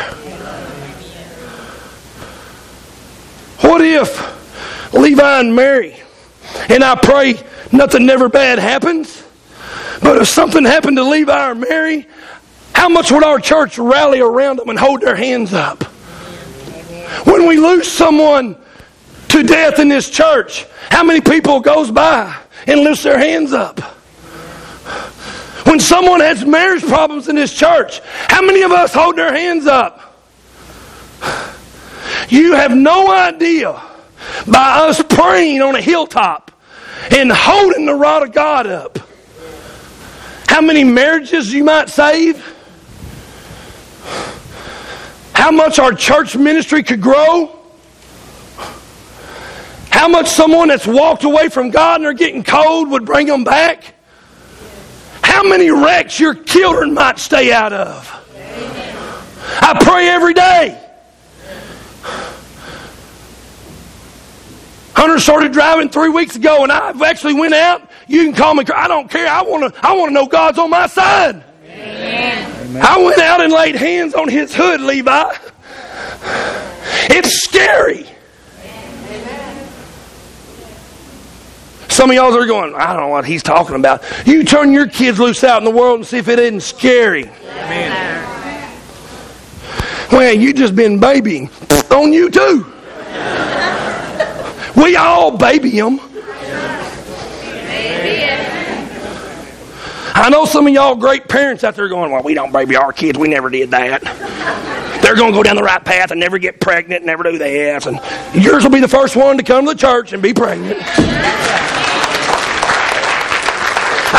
What 3.61 3.83
if 3.83 4.95
Levi 4.95 5.41
and 5.41 5.55
Mary 5.55 6.01
and 6.69 6.83
I 6.83 6.95
pray 6.97 7.35
nothing 7.73 8.07
never 8.07 8.29
bad 8.29 8.59
happens. 8.59 9.23
But 10.03 10.19
if 10.19 10.29
something 10.29 10.65
happened 10.65 10.97
to 10.97 11.05
Levi 11.05 11.51
or 11.51 11.55
Mary, 11.55 12.07
how 12.75 12.89
much 12.89 13.13
would 13.13 13.25
our 13.25 13.39
church 13.39 13.79
rally 13.79 14.21
around 14.21 14.59
them 14.59 14.69
and 14.69 14.79
hold 14.79 15.03
their 15.03 15.17
hands 15.17 15.53
up? 15.53 15.83
When 17.25 17.47
we 17.47 17.57
lose 17.59 17.91
someone 17.91 18.57
to 19.31 19.43
death 19.43 19.79
in 19.79 19.89
this 19.89 20.11
church, 20.11 20.67
how 20.91 21.05
many 21.05 21.21
people 21.21 21.61
goes 21.61 21.91
by 21.91 22.37
and 22.67 22.81
lifts 22.81 23.05
their 23.05 23.19
hands 23.19 23.53
up? 23.53 23.79
When 25.67 25.79
someone 25.79 26.21
has 26.21 26.45
marriage 26.45 26.83
problems 26.83 27.29
in 27.29 27.37
this 27.37 27.55
church, 27.55 28.01
how 28.03 28.43
many 28.43 28.63
of 28.63 28.73
us 28.73 28.93
hold 28.93 29.17
their 29.17 29.33
hands 29.33 29.67
up? 29.67 30.17
You 32.29 32.55
have 32.55 32.75
no 32.75 33.13
idea 33.13 33.81
by 34.51 34.89
us 34.89 35.03
praying 35.09 35.63
on 35.63 35.77
a 35.77 35.81
hilltop 35.81 36.51
and 37.13 37.31
holding 37.31 37.87
the 37.87 37.95
rod 37.95 38.25
of 38.25 38.33
God 38.33 38.67
up. 38.67 38.99
How 40.49 40.61
many 40.61 40.83
marriages 40.83 41.53
you 41.53 41.63
might 41.63 41.89
save? 41.89 42.45
How 45.35 45.53
much 45.53 45.79
our 45.79 45.93
church 45.93 46.37
ministry 46.37 46.83
could 46.83 47.01
grow? 47.01 47.60
How 50.01 50.09
much 50.09 50.29
someone 50.29 50.69
that's 50.69 50.87
walked 50.87 51.25
away 51.25 51.51
from 51.51 51.69
God 51.69 51.97
and 51.97 52.07
they're 52.07 52.15
getting 52.15 52.43
cold 52.43 52.91
would 52.91 53.05
bring 53.05 53.27
them 53.27 53.45
back? 53.45 53.93
How 55.21 55.43
many 55.43 55.69
wrecks 55.69 56.19
your 56.19 56.33
children 56.33 56.95
might 56.95 57.19
stay 57.19 57.53
out 57.53 57.75
of? 57.75 58.09
I 59.61 59.79
pray 59.85 60.09
every 60.09 60.33
day. 60.33 60.83
Hunter 64.95 65.19
started 65.19 65.53
driving 65.53 65.91
three 65.91 66.09
weeks 66.09 66.35
ago, 66.35 66.63
and 66.63 66.73
I 66.73 66.95
actually 67.07 67.35
went 67.35 67.53
out. 67.53 67.87
You 68.09 68.25
can 68.25 68.33
call 68.33 68.55
me. 68.55 68.65
I 68.75 68.89
don't 68.89 69.11
care. 69.11 69.29
I 69.29 69.43
want 69.43 69.75
to. 69.75 69.87
I 69.87 69.93
want 69.93 70.09
to 70.09 70.15
know 70.15 70.27
God's 70.27 70.59
on 70.59 70.71
my 70.71 70.87
side. 70.87 71.45
Amen. 71.67 72.83
I 72.83 73.03
went 73.03 73.21
out 73.21 73.43
and 73.43 73.53
laid 73.53 73.75
hands 73.75 74.15
on 74.15 74.31
his 74.31 74.55
hood, 74.55 74.81
Levi. 74.81 75.37
It's 77.11 77.45
scary. 77.45 78.07
Some 82.01 82.09
of 82.09 82.17
y'all 82.17 82.35
are 82.35 82.47
going, 82.47 82.75
I 82.75 82.95
don't 82.95 83.03
know 83.03 83.09
what 83.09 83.27
he's 83.27 83.43
talking 83.43 83.77
about. 83.77 84.03
You 84.27 84.43
turn 84.43 84.73
your 84.73 84.89
kids 84.89 85.19
loose 85.19 85.45
out 85.45 85.59
in 85.59 85.67
the 85.67 85.71
world 85.71 85.99
and 85.99 86.07
see 86.07 86.17
if 86.17 86.29
it 86.29 86.39
isn't 86.39 86.63
scary. 86.63 87.25
Amen. 87.25 88.71
Well, 90.11 90.33
you 90.33 90.55
just 90.55 90.75
been 90.75 90.99
babying 90.99 91.51
on 91.91 92.15
you 92.15 92.31
too. 92.31 92.65
We 94.83 94.97
all 94.97 95.37
baby 95.37 95.73
them. 95.73 96.01
I 100.15 100.31
know 100.31 100.47
some 100.47 100.67
of 100.67 100.73
y'all 100.73 100.95
great 100.95 101.29
parents 101.29 101.65
out 101.65 101.77
there 101.77 101.89
going, 101.89 102.13
Well, 102.13 102.23
we 102.23 102.33
don't 102.33 102.51
baby 102.51 102.77
our 102.77 102.95
kids. 102.95 103.19
We 103.19 103.29
never 103.29 103.51
did 103.51 103.73
that. 103.73 104.01
They're 105.03 105.17
going 105.17 105.33
to 105.33 105.39
go 105.39 105.43
down 105.43 105.57
the 105.57 105.63
right 105.63 105.85
path 105.85 106.13
and 106.13 106.19
never 106.19 106.39
get 106.39 106.61
pregnant 106.61 107.03
and 107.03 107.07
never 107.07 107.25
do 107.25 107.37
this. 107.37 107.85
And 107.85 108.01
yours 108.35 108.65
will 108.65 108.71
be 108.71 108.81
the 108.81 108.89
first 108.89 109.17
one 109.17 109.37
to 109.37 109.43
come 109.43 109.67
to 109.67 109.73
the 109.73 109.79
church 109.79 110.15
and 110.15 110.23
be 110.23 110.33
pregnant. 110.33 110.81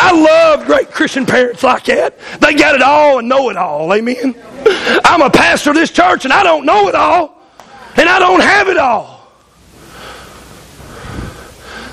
I 0.03 0.11
love 0.19 0.65
great 0.65 0.89
Christian 0.89 1.27
parents 1.27 1.61
like 1.61 1.85
that. 1.85 2.17
They 2.39 2.55
got 2.55 2.73
it 2.73 2.81
all 2.81 3.19
and 3.19 3.29
know 3.29 3.51
it 3.51 3.55
all. 3.55 3.93
Amen. 3.93 4.35
I'm 5.05 5.21
a 5.21 5.29
pastor 5.29 5.69
of 5.69 5.75
this 5.75 5.91
church 5.91 6.25
and 6.25 6.33
I 6.33 6.41
don't 6.41 6.65
know 6.65 6.87
it 6.87 6.95
all. 6.95 7.39
And 7.95 8.09
I 8.09 8.17
don't 8.17 8.41
have 8.41 8.67
it 8.67 8.77
all. 8.77 9.27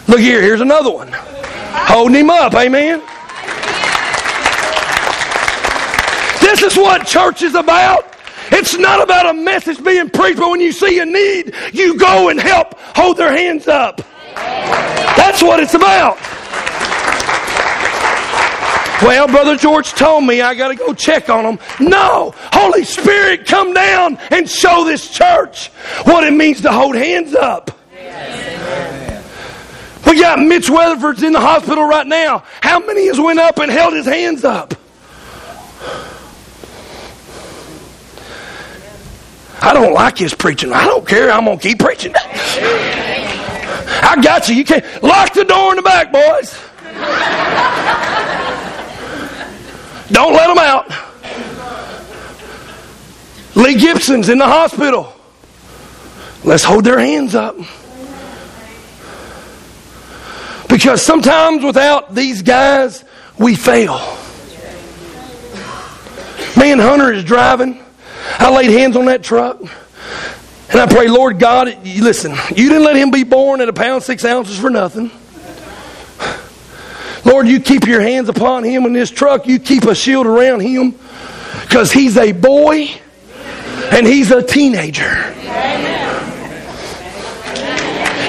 Look 0.07 0.21
here, 0.21 0.41
here's 0.41 0.63
another 0.63 0.91
one. 0.91 1.11
Holding 1.13 2.21
him 2.21 2.31
up, 2.31 2.55
amen. 2.55 3.01
This 6.41 6.63
is 6.63 6.79
what 6.79 7.07
church 7.07 7.43
is 7.43 7.55
about. 7.55 8.17
It's 8.51 8.79
not 8.79 9.03
about 9.03 9.27
a 9.27 9.35
message 9.35 9.85
being 9.85 10.09
preached, 10.09 10.39
but 10.39 10.49
when 10.49 10.63
you 10.63 10.73
see 10.73 10.99
a 11.01 11.05
need, 11.05 11.53
you 11.75 11.99
go 11.99 12.31
and 12.31 12.41
help 12.41 12.73
hold 12.97 13.19
their 13.19 13.37
hands 13.37 13.69
up. 13.69 14.01
That's 14.35 15.43
what 15.43 15.61
it's 15.61 15.75
about. 15.75 16.17
Well, 19.03 19.28
Brother 19.28 19.57
George 19.57 19.92
told 19.92 20.24
me 20.24 20.40
I 20.40 20.55
got 20.55 20.68
to 20.68 20.74
go 20.74 20.92
check 20.92 21.30
on 21.30 21.44
them. 21.44 21.59
No! 21.78 22.34
Holy 22.53 22.84
Spirit, 22.84 23.46
come 23.46 23.72
down 23.72 24.18
and 24.30 24.51
show 24.51 24.84
this 24.84 25.11
church 25.11 25.68
what 26.05 26.24
it 26.24 26.32
means 26.32 26.61
to 26.62 26.72
hold 26.72 26.96
hands 26.96 27.34
up. 27.34 27.70
We 30.07 30.20
got 30.20 30.40
Mitch 30.40 30.70
Weatherford's 30.70 31.22
in 31.22 31.32
the 31.32 31.40
hospital 31.40 31.84
right 31.84 32.07
now. 32.07 32.44
How 32.62 32.80
many 32.80 33.07
has 33.07 33.20
went 33.20 33.38
up 33.38 33.59
and 33.59 33.70
held 33.70 33.94
his 33.94 34.07
hands 34.07 34.44
up? 34.44 34.74
I 39.61 39.72
don't 39.74 39.92
like 39.92 40.18
his 40.18 40.34
preaching. 40.34 40.72
I 40.72 40.84
don't 40.84 41.07
care. 41.07 41.30
I'm 41.30 41.44
going 41.44 41.59
to 41.59 41.68
keep 41.68 41.78
preaching. 41.78 42.14
I 42.16 44.18
got 44.22 44.49
you. 44.49 44.55
You 44.55 44.64
can't. 44.64 44.84
Lock 45.03 45.34
the 45.34 45.44
door 45.44 45.70
in 45.70 45.76
the 45.76 45.82
back, 45.82 46.12
boys. 46.12 46.57
Don't 50.11 50.33
let 50.33 50.47
them 50.49 50.59
out. 50.59 50.91
Lee 53.55 53.75
Gibson's 53.75 54.29
in 54.29 54.39
the 54.39 54.47
hospital. 54.47 55.13
Let's 56.45 56.65
hold 56.65 56.85
their 56.85 56.99
hands 56.99 57.35
up. 57.35 57.57
Because 60.69 61.03
sometimes 61.03 61.65
without 61.65 62.15
these 62.15 62.43
guys, 62.43 63.05
we 63.39 63.57
fail. 63.57 63.99
Man, 66.57 66.79
Hunter 66.79 67.13
is 67.13 67.25
driving. 67.25 67.83
I 68.39 68.55
laid 68.55 68.71
hands 68.71 68.97
on 68.97 69.07
that 69.07 69.23
truck. 69.23 69.61
And 69.61 70.81
I 70.81 70.87
pray, 70.87 71.09
Lord 71.09 71.39
God, 71.39 71.85
listen, 71.85 72.37
you 72.55 72.69
didn't 72.69 72.85
let 72.85 72.97
him 72.97 73.11
be 73.11 73.25
born 73.25 73.61
at 73.61 73.69
a 73.69 73.73
pound, 73.73 74.03
six 74.03 74.25
ounces 74.25 74.59
for 74.59 74.71
nothing. 74.71 75.11
Lord, 77.25 77.49
you 77.49 77.61
keep 77.61 77.87
your 77.87 78.01
hands 78.01 78.29
upon 78.29 78.64
him 78.64 78.85
in 78.87 78.93
this 78.93 79.11
truck. 79.11 79.47
You 79.47 79.59
keep 79.59 79.85
a 79.85 79.95
shield 79.95 80.27
around 80.27 80.61
him 80.61 80.95
because 81.62 81.93
he's 81.93 82.16
a 82.16 82.33
boy 82.33 82.91
and 83.93 84.07
he's 84.07 84.31
a 84.31 84.43
teenager. 84.43 85.35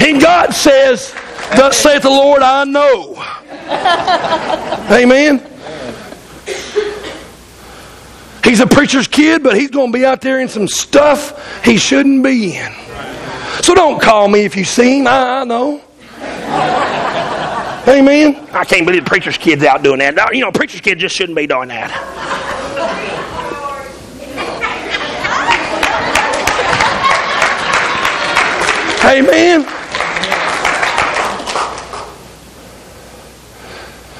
And 0.02 0.22
God 0.22 0.54
says, 0.54 1.14
Thus 1.56 1.78
saith 1.78 2.04
the 2.04 2.10
Lord, 2.10 2.42
I 2.42 2.64
know. 2.64 3.16
Amen. 4.92 5.46
He's 8.44 8.62
a 8.62 8.68
preacher's 8.68 9.08
kid, 9.08 9.44
but 9.44 9.56
he's 9.56 9.70
going 9.70 9.92
to 9.92 9.98
be 9.98 10.06
out 10.06 10.22
there 10.22 10.40
in 10.40 10.48
some 10.48 10.68
stuff 10.68 11.64
he 11.64 11.78
shouldn't 11.78 12.24
be 12.24 12.58
in. 12.58 12.72
So 13.62 13.76
don't 13.76 14.02
call 14.02 14.28
me 14.28 14.42
if 14.42 14.56
you 14.56 14.64
see 14.64 15.00
him. 15.00 15.08
I, 15.08 15.42
I 15.42 15.44
know. 15.44 15.82
Amen. 17.90 18.48
I 18.52 18.64
can't 18.66 18.86
believe 18.86 19.04
the 19.04 19.10
preacher's 19.10 19.38
kid's 19.38 19.64
out 19.64 19.82
doing 19.82 19.98
that. 19.98 20.36
You 20.36 20.42
know, 20.42 20.52
preacher's 20.52 20.82
kid 20.82 21.00
just 21.00 21.16
shouldn't 21.16 21.36
be 21.36 21.48
doing 21.48 21.70
that. 21.70 21.90
Amen. 29.04 29.66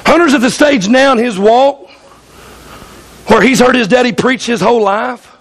Hunter's 0.04 0.34
at 0.34 0.42
the 0.42 0.50
stage 0.50 0.88
now 0.88 1.12
in 1.12 1.20
his 1.20 1.38
walk 1.38 1.92
where 3.28 3.42
he's 3.42 3.60
heard 3.60 3.76
his 3.76 3.88
daddy 3.88 4.14
preach 4.14 4.48
his 4.48 4.62
whole 4.62 4.82
life. 4.82 5.38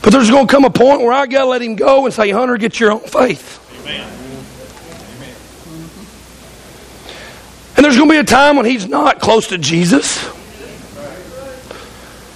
But 0.00 0.14
there's 0.14 0.30
going 0.30 0.46
to 0.46 0.50
come 0.50 0.64
a 0.64 0.70
point 0.70 1.02
where 1.02 1.12
I 1.12 1.26
got 1.26 1.42
to 1.42 1.46
let 1.48 1.60
him 1.60 1.76
go 1.76 2.06
and 2.06 2.14
say, 2.14 2.30
Hunter, 2.30 2.56
get 2.56 2.80
your 2.80 2.92
own 2.92 3.00
faith. 3.00 3.60
Amen. 3.82 4.21
And 7.76 7.84
there's 7.84 7.96
going 7.96 8.08
to 8.08 8.14
be 8.14 8.18
a 8.18 8.24
time 8.24 8.56
when 8.56 8.66
he's 8.66 8.86
not 8.86 9.20
close 9.20 9.48
to 9.48 9.58
Jesus. 9.58 10.22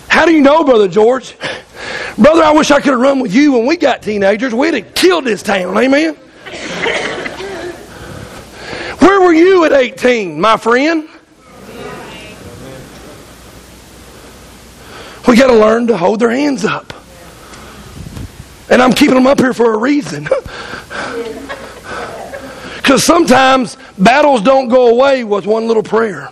How 0.09 0.25
do 0.25 0.33
you 0.33 0.41
know, 0.41 0.65
Brother 0.65 0.89
George? 0.89 1.37
Brother, 2.17 2.43
I 2.43 2.53
wish 2.53 2.71
I 2.71 2.81
could 2.81 2.93
have 2.93 3.01
run 3.01 3.21
with 3.21 3.35
you 3.35 3.53
when 3.53 3.67
we 3.67 3.77
got 3.77 4.03
teenagers. 4.03 4.55
We'd 4.55 4.75
have 4.75 4.95
killed 4.95 5.25
this 5.25 5.43
town. 5.43 5.77
Amen? 5.77 6.15
Where 8.99 9.21
were 9.21 9.35
you 9.35 9.65
at 9.67 9.73
18, 9.73 10.41
my 10.41 10.57
friend? 10.57 11.09
We 15.29 15.37
got 15.37 15.49
to 15.49 15.59
learn 15.59 15.89
to 15.89 15.97
hold 15.97 16.21
their 16.21 16.31
hands 16.31 16.65
up. 16.65 16.93
And 18.71 18.81
I'm 18.81 18.93
keeping 18.93 19.15
them 19.15 19.27
up 19.27 19.39
here 19.39 19.53
for 19.53 19.75
a 19.75 19.79
reason. 19.79 20.29
Because 22.87 23.03
sometimes 23.03 23.77
battles 23.99 24.43
don't 24.43 24.69
go 24.69 24.87
away 24.87 25.25
with 25.25 25.45
one 25.45 25.67
little 25.67 25.83
prayer. 25.83 26.31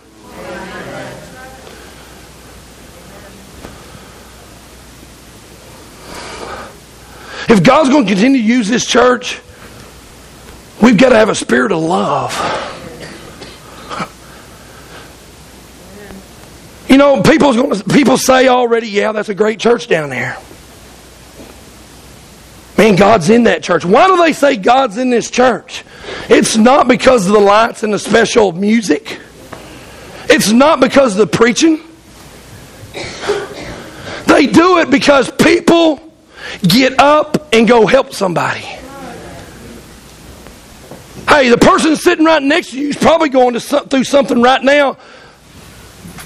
If 7.49 7.61
God's 7.61 7.89
going 7.89 8.05
to 8.05 8.09
continue 8.09 8.41
to 8.41 8.47
use 8.47 8.69
this 8.69 8.85
church, 8.85 9.41
we've 10.81 10.97
got 10.97 11.09
to 11.09 11.17
have 11.17 11.27
a 11.27 11.35
spirit 11.35 11.73
of 11.73 11.81
love. 11.81 12.31
You 16.87 16.95
know, 16.97 17.21
people's 17.21 17.57
going 17.57 17.75
to, 17.75 17.83
people 17.83 18.17
say 18.17 18.47
already, 18.47 18.87
yeah, 18.87 19.11
that's 19.11 19.27
a 19.27 19.35
great 19.35 19.59
church 19.59 19.89
down 19.89 20.09
there. 20.09 20.37
Man, 22.77 22.95
God's 22.95 23.29
in 23.29 23.43
that 23.43 23.61
church. 23.61 23.83
Why 23.83 24.07
do 24.07 24.15
they 24.15 24.31
say 24.31 24.55
God's 24.55 24.97
in 24.97 25.09
this 25.09 25.29
church? 25.29 25.83
It's 26.29 26.57
not 26.57 26.87
because 26.87 27.27
of 27.27 27.33
the 27.33 27.39
lights 27.39 27.83
and 27.83 27.93
the 27.93 27.99
special 27.99 28.51
music. 28.51 29.19
It's 30.27 30.51
not 30.51 30.79
because 30.79 31.17
of 31.17 31.29
the 31.29 31.37
preaching. 31.37 31.79
They 34.27 34.47
do 34.47 34.79
it 34.79 34.89
because 34.89 35.29
people 35.31 35.99
get 36.61 36.99
up 36.99 37.53
and 37.53 37.67
go 37.67 37.85
help 37.85 38.13
somebody. 38.13 38.65
Hey, 41.27 41.49
the 41.49 41.57
person 41.57 41.95
sitting 41.95 42.25
right 42.25 42.41
next 42.41 42.71
to 42.71 42.79
you 42.79 42.89
is 42.89 42.97
probably 42.97 43.29
going 43.29 43.53
to, 43.53 43.59
through 43.59 44.03
something 44.03 44.41
right 44.41 44.63
now 44.63 44.97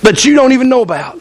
that 0.02 0.26
you 0.26 0.36
don't 0.36 0.52
even 0.52 0.70
know 0.70 0.82
about. 0.82 1.20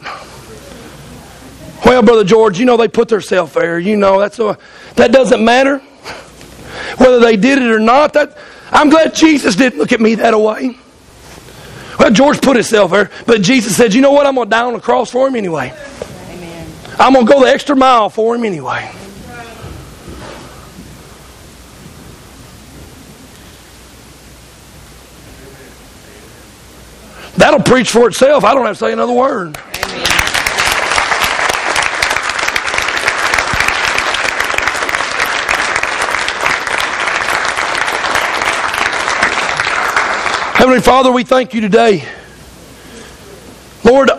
Well, 1.85 2.01
Brother 2.03 2.23
George, 2.23 2.59
you 2.59 2.65
know 2.65 2.77
they 2.77 2.87
put 2.87 3.07
themselves 3.07 3.53
there. 3.53 3.79
You 3.79 3.95
know 3.95 4.19
that's 4.19 4.37
a, 4.39 4.57
that 4.95 5.11
doesn't 5.11 5.43
matter 5.43 5.79
whether 6.97 7.19
they 7.19 7.37
did 7.37 7.59
it 7.59 7.71
or 7.71 7.79
not. 7.79 8.13
That 8.13 8.37
I'm 8.71 8.89
glad 8.89 9.15
Jesus 9.15 9.55
didn't 9.55 9.79
look 9.79 9.91
at 9.91 9.99
me 9.99 10.15
that 10.15 10.39
way. 10.39 10.77
Well, 11.97 12.11
George 12.11 12.41
put 12.41 12.55
himself 12.55 12.91
there, 12.91 13.11
but 13.25 13.41
Jesus 13.41 13.75
said, 13.75 13.93
"You 13.93 14.01
know 14.01 14.11
what? 14.11 14.25
I'm 14.25 14.35
going 14.35 14.47
to 14.47 14.49
die 14.49 14.63
on 14.63 14.73
the 14.73 14.79
cross 14.79 15.11
for 15.11 15.27
him 15.27 15.35
anyway. 15.35 15.73
Amen. 16.29 16.71
I'm 16.97 17.13
going 17.13 17.25
to 17.25 17.31
go 17.31 17.41
the 17.41 17.49
extra 17.49 17.75
mile 17.75 18.09
for 18.09 18.35
him 18.35 18.45
anyway." 18.45 18.91
That'll 27.37 27.61
preach 27.61 27.89
for 27.91 28.07
itself. 28.09 28.43
I 28.43 28.53
don't 28.53 28.65
have 28.65 28.77
to 28.77 28.85
say 28.85 28.91
another 28.91 29.13
word. 29.13 29.57
Heavenly 40.59 40.81
Father, 40.81 41.09
we 41.09 41.23
thank 41.23 41.53
you 41.53 41.61
today. 41.61 42.03
Lord, 43.85 44.11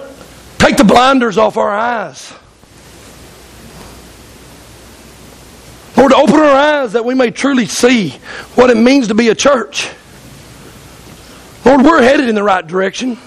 take 0.56 0.78
the 0.78 0.84
blinders 0.84 1.36
off 1.36 1.58
our 1.58 1.68
eyes. 1.68 2.32
Lord, 5.98 6.14
open 6.14 6.36
our 6.36 6.46
eyes 6.46 6.94
that 6.94 7.04
we 7.04 7.12
may 7.12 7.30
truly 7.30 7.66
see 7.66 8.18
what 8.54 8.70
it 8.70 8.78
means 8.78 9.08
to 9.08 9.14
be 9.14 9.28
a 9.28 9.34
church. 9.34 9.90
Lord, 11.66 11.82
we're 11.82 12.00
headed 12.00 12.26
in 12.26 12.34
the 12.34 12.42
right 12.42 12.66
direction. 12.66 13.18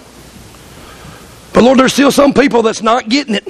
But 1.54 1.64
Lord, 1.64 1.78
there's 1.78 1.94
still 1.94 2.12
some 2.12 2.34
people 2.34 2.64
that's 2.64 2.82
not 2.82 3.10
getting 3.10 3.36
it. 3.36 3.48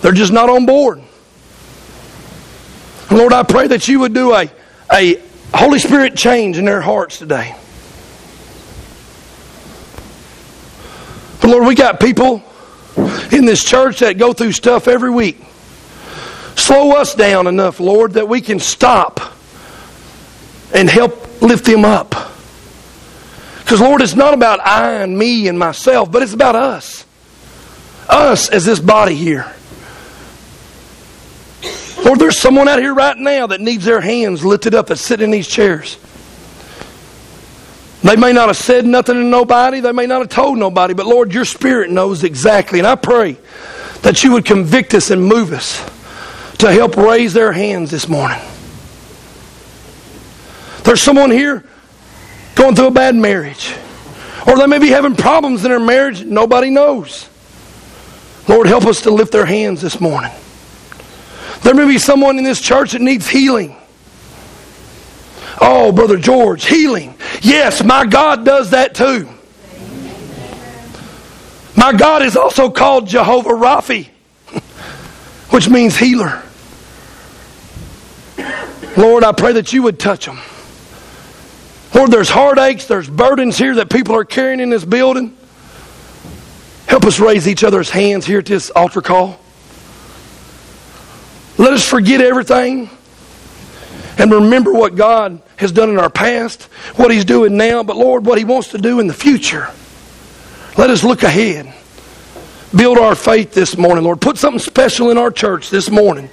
They're 0.00 0.12
just 0.12 0.32
not 0.32 0.48
on 0.48 0.64
board. 0.64 1.02
Lord, 3.10 3.34
I 3.34 3.42
pray 3.42 3.66
that 3.66 3.86
you 3.88 4.00
would 4.00 4.14
do 4.14 4.32
a, 4.32 4.50
a 4.90 5.22
Holy 5.52 5.78
Spirit 5.78 6.16
change 6.16 6.56
in 6.56 6.64
their 6.64 6.80
hearts 6.80 7.18
today. 7.18 7.54
Lord, 11.46 11.66
we 11.66 11.74
got 11.74 12.00
people 12.00 12.42
in 13.30 13.44
this 13.44 13.62
church 13.62 14.00
that 14.00 14.18
go 14.18 14.32
through 14.32 14.52
stuff 14.52 14.88
every 14.88 15.10
week. 15.10 15.42
Slow 16.56 16.92
us 16.92 17.14
down 17.14 17.46
enough, 17.46 17.80
Lord, 17.80 18.14
that 18.14 18.28
we 18.28 18.40
can 18.40 18.58
stop 18.58 19.20
and 20.74 20.88
help 20.88 21.40
lift 21.42 21.64
them 21.64 21.84
up. 21.84 22.10
Because, 23.58 23.80
Lord, 23.80 24.00
it's 24.00 24.14
not 24.14 24.34
about 24.34 24.60
I 24.60 24.94
and 25.02 25.16
me 25.16 25.48
and 25.48 25.58
myself, 25.58 26.10
but 26.10 26.22
it's 26.22 26.32
about 26.32 26.56
us. 26.56 27.04
Us 28.08 28.48
as 28.48 28.64
this 28.64 28.80
body 28.80 29.14
here. 29.14 29.52
Lord, 32.04 32.20
there's 32.20 32.38
someone 32.38 32.68
out 32.68 32.78
here 32.78 32.94
right 32.94 33.16
now 33.16 33.48
that 33.48 33.60
needs 33.60 33.84
their 33.84 34.00
hands 34.00 34.44
lifted 34.44 34.74
up 34.74 34.86
that's 34.86 35.00
sitting 35.00 35.24
in 35.24 35.30
these 35.30 35.48
chairs. 35.48 35.98
They 38.06 38.14
may 38.14 38.32
not 38.32 38.46
have 38.46 38.56
said 38.56 38.86
nothing 38.86 39.16
to 39.16 39.24
nobody, 39.24 39.80
they 39.80 39.90
may 39.90 40.06
not 40.06 40.20
have 40.20 40.28
told 40.28 40.58
nobody, 40.58 40.94
but 40.94 41.06
Lord, 41.06 41.34
your 41.34 41.44
Spirit 41.44 41.90
knows 41.90 42.22
exactly. 42.22 42.78
And 42.78 42.86
I 42.86 42.94
pray 42.94 43.36
that 44.02 44.22
you 44.22 44.32
would 44.34 44.44
convict 44.44 44.94
us 44.94 45.10
and 45.10 45.20
move 45.24 45.52
us 45.52 45.84
to 46.58 46.70
help 46.70 46.96
raise 46.96 47.32
their 47.32 47.50
hands 47.50 47.90
this 47.90 48.08
morning. 48.08 48.38
There's 50.84 51.02
someone 51.02 51.32
here 51.32 51.64
going 52.54 52.76
through 52.76 52.86
a 52.86 52.92
bad 52.92 53.16
marriage. 53.16 53.74
Or 54.46 54.56
they 54.56 54.68
may 54.68 54.78
be 54.78 54.90
having 54.90 55.16
problems 55.16 55.64
in 55.64 55.72
their 55.72 55.80
marriage 55.80 56.24
nobody 56.24 56.70
knows. 56.70 57.28
Lord, 58.48 58.68
help 58.68 58.84
us 58.84 59.02
to 59.02 59.10
lift 59.10 59.32
their 59.32 59.46
hands 59.46 59.80
this 59.80 60.00
morning. 60.00 60.30
There 61.62 61.74
may 61.74 61.88
be 61.88 61.98
someone 61.98 62.38
in 62.38 62.44
this 62.44 62.60
church 62.60 62.92
that 62.92 63.02
needs 63.02 63.28
healing. 63.28 63.76
Oh, 65.60 65.90
Brother 65.90 66.16
George, 66.16 66.66
healing. 66.66 67.15
Yes, 67.42 67.82
my 67.84 68.06
God 68.06 68.44
does 68.44 68.70
that 68.70 68.94
too. 68.94 69.28
My 71.76 71.92
God 71.92 72.22
is 72.22 72.36
also 72.36 72.70
called 72.70 73.06
Jehovah 73.06 73.50
Raphi, 73.50 74.06
which 75.50 75.68
means 75.68 75.96
healer. 75.96 76.42
Lord, 78.96 79.24
I 79.24 79.32
pray 79.32 79.52
that 79.52 79.72
you 79.72 79.82
would 79.82 79.98
touch 79.98 80.24
them. 80.24 80.38
Lord, 81.94 82.10
there's 82.10 82.30
heartaches, 82.30 82.86
there's 82.86 83.08
burdens 83.08 83.58
here 83.58 83.74
that 83.76 83.90
people 83.90 84.14
are 84.16 84.24
carrying 84.24 84.60
in 84.60 84.70
this 84.70 84.84
building. 84.84 85.36
Help 86.86 87.04
us 87.04 87.20
raise 87.20 87.46
each 87.46 87.62
other's 87.62 87.90
hands 87.90 88.24
here 88.24 88.38
at 88.38 88.46
this 88.46 88.70
altar 88.70 89.02
call. 89.02 89.38
Let 91.58 91.72
us 91.72 91.86
forget 91.88 92.20
everything 92.20 92.90
and 94.18 94.30
remember 94.30 94.72
what 94.72 94.94
God 94.94 95.42
has 95.56 95.72
done 95.72 95.90
in 95.90 95.98
our 95.98 96.10
past, 96.10 96.64
what 96.96 97.10
He's 97.10 97.24
doing 97.24 97.56
now, 97.56 97.82
but 97.82 97.96
Lord, 97.96 98.26
what 98.26 98.38
He 98.38 98.44
wants 98.44 98.68
to 98.68 98.78
do 98.78 99.00
in 99.00 99.06
the 99.06 99.14
future. 99.14 99.68
Let 100.76 100.90
us 100.90 101.02
look 101.02 101.22
ahead. 101.22 101.72
Build 102.74 102.98
our 102.98 103.14
faith 103.14 103.54
this 103.54 103.76
morning, 103.78 104.04
Lord. 104.04 104.20
Put 104.20 104.36
something 104.36 104.58
special 104.58 105.10
in 105.10 105.18
our 105.18 105.30
church 105.30 105.70
this 105.70 105.90
morning. 105.90 106.28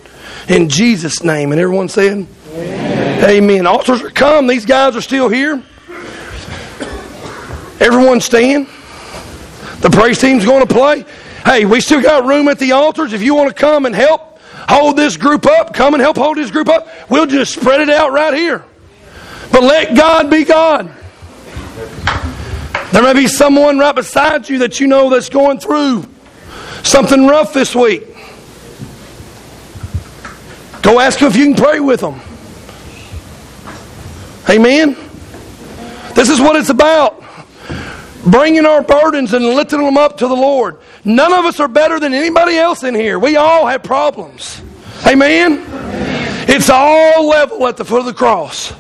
In 0.50 0.68
Jesus' 0.68 1.24
name. 1.24 1.52
And 1.52 1.62
everyone 1.62 1.88
said, 1.88 2.28
Amen. 2.54 3.30
Amen. 3.30 3.68
Altars 3.68 4.02
are 4.02 4.10
come. 4.10 4.48
These 4.48 4.66
guys 4.66 4.96
are 4.96 5.02
still 5.02 5.30
here. 5.30 5.64
Everyone 7.80 8.20
stand. 8.20 8.68
The 9.80 9.90
praise 9.90 10.20
team's 10.20 10.46
going 10.46 10.66
to 10.66 10.74
play. 10.74 11.06
Hey, 11.46 11.66
we 11.66 11.82
still 11.82 12.02
got 12.02 12.26
room 12.26 12.48
at 12.48 12.60
the 12.60 12.72
altars. 12.72 13.14
If 13.14 13.22
you 13.22 13.36
want 13.36 13.50
to 13.50 13.56
come 13.56 13.86
and 13.86 13.94
help 13.96 14.40
hold 14.70 14.98
this 14.98 15.18
group 15.18 15.46
up, 15.46 15.74
come 15.74 15.94
and 15.94 16.02
help 16.02 16.18
hold 16.18 16.38
this 16.38 16.52
group 16.52 16.70
up. 16.70 16.88
We'll 17.10 17.26
just 17.26 17.54
spread 17.54 17.82
it 17.82 17.90
out 17.90 18.12
right 18.12 18.34
here. 18.34 18.64
But 19.54 19.62
let 19.62 19.96
God 19.96 20.32
be 20.32 20.44
God. 20.44 20.92
There 22.92 23.04
may 23.04 23.14
be 23.14 23.28
someone 23.28 23.78
right 23.78 23.94
beside 23.94 24.50
you 24.50 24.58
that 24.58 24.80
you 24.80 24.88
know 24.88 25.12
that's 25.12 25.30
going 25.30 25.60
through 25.60 26.06
something 26.82 27.28
rough 27.28 27.54
this 27.54 27.76
week. 27.76 28.04
Go 30.82 31.00
ask 31.00 31.20
them 31.20 31.30
if 31.30 31.36
you 31.36 31.46
can 31.46 31.56
pray 31.56 31.80
with 31.80 32.00
them. 32.00 32.20
Amen. 34.50 34.96
This 36.16 36.30
is 36.30 36.42
what 36.42 36.56
it's 36.56 36.70
about. 36.70 37.24
Bringing 38.26 38.66
our 38.66 38.82
burdens 38.82 39.34
and 39.34 39.46
lifting 39.46 39.84
them 39.84 39.98
up 39.98 40.18
to 40.18 40.28
the 40.28 40.36
Lord. 40.36 40.80
None 41.06 41.32
of 41.32 41.46
us 41.46 41.60
are 41.60 41.68
better 41.68 42.00
than 42.00 42.16
anybody 42.16 42.58
else 42.58 42.84
in 42.84 42.96
here. 42.96 43.20
We 43.20 43.36
all 43.36 43.68
have 43.68 43.84
problems. 43.84 44.64
Amen. 45.06 45.60
Amen. 45.60 46.50
It's 46.50 46.72
all 46.72 47.28
level 47.28 47.68
at 47.68 47.78
the 47.78 47.86
foot 47.86 48.00
of 48.00 48.06
the 48.06 48.14
cross. 48.14 48.74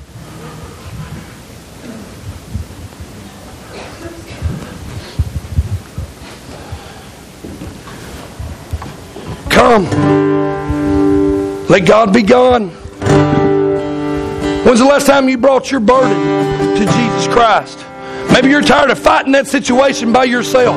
Come. 9.63 9.85
Let 11.69 11.87
God 11.87 12.11
be 12.13 12.21
gone. 12.21 12.67
When's 14.65 14.79
the 14.79 14.85
last 14.85 15.07
time 15.07 15.29
you 15.29 15.37
brought 15.37 15.71
your 15.71 15.79
burden 15.79 16.75
to 16.75 16.85
Jesus 16.85 17.33
Christ? 17.33 17.79
Maybe 18.33 18.49
you're 18.49 18.61
tired 18.61 18.91
of 18.91 18.99
fighting 18.99 19.31
that 19.31 19.47
situation 19.47 20.11
by 20.11 20.25
yourself. 20.25 20.75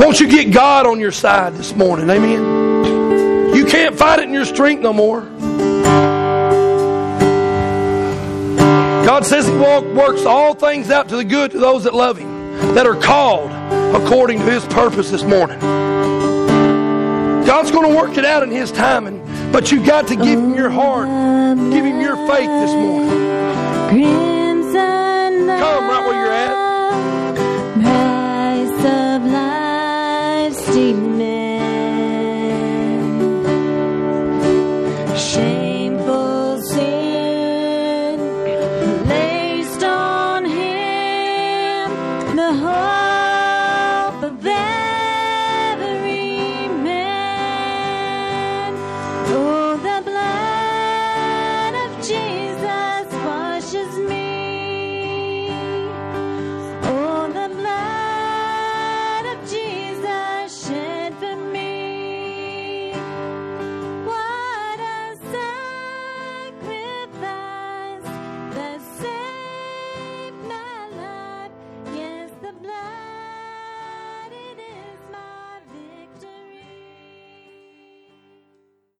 Won't 0.00 0.18
you 0.18 0.28
get 0.28 0.52
God 0.52 0.84
on 0.84 0.98
your 0.98 1.12
side 1.12 1.54
this 1.54 1.76
morning? 1.76 2.10
Amen. 2.10 3.54
You 3.54 3.66
can't 3.66 3.96
fight 3.96 4.18
it 4.18 4.24
in 4.24 4.32
your 4.34 4.46
strength 4.46 4.82
no 4.82 4.92
more. 4.92 5.20
God 9.06 9.24
says 9.24 9.46
He 9.46 9.54
works 9.54 10.24
all 10.24 10.54
things 10.54 10.90
out 10.90 11.08
to 11.10 11.16
the 11.16 11.24
good 11.24 11.52
to 11.52 11.58
those 11.60 11.84
that 11.84 11.94
love 11.94 12.18
Him, 12.18 12.74
that 12.74 12.84
are 12.84 13.00
called 13.00 13.52
according 13.94 14.40
to 14.40 14.44
His 14.44 14.64
purpose 14.64 15.12
this 15.12 15.22
morning. 15.22 15.83
God's 17.64 17.76
going 17.76 17.90
to 17.90 17.96
work 17.96 18.18
it 18.18 18.26
out 18.26 18.42
in 18.42 18.50
His 18.50 18.70
timing, 18.70 19.24
but 19.50 19.72
you 19.72 19.82
got 19.82 20.06
to 20.08 20.16
give 20.16 20.38
Him 20.38 20.52
your 20.54 20.68
heart, 20.68 21.08
give 21.72 21.82
Him 21.82 21.98
your 21.98 22.14
faith 22.28 22.50
this 22.60 22.74
morning. 22.74 23.08
Come 25.46 25.88
right 25.88 26.04
where 26.06 26.24
you're 26.24 26.30
at. 26.30 26.63